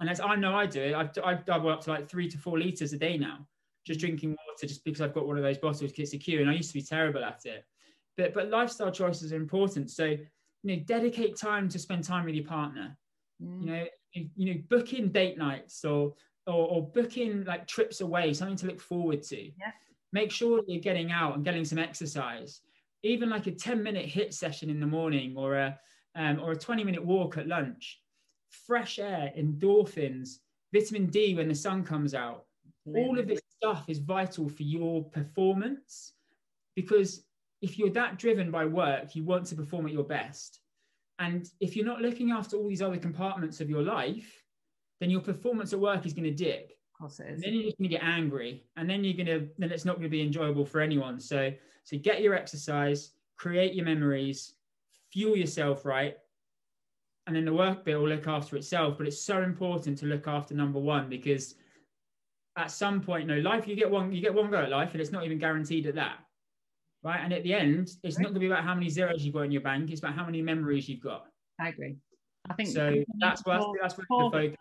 And 0.00 0.08
as 0.08 0.20
I 0.20 0.36
know 0.36 0.54
I 0.54 0.66
do 0.66 0.82
it, 0.82 0.94
I've, 0.94 1.10
I've 1.24 1.44
doubled 1.44 1.72
up 1.72 1.80
to 1.82 1.90
like 1.90 2.08
three 2.08 2.28
to 2.28 2.38
four 2.38 2.58
liters 2.58 2.92
a 2.92 2.98
day 2.98 3.18
now, 3.18 3.46
just 3.84 4.00
drinking 4.00 4.30
water, 4.30 4.66
just 4.66 4.84
because 4.84 5.00
I've 5.00 5.14
got 5.14 5.26
one 5.26 5.36
of 5.36 5.42
those 5.42 5.58
bottles 5.58 5.90
because 5.90 6.12
it's 6.12 6.14
a 6.14 6.18
cue, 6.18 6.40
and 6.40 6.50
I 6.50 6.54
used 6.54 6.70
to 6.70 6.78
be 6.78 6.82
terrible 6.82 7.24
at 7.24 7.44
it. 7.44 7.64
But 8.16 8.34
but 8.34 8.50
lifestyle 8.50 8.92
choices 8.92 9.32
are 9.32 9.36
important. 9.36 9.90
So 9.90 10.04
you 10.04 10.76
know, 10.76 10.76
dedicate 10.86 11.36
time 11.36 11.68
to 11.70 11.78
spend 11.78 12.04
time 12.04 12.24
with 12.24 12.36
your 12.36 12.46
partner. 12.46 12.96
Mm. 13.42 13.60
You 13.60 13.66
know, 13.66 13.84
you, 14.14 14.28
you 14.36 14.54
know, 14.54 14.60
booking 14.68 15.08
date 15.10 15.36
nights 15.36 15.84
or 15.84 16.14
or, 16.46 16.68
or 16.68 16.82
book 16.88 17.16
in 17.16 17.44
like 17.44 17.66
trips 17.66 18.00
away, 18.00 18.32
something 18.34 18.56
to 18.56 18.66
look 18.66 18.80
forward 18.80 19.22
to. 19.22 19.44
Yeah. 19.44 19.72
Make 20.12 20.30
sure 20.30 20.62
you're 20.66 20.80
getting 20.80 21.10
out 21.10 21.34
and 21.34 21.44
getting 21.44 21.64
some 21.64 21.78
exercise. 21.78 22.60
Even 23.02 23.30
like 23.30 23.46
a 23.46 23.50
10 23.50 23.82
minute 23.82 24.06
HIIT 24.06 24.32
session 24.32 24.70
in 24.70 24.80
the 24.80 24.86
morning 24.86 25.34
or 25.36 25.56
a 25.56 25.78
um, 26.16 26.40
or 26.40 26.52
a 26.52 26.56
20 26.56 26.84
minute 26.84 27.04
walk 27.04 27.38
at 27.38 27.48
lunch. 27.48 28.00
Fresh 28.66 28.98
air, 28.98 29.32
endorphins, 29.36 30.38
vitamin 30.72 31.06
D 31.06 31.34
when 31.34 31.48
the 31.48 31.54
sun 31.54 31.82
comes 31.82 32.14
out. 32.14 32.44
All 32.86 33.18
of 33.18 33.26
this 33.26 33.40
stuff 33.56 33.86
is 33.88 33.98
vital 33.98 34.48
for 34.48 34.62
your 34.62 35.04
performance 35.04 36.12
because 36.76 37.24
if 37.62 37.78
you're 37.78 37.90
that 37.90 38.18
driven 38.18 38.50
by 38.50 38.66
work, 38.66 39.16
you 39.16 39.24
want 39.24 39.46
to 39.46 39.54
perform 39.54 39.86
at 39.86 39.92
your 39.92 40.04
best. 40.04 40.60
And 41.18 41.48
if 41.60 41.76
you're 41.76 41.86
not 41.86 42.00
looking 42.00 42.30
after 42.30 42.56
all 42.56 42.68
these 42.68 42.82
other 42.82 42.96
compartments 42.96 43.60
of 43.60 43.70
your 43.70 43.82
life, 43.82 44.42
then 45.00 45.10
your 45.10 45.20
performance 45.20 45.72
at 45.72 45.78
work 45.78 46.06
is 46.06 46.12
going 46.12 46.24
to 46.24 46.30
dip. 46.30 46.70
Of 46.94 46.98
course 46.98 47.20
it 47.20 47.26
is. 47.28 47.34
And 47.34 47.42
then 47.42 47.54
you're 47.54 47.64
just 47.64 47.78
going 47.78 47.90
to 47.90 47.96
get 47.96 48.04
angry, 48.04 48.64
and 48.76 48.88
then 48.88 49.04
you're 49.04 49.14
going 49.14 49.26
to 49.26 49.48
then 49.58 49.70
it's 49.70 49.84
not 49.84 49.96
going 49.96 50.04
to 50.04 50.08
be 50.08 50.22
enjoyable 50.22 50.64
for 50.64 50.80
anyone. 50.80 51.20
So 51.20 51.52
so 51.84 51.98
get 51.98 52.22
your 52.22 52.34
exercise, 52.34 53.10
create 53.36 53.74
your 53.74 53.84
memories, 53.84 54.54
fuel 55.12 55.36
yourself 55.36 55.84
right, 55.84 56.16
and 57.26 57.34
then 57.34 57.44
the 57.44 57.52
work 57.52 57.84
bit 57.84 57.96
will 57.96 58.08
look 58.08 58.26
after 58.26 58.56
itself. 58.56 58.96
But 58.98 59.06
it's 59.06 59.20
so 59.20 59.42
important 59.42 59.98
to 59.98 60.06
look 60.06 60.26
after 60.28 60.54
number 60.54 60.78
one 60.78 61.08
because 61.08 61.54
at 62.56 62.70
some 62.70 63.00
point, 63.00 63.28
you 63.28 63.34
no 63.34 63.40
life 63.40 63.66
you 63.66 63.74
get 63.74 63.90
one 63.90 64.12
you 64.12 64.20
get 64.20 64.34
one 64.34 64.50
go 64.50 64.58
at 64.58 64.70
life, 64.70 64.92
and 64.92 65.00
it's 65.00 65.12
not 65.12 65.24
even 65.24 65.38
guaranteed 65.38 65.86
at 65.86 65.94
that 65.96 66.23
right? 67.04 67.20
And 67.22 67.32
at 67.32 67.42
the 67.42 67.54
end, 67.54 67.90
it's 68.02 68.18
not 68.18 68.24
going 68.24 68.34
to 68.34 68.40
be 68.40 68.46
about 68.46 68.64
how 68.64 68.74
many 68.74 68.88
zeros 68.88 69.24
you've 69.24 69.34
got 69.34 69.42
in 69.42 69.52
your 69.52 69.60
bank. 69.60 69.90
It's 69.90 70.00
about 70.00 70.14
how 70.14 70.24
many 70.24 70.42
memories 70.42 70.88
you've 70.88 71.02
got. 71.02 71.26
I 71.60 71.68
agree. 71.68 71.96
I 72.50 72.54
think 72.54 72.70
so. 72.70 73.04
That's 73.20 73.44
what 73.44 73.62
that's 73.80 73.96
where 73.96 74.06
the 74.08 74.30
focus. 74.30 74.56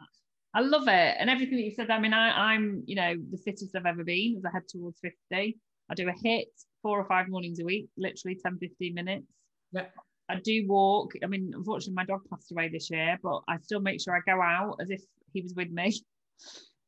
I 0.55 0.61
love 0.61 0.87
it, 0.87 1.15
and 1.19 1.29
everything 1.29 1.57
that 1.57 1.63
you 1.63 1.71
said. 1.71 1.89
I 1.89 1.99
mean, 1.99 2.13
I, 2.13 2.53
I'm 2.53 2.83
you 2.85 2.95
know 2.95 3.15
the 3.31 3.37
fittest 3.37 3.75
I've 3.75 3.85
ever 3.85 4.03
been 4.03 4.35
as 4.37 4.45
I 4.45 4.51
head 4.51 4.67
towards 4.69 4.99
fifty. 4.99 5.57
I 5.89 5.95
do 5.95 6.07
a 6.07 6.13
HIIT 6.13 6.45
four 6.81 6.99
or 6.99 7.05
five 7.05 7.27
mornings 7.29 7.59
a 7.59 7.65
week, 7.65 7.87
literally 7.97 8.37
10, 8.41 8.57
15 8.57 8.93
minutes. 8.93 9.25
Yeah. 9.71 9.85
I 10.29 10.35
do 10.35 10.65
walk. 10.67 11.13
I 11.23 11.27
mean, 11.27 11.51
unfortunately, 11.53 11.93
my 11.93 12.05
dog 12.05 12.21
passed 12.29 12.51
away 12.51 12.69
this 12.69 12.89
year, 12.89 13.19
but 13.21 13.41
I 13.47 13.57
still 13.57 13.81
make 13.81 14.01
sure 14.01 14.15
I 14.15 14.21
go 14.25 14.41
out 14.41 14.77
as 14.81 14.89
if 14.89 15.01
he 15.33 15.41
was 15.41 15.53
with 15.55 15.71
me. 15.71 15.93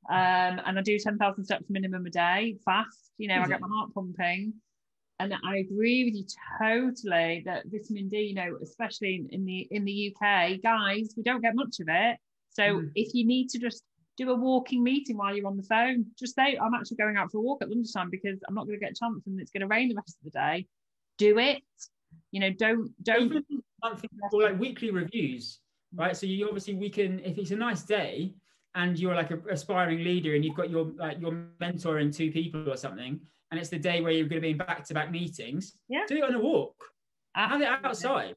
Um, 0.08 0.62
and 0.64 0.78
I 0.78 0.84
do 0.84 1.00
10,000 1.00 1.44
steps 1.44 1.66
minimum 1.68 2.06
a 2.06 2.12
day, 2.12 2.58
fast. 2.64 3.10
You 3.18 3.28
know, 3.28 3.42
I 3.42 3.48
get 3.48 3.60
my 3.60 3.68
heart 3.68 3.92
pumping 3.92 4.54
and 5.20 5.34
I 5.46 5.58
agree 5.58 6.06
with 6.06 6.16
you 6.16 6.26
totally 6.62 7.44
that 7.46 7.64
vitamin 7.68 8.10
D, 8.10 8.20
you 8.20 8.36
know, 8.36 8.58
especially 8.62 9.26
in 9.30 9.46
the 9.46 9.68
in 9.72 9.86
the 9.86 10.14
UK, 10.14 10.62
guys, 10.62 11.14
we 11.16 11.24
don't 11.24 11.42
get 11.42 11.56
much 11.56 11.80
of 11.80 11.88
it. 11.90 12.18
So 12.50 12.64
mm. 12.64 12.92
if 12.96 13.14
you 13.14 13.26
need 13.26 13.50
to 13.50 13.60
just 13.60 13.84
do 14.18 14.30
a 14.32 14.36
walking 14.36 14.84
meeting 14.84 15.18
while 15.18 15.36
you're 15.36 15.48
on 15.48 15.58
the 15.58 15.64
phone, 15.64 16.06
just 16.20 16.36
say 16.36 16.58
I'm 16.62 16.74
actually 16.74 16.98
going 16.98 17.18
out 17.18 17.32
for 17.32 17.38
a 17.38 17.42
walk 17.42 17.62
at 17.62 17.70
lunchtime 17.70 18.10
because 18.10 18.40
I'm 18.48 18.56
not 18.56 18.66
going 18.66 18.78
to 18.80 18.86
get 18.86 18.92
a 18.92 18.96
chance 18.96 19.26
and 19.26 19.40
it's 19.40 19.52
going 19.52 19.62
to 19.62 19.68
rain 19.68 19.90
the 19.90 19.96
rest 19.96 20.18
of 20.20 20.32
the 20.32 20.38
day. 20.38 20.68
Do 21.18 21.38
it. 21.40 21.64
You 22.32 22.42
know, 22.42 22.50
don't 22.52 22.92
don't 23.02 23.46
monthly 23.82 24.10
or 24.34 24.44
like 24.44 24.60
weekly 24.60 24.92
reviews, 24.92 25.60
right? 25.94 26.16
So 26.16 26.26
you 26.26 26.46
obviously 26.48 26.76
we 26.76 26.90
can 26.90 27.20
if 27.20 27.38
it's 27.38 27.52
a 27.52 27.56
nice 27.56 27.84
day 27.84 28.34
and 28.74 29.00
you're 29.00 29.16
like 29.16 29.32
an 29.32 29.44
aspiring 29.50 30.04
leader 30.04 30.36
and 30.36 30.44
you've 30.44 30.56
got 30.56 30.70
your 30.70 30.92
like 30.98 31.22
your 31.22 31.32
mentoring 31.62 32.14
two 32.14 32.32
people 32.32 32.70
or 32.70 32.76
something 32.76 33.22
and 33.56 33.62
it's 33.62 33.70
the 33.70 33.80
day 33.80 34.02
where 34.02 34.12
you're 34.12 34.28
going 34.28 34.42
to 34.42 34.46
be 34.46 34.52
in 34.52 34.58
back-to-back 34.58 35.12
meetings, 35.12 35.78
yeah. 35.88 36.04
do 36.08 36.18
it 36.18 36.24
on 36.24 36.36
a 36.36 36.40
walk. 36.40 36.76
Absolutely. 37.36 37.66
Have 37.68 37.80
it 37.82 37.86
outside. 37.86 38.36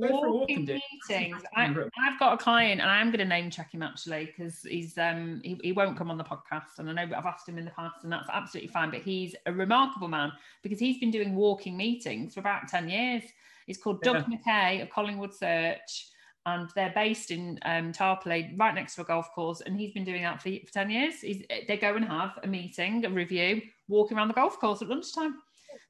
Go 0.00 0.08
for 0.08 0.26
a 0.26 0.32
walk 0.32 0.50
and 0.50 0.66
do 0.66 0.80
meetings. 1.08 1.42
I, 1.54 1.66
have 1.66 2.18
got 2.18 2.32
a 2.32 2.36
client, 2.38 2.80
and 2.80 2.90
I'm 2.90 3.08
going 3.08 3.18
to 3.18 3.26
name 3.26 3.50
check 3.50 3.72
him 3.72 3.82
actually 3.82 4.24
because 4.24 4.62
he's 4.62 4.96
um 4.96 5.42
he, 5.44 5.60
he 5.62 5.72
won't 5.72 5.96
come 5.96 6.10
on 6.10 6.16
the 6.16 6.24
podcast, 6.24 6.78
and 6.78 6.88
I 6.88 6.94
know 6.94 7.16
I've 7.16 7.26
asked 7.26 7.48
him 7.48 7.58
in 7.58 7.66
the 7.66 7.70
past, 7.70 8.02
and 8.02 8.12
that's 8.12 8.28
absolutely 8.32 8.72
fine. 8.72 8.90
But 8.90 9.02
he's 9.02 9.36
a 9.46 9.52
remarkable 9.52 10.08
man 10.08 10.32
because 10.62 10.80
he's 10.80 10.98
been 10.98 11.10
doing 11.10 11.34
walking 11.34 11.76
meetings 11.76 12.34
for 12.34 12.40
about 12.40 12.66
ten 12.66 12.88
years. 12.88 13.22
He's 13.66 13.78
called 13.78 14.00
Doug 14.00 14.24
yeah. 14.28 14.38
McKay 14.38 14.82
of 14.82 14.90
Collingwood 14.90 15.34
Search 15.34 16.08
and 16.46 16.68
they're 16.74 16.92
based 16.94 17.30
in 17.30 17.58
um, 17.64 17.92
Tarpley, 17.92 18.52
right 18.58 18.74
next 18.74 18.96
to 18.96 19.00
a 19.00 19.04
golf 19.04 19.32
course. 19.34 19.62
And 19.62 19.78
he's 19.78 19.92
been 19.92 20.04
doing 20.04 20.22
that 20.22 20.42
for, 20.42 20.50
for 20.50 20.72
10 20.72 20.90
years. 20.90 21.20
He's, 21.20 21.42
they 21.66 21.78
go 21.78 21.96
and 21.96 22.04
have 22.04 22.38
a 22.42 22.46
meeting, 22.46 23.04
a 23.04 23.10
review, 23.10 23.62
walking 23.88 24.16
around 24.16 24.28
the 24.28 24.34
golf 24.34 24.58
course 24.60 24.82
at 24.82 24.88
lunchtime. 24.88 25.36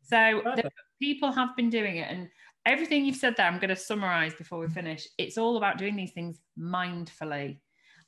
So 0.03 0.43
the, 0.45 0.71
people 1.01 1.33
have 1.33 1.57
been 1.57 1.71
doing 1.71 1.97
it. 1.97 2.09
And 2.09 2.29
everything 2.67 3.05
you've 3.05 3.17
said 3.17 3.35
there, 3.37 3.47
I'm 3.47 3.59
going 3.59 3.71
to 3.71 3.77
summarize 3.77 4.35
before 4.35 4.61
we 4.61 4.69
finish. 4.69 5.09
It's 5.19 5.38
all 5.38 5.57
about 5.57 5.79
doing 5.79 5.97
these 5.97 6.12
things 6.12 6.38
mindfully. 6.59 7.59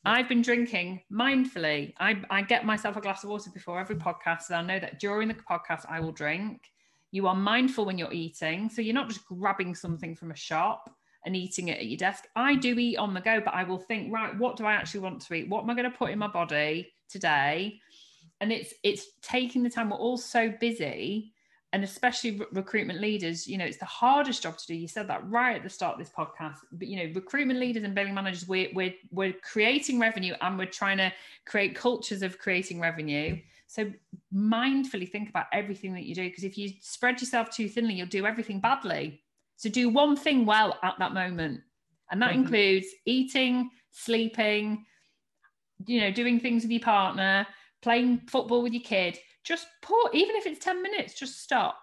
I've 0.05 0.29
been 0.29 0.43
drinking 0.43 1.03
mindfully. 1.13 1.95
I, 1.99 2.23
I 2.31 2.43
get 2.43 2.65
myself 2.65 2.97
a 2.97 3.01
glass 3.01 3.25
of 3.25 3.31
water 3.31 3.51
before 3.53 3.81
every 3.81 3.97
podcast. 3.97 4.51
And 4.51 4.57
I 4.59 4.63
know 4.63 4.79
that 4.79 5.01
during 5.01 5.27
the 5.27 5.35
podcast, 5.35 5.85
I 5.89 5.99
will 5.99 6.13
drink. 6.13 6.61
You 7.11 7.27
are 7.27 7.35
mindful 7.35 7.87
when 7.87 7.99
you're 7.99 8.13
eating. 8.13 8.71
So 8.71 8.83
you're 8.83 8.95
not 8.95 9.09
just 9.09 9.27
grabbing 9.27 9.75
something 9.75 10.15
from 10.15 10.31
a 10.31 10.37
shop 10.37 10.96
and 11.27 11.37
eating 11.37 11.69
it 11.69 11.79
at 11.79 11.87
your 11.87 11.99
desk. 11.99 12.25
I 12.37 12.55
do 12.55 12.79
eat 12.79 12.97
on 12.97 13.13
the 13.13 13.21
go, 13.21 13.41
but 13.41 13.53
I 13.53 13.65
will 13.65 13.79
think, 13.79 14.13
right, 14.15 14.35
what 14.39 14.57
do 14.57 14.65
I 14.65 14.73
actually 14.73 15.01
want 15.01 15.21
to 15.21 15.35
eat? 15.35 15.49
What 15.49 15.65
am 15.65 15.71
I 15.71 15.75
going 15.75 15.91
to 15.91 15.97
put 15.97 16.11
in 16.11 16.19
my 16.19 16.29
body 16.29 16.93
today? 17.11 17.81
And 18.41 18.53
it's 18.53 18.73
it's 18.83 19.07
taking 19.21 19.63
the 19.63 19.71
time. 19.71 19.91
We're 19.91 19.97
all 19.97 20.17
so 20.17 20.53
busy, 20.61 21.33
and 21.73 21.83
especially 21.83 22.39
re- 22.39 22.47
recruitment 22.53 23.01
leaders. 23.01 23.47
You 23.47 23.59
know, 23.59 23.65
it's 23.65 23.79
the 23.79 23.87
hardest 23.87 24.43
job 24.43 24.57
to 24.59 24.67
do. 24.67 24.75
You 24.75 24.89
said 24.89 25.09
that 25.09 25.29
right 25.29 25.57
at 25.57 25.63
the 25.63 25.71
start 25.71 25.95
of 25.95 25.99
this 25.99 26.13
podcast. 26.17 26.57
But 26.71 26.87
you 26.89 26.97
know, 26.97 27.13
recruitment 27.15 27.59
leaders 27.59 27.83
and 27.83 27.95
billing 27.95 28.15
managers, 28.15 28.47
we're 28.47 28.69
we're 28.73 28.95
we're 29.11 29.35
creating 29.43 29.99
revenue, 29.99 30.35
and 30.41 30.59
we're 30.59 30.67
trying 30.67 30.99
to 30.99 31.13
create 31.45 31.75
cultures 31.75 32.23
of 32.23 32.39
creating 32.39 32.79
revenue. 32.79 33.39
So 33.69 33.91
mindfully 34.33 35.11
think 35.11 35.29
about 35.29 35.47
everything 35.53 35.93
that 35.95 36.05
you 36.05 36.15
do, 36.15 36.29
because 36.29 36.45
if 36.45 36.57
you 36.57 36.71
spread 36.83 37.21
yourself 37.21 37.51
too 37.51 37.69
thinly, 37.69 37.95
you'll 37.95 38.07
do 38.07 38.27
everything 38.27 38.61
badly. 38.61 39.23
So 39.57 39.71
do 39.71 39.89
one 39.89 40.17
thing 40.17 40.47
well 40.47 40.79
at 40.83 40.99
that 40.99 41.15
moment. 41.15 41.61
And 42.11 42.23
that 42.23 42.31
mm-hmm. 42.31 42.43
includes 42.43 42.87
eating, 43.05 43.71
sleeping, 43.91 44.85
you 45.87 46.01
know, 46.01 46.11
doing 46.11 46.39
things 46.39 46.63
with 46.63 46.71
your 46.71 46.81
partner, 46.81 47.47
playing 47.83 48.23
football 48.29 48.63
with 48.63 48.73
your 48.73 48.83
kid. 48.83 49.19
Just 49.45 49.67
put, 49.83 50.15
even 50.15 50.37
if 50.37 50.47
it's 50.47 50.65
10 50.65 50.83
minutes, 50.83 51.15
just 51.15 51.43
stop. 51.43 51.79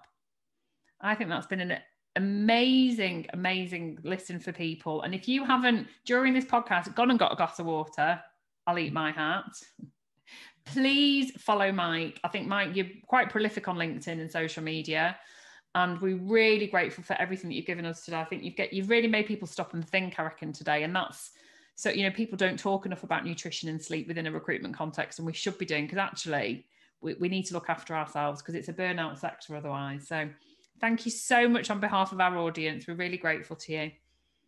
I 1.02 1.16
think 1.16 1.30
that's 1.30 1.48
been 1.48 1.60
an 1.60 1.78
amazing, 2.16 3.28
amazing 3.34 4.00
listen 4.04 4.40
for 4.40 4.52
people. 4.52 5.02
And 5.02 5.14
if 5.14 5.28
you 5.28 5.44
haven't, 5.44 5.88
during 6.06 6.34
this 6.34 6.46
podcast, 6.46 6.94
gone 6.96 7.10
and 7.10 7.20
got 7.20 7.34
a 7.34 7.36
glass 7.36 7.60
of 7.60 7.66
water, 7.66 8.20
I'll 8.68 8.80
eat 8.80 8.94
my 8.94 9.12
hat. 9.12 9.46
Please 10.66 11.32
follow 11.42 11.74
Mike. 11.74 12.22
I 12.24 12.30
think, 12.30 12.48
Mike, 12.48 12.70
you're 12.74 12.88
quite 13.06 13.30
prolific 13.30 13.68
on 13.68 13.76
LinkedIn 13.76 14.22
and 14.22 14.32
social 14.32 14.64
media 14.64 15.18
and 15.76 16.00
we're 16.02 16.18
really 16.18 16.68
grateful 16.68 17.04
for 17.04 17.20
everything 17.20 17.50
that 17.50 17.56
you've 17.56 17.66
given 17.66 17.86
us 17.86 18.06
today. 18.06 18.20
I 18.20 18.26
think 18.26 18.44
you've 18.44 18.56
get 18.56 18.74
you've 18.74 18.90
really 18.90 19.08
made 19.08 19.26
people 19.26 19.48
stop 19.48 19.74
and 19.74 19.88
think. 19.88 20.20
I 20.20 20.24
reckon 20.24 20.54
today, 20.54 20.84
and 20.84 20.96
that's 20.96 21.32
so 21.76 21.90
you 21.90 22.04
know 22.04 22.12
people 22.12 22.38
don't 22.38 22.60
talk 22.60 22.86
enough 22.86 23.04
about 23.04 23.26
nutrition 23.26 23.70
and 23.70 23.82
sleep 23.82 24.08
within 24.08 24.28
a 24.28 24.32
recruitment 24.32 24.76
context, 24.76 25.20
and 25.20 25.26
we 25.26 25.34
should 25.34 25.58
be 25.58 25.66
doing 25.66 25.86
because 25.86 25.98
actually 25.98 26.66
we, 27.02 27.16
we 27.16 27.30
need 27.30 27.44
to 27.44 27.54
look 27.54 27.70
after 27.70 27.96
ourselves 27.96 28.42
because 28.42 28.56
it's 28.56 28.70
a 28.70 28.74
burnout 28.74 29.18
sector 29.18 29.56
otherwise. 29.56 30.08
So 30.08 30.30
thank 30.80 31.06
you 31.06 31.12
so 31.12 31.50
much 31.50 31.70
on 31.70 31.80
behalf 31.80 32.12
of 32.12 32.20
our 32.20 32.38
audience. 32.38 32.88
We're 32.88 32.96
really 32.96 33.18
grateful 33.18 33.56
to 33.56 33.74
you. 33.74 33.92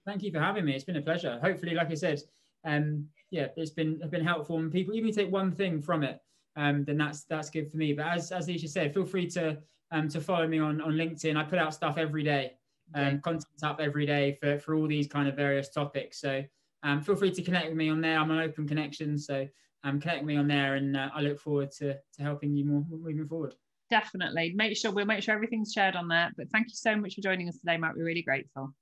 Thank 0.06 0.22
you 0.22 0.32
for 0.32 0.40
having 0.40 0.66
me. 0.66 0.76
It's 0.76 0.84
been 0.84 0.98
a 0.98 1.02
pleasure. 1.02 1.40
Hopefully, 1.42 1.74
like 1.74 1.90
I 1.90 1.96
said, 1.96 2.22
um, 2.66 3.08
yeah, 3.32 3.48
it's 3.58 3.72
been 3.72 4.00
been 4.12 4.24
helpful, 4.24 4.60
and 4.60 4.72
people 4.72 4.94
even 4.94 5.12
take 5.12 5.32
one 5.32 5.52
thing 5.52 5.82
from 5.82 6.04
it, 6.04 6.22
um, 6.56 6.84
then 6.84 6.98
that's 6.98 7.24
that's 7.24 7.50
good 7.50 7.72
for 7.72 7.78
me. 7.78 7.94
But 7.94 8.06
as 8.06 8.32
as 8.32 8.48
Lysha 8.48 8.70
said, 8.70 8.94
feel 8.94 9.06
free 9.06 9.28
to 9.32 9.58
um, 9.92 10.10
to 10.10 10.22
follow 10.22 10.48
me 10.48 10.60
on, 10.60 10.82
on 10.82 10.94
LinkedIn. 10.94 11.38
I 11.38 11.44
put 11.44 11.60
out 11.60 11.74
stuff 11.74 11.98
every 11.98 12.24
day, 12.24 12.54
um, 12.94 13.20
content 13.22 13.64
up 13.64 13.80
every 13.80 14.06
day 14.06 14.38
for, 14.42 14.60
for 14.60 14.76
all 14.76 14.88
these 14.88 15.08
kind 15.08 15.28
of 15.28 15.36
various 15.36 15.70
topics. 15.70 16.20
So 16.20 16.44
um, 16.84 17.02
feel 17.02 17.16
free 17.16 17.32
to 17.32 17.42
connect 17.42 17.68
with 17.68 17.78
me 17.78 17.90
on 17.90 18.02
there. 18.02 18.20
I'm 18.20 18.32
an 18.32 18.40
open 18.40 18.68
connection. 18.68 19.18
So 19.18 19.48
um, 19.84 20.00
connect 20.00 20.20
with 20.22 20.28
me 20.28 20.38
on 20.38 20.48
there 20.48 20.76
and 20.76 20.96
uh, 20.98 21.10
I 21.14 21.22
look 21.22 21.40
forward 21.40 21.72
to, 21.80 21.94
to 21.94 22.22
helping 22.22 22.56
you 22.56 22.66
more 22.66 22.84
moving 22.90 23.28
forward. 23.28 23.56
definitely. 23.90 24.54
Make 24.56 24.78
sure 24.78 24.92
we'll 24.92 25.06
make 25.06 25.24
sure 25.24 25.36
everything's 25.36 25.72
shared 25.72 25.96
on 25.96 26.08
there. 26.08 26.32
But 26.38 26.50
thank 26.52 26.68
you 26.68 26.76
so 26.76 26.96
much 26.96 27.16
for 27.16 27.22
joining 27.22 27.48
us 27.50 27.60
today, 27.60 27.78
Matt. 27.78 27.96
We're 27.96 28.06
really 28.06 28.24
grateful. 28.24 28.74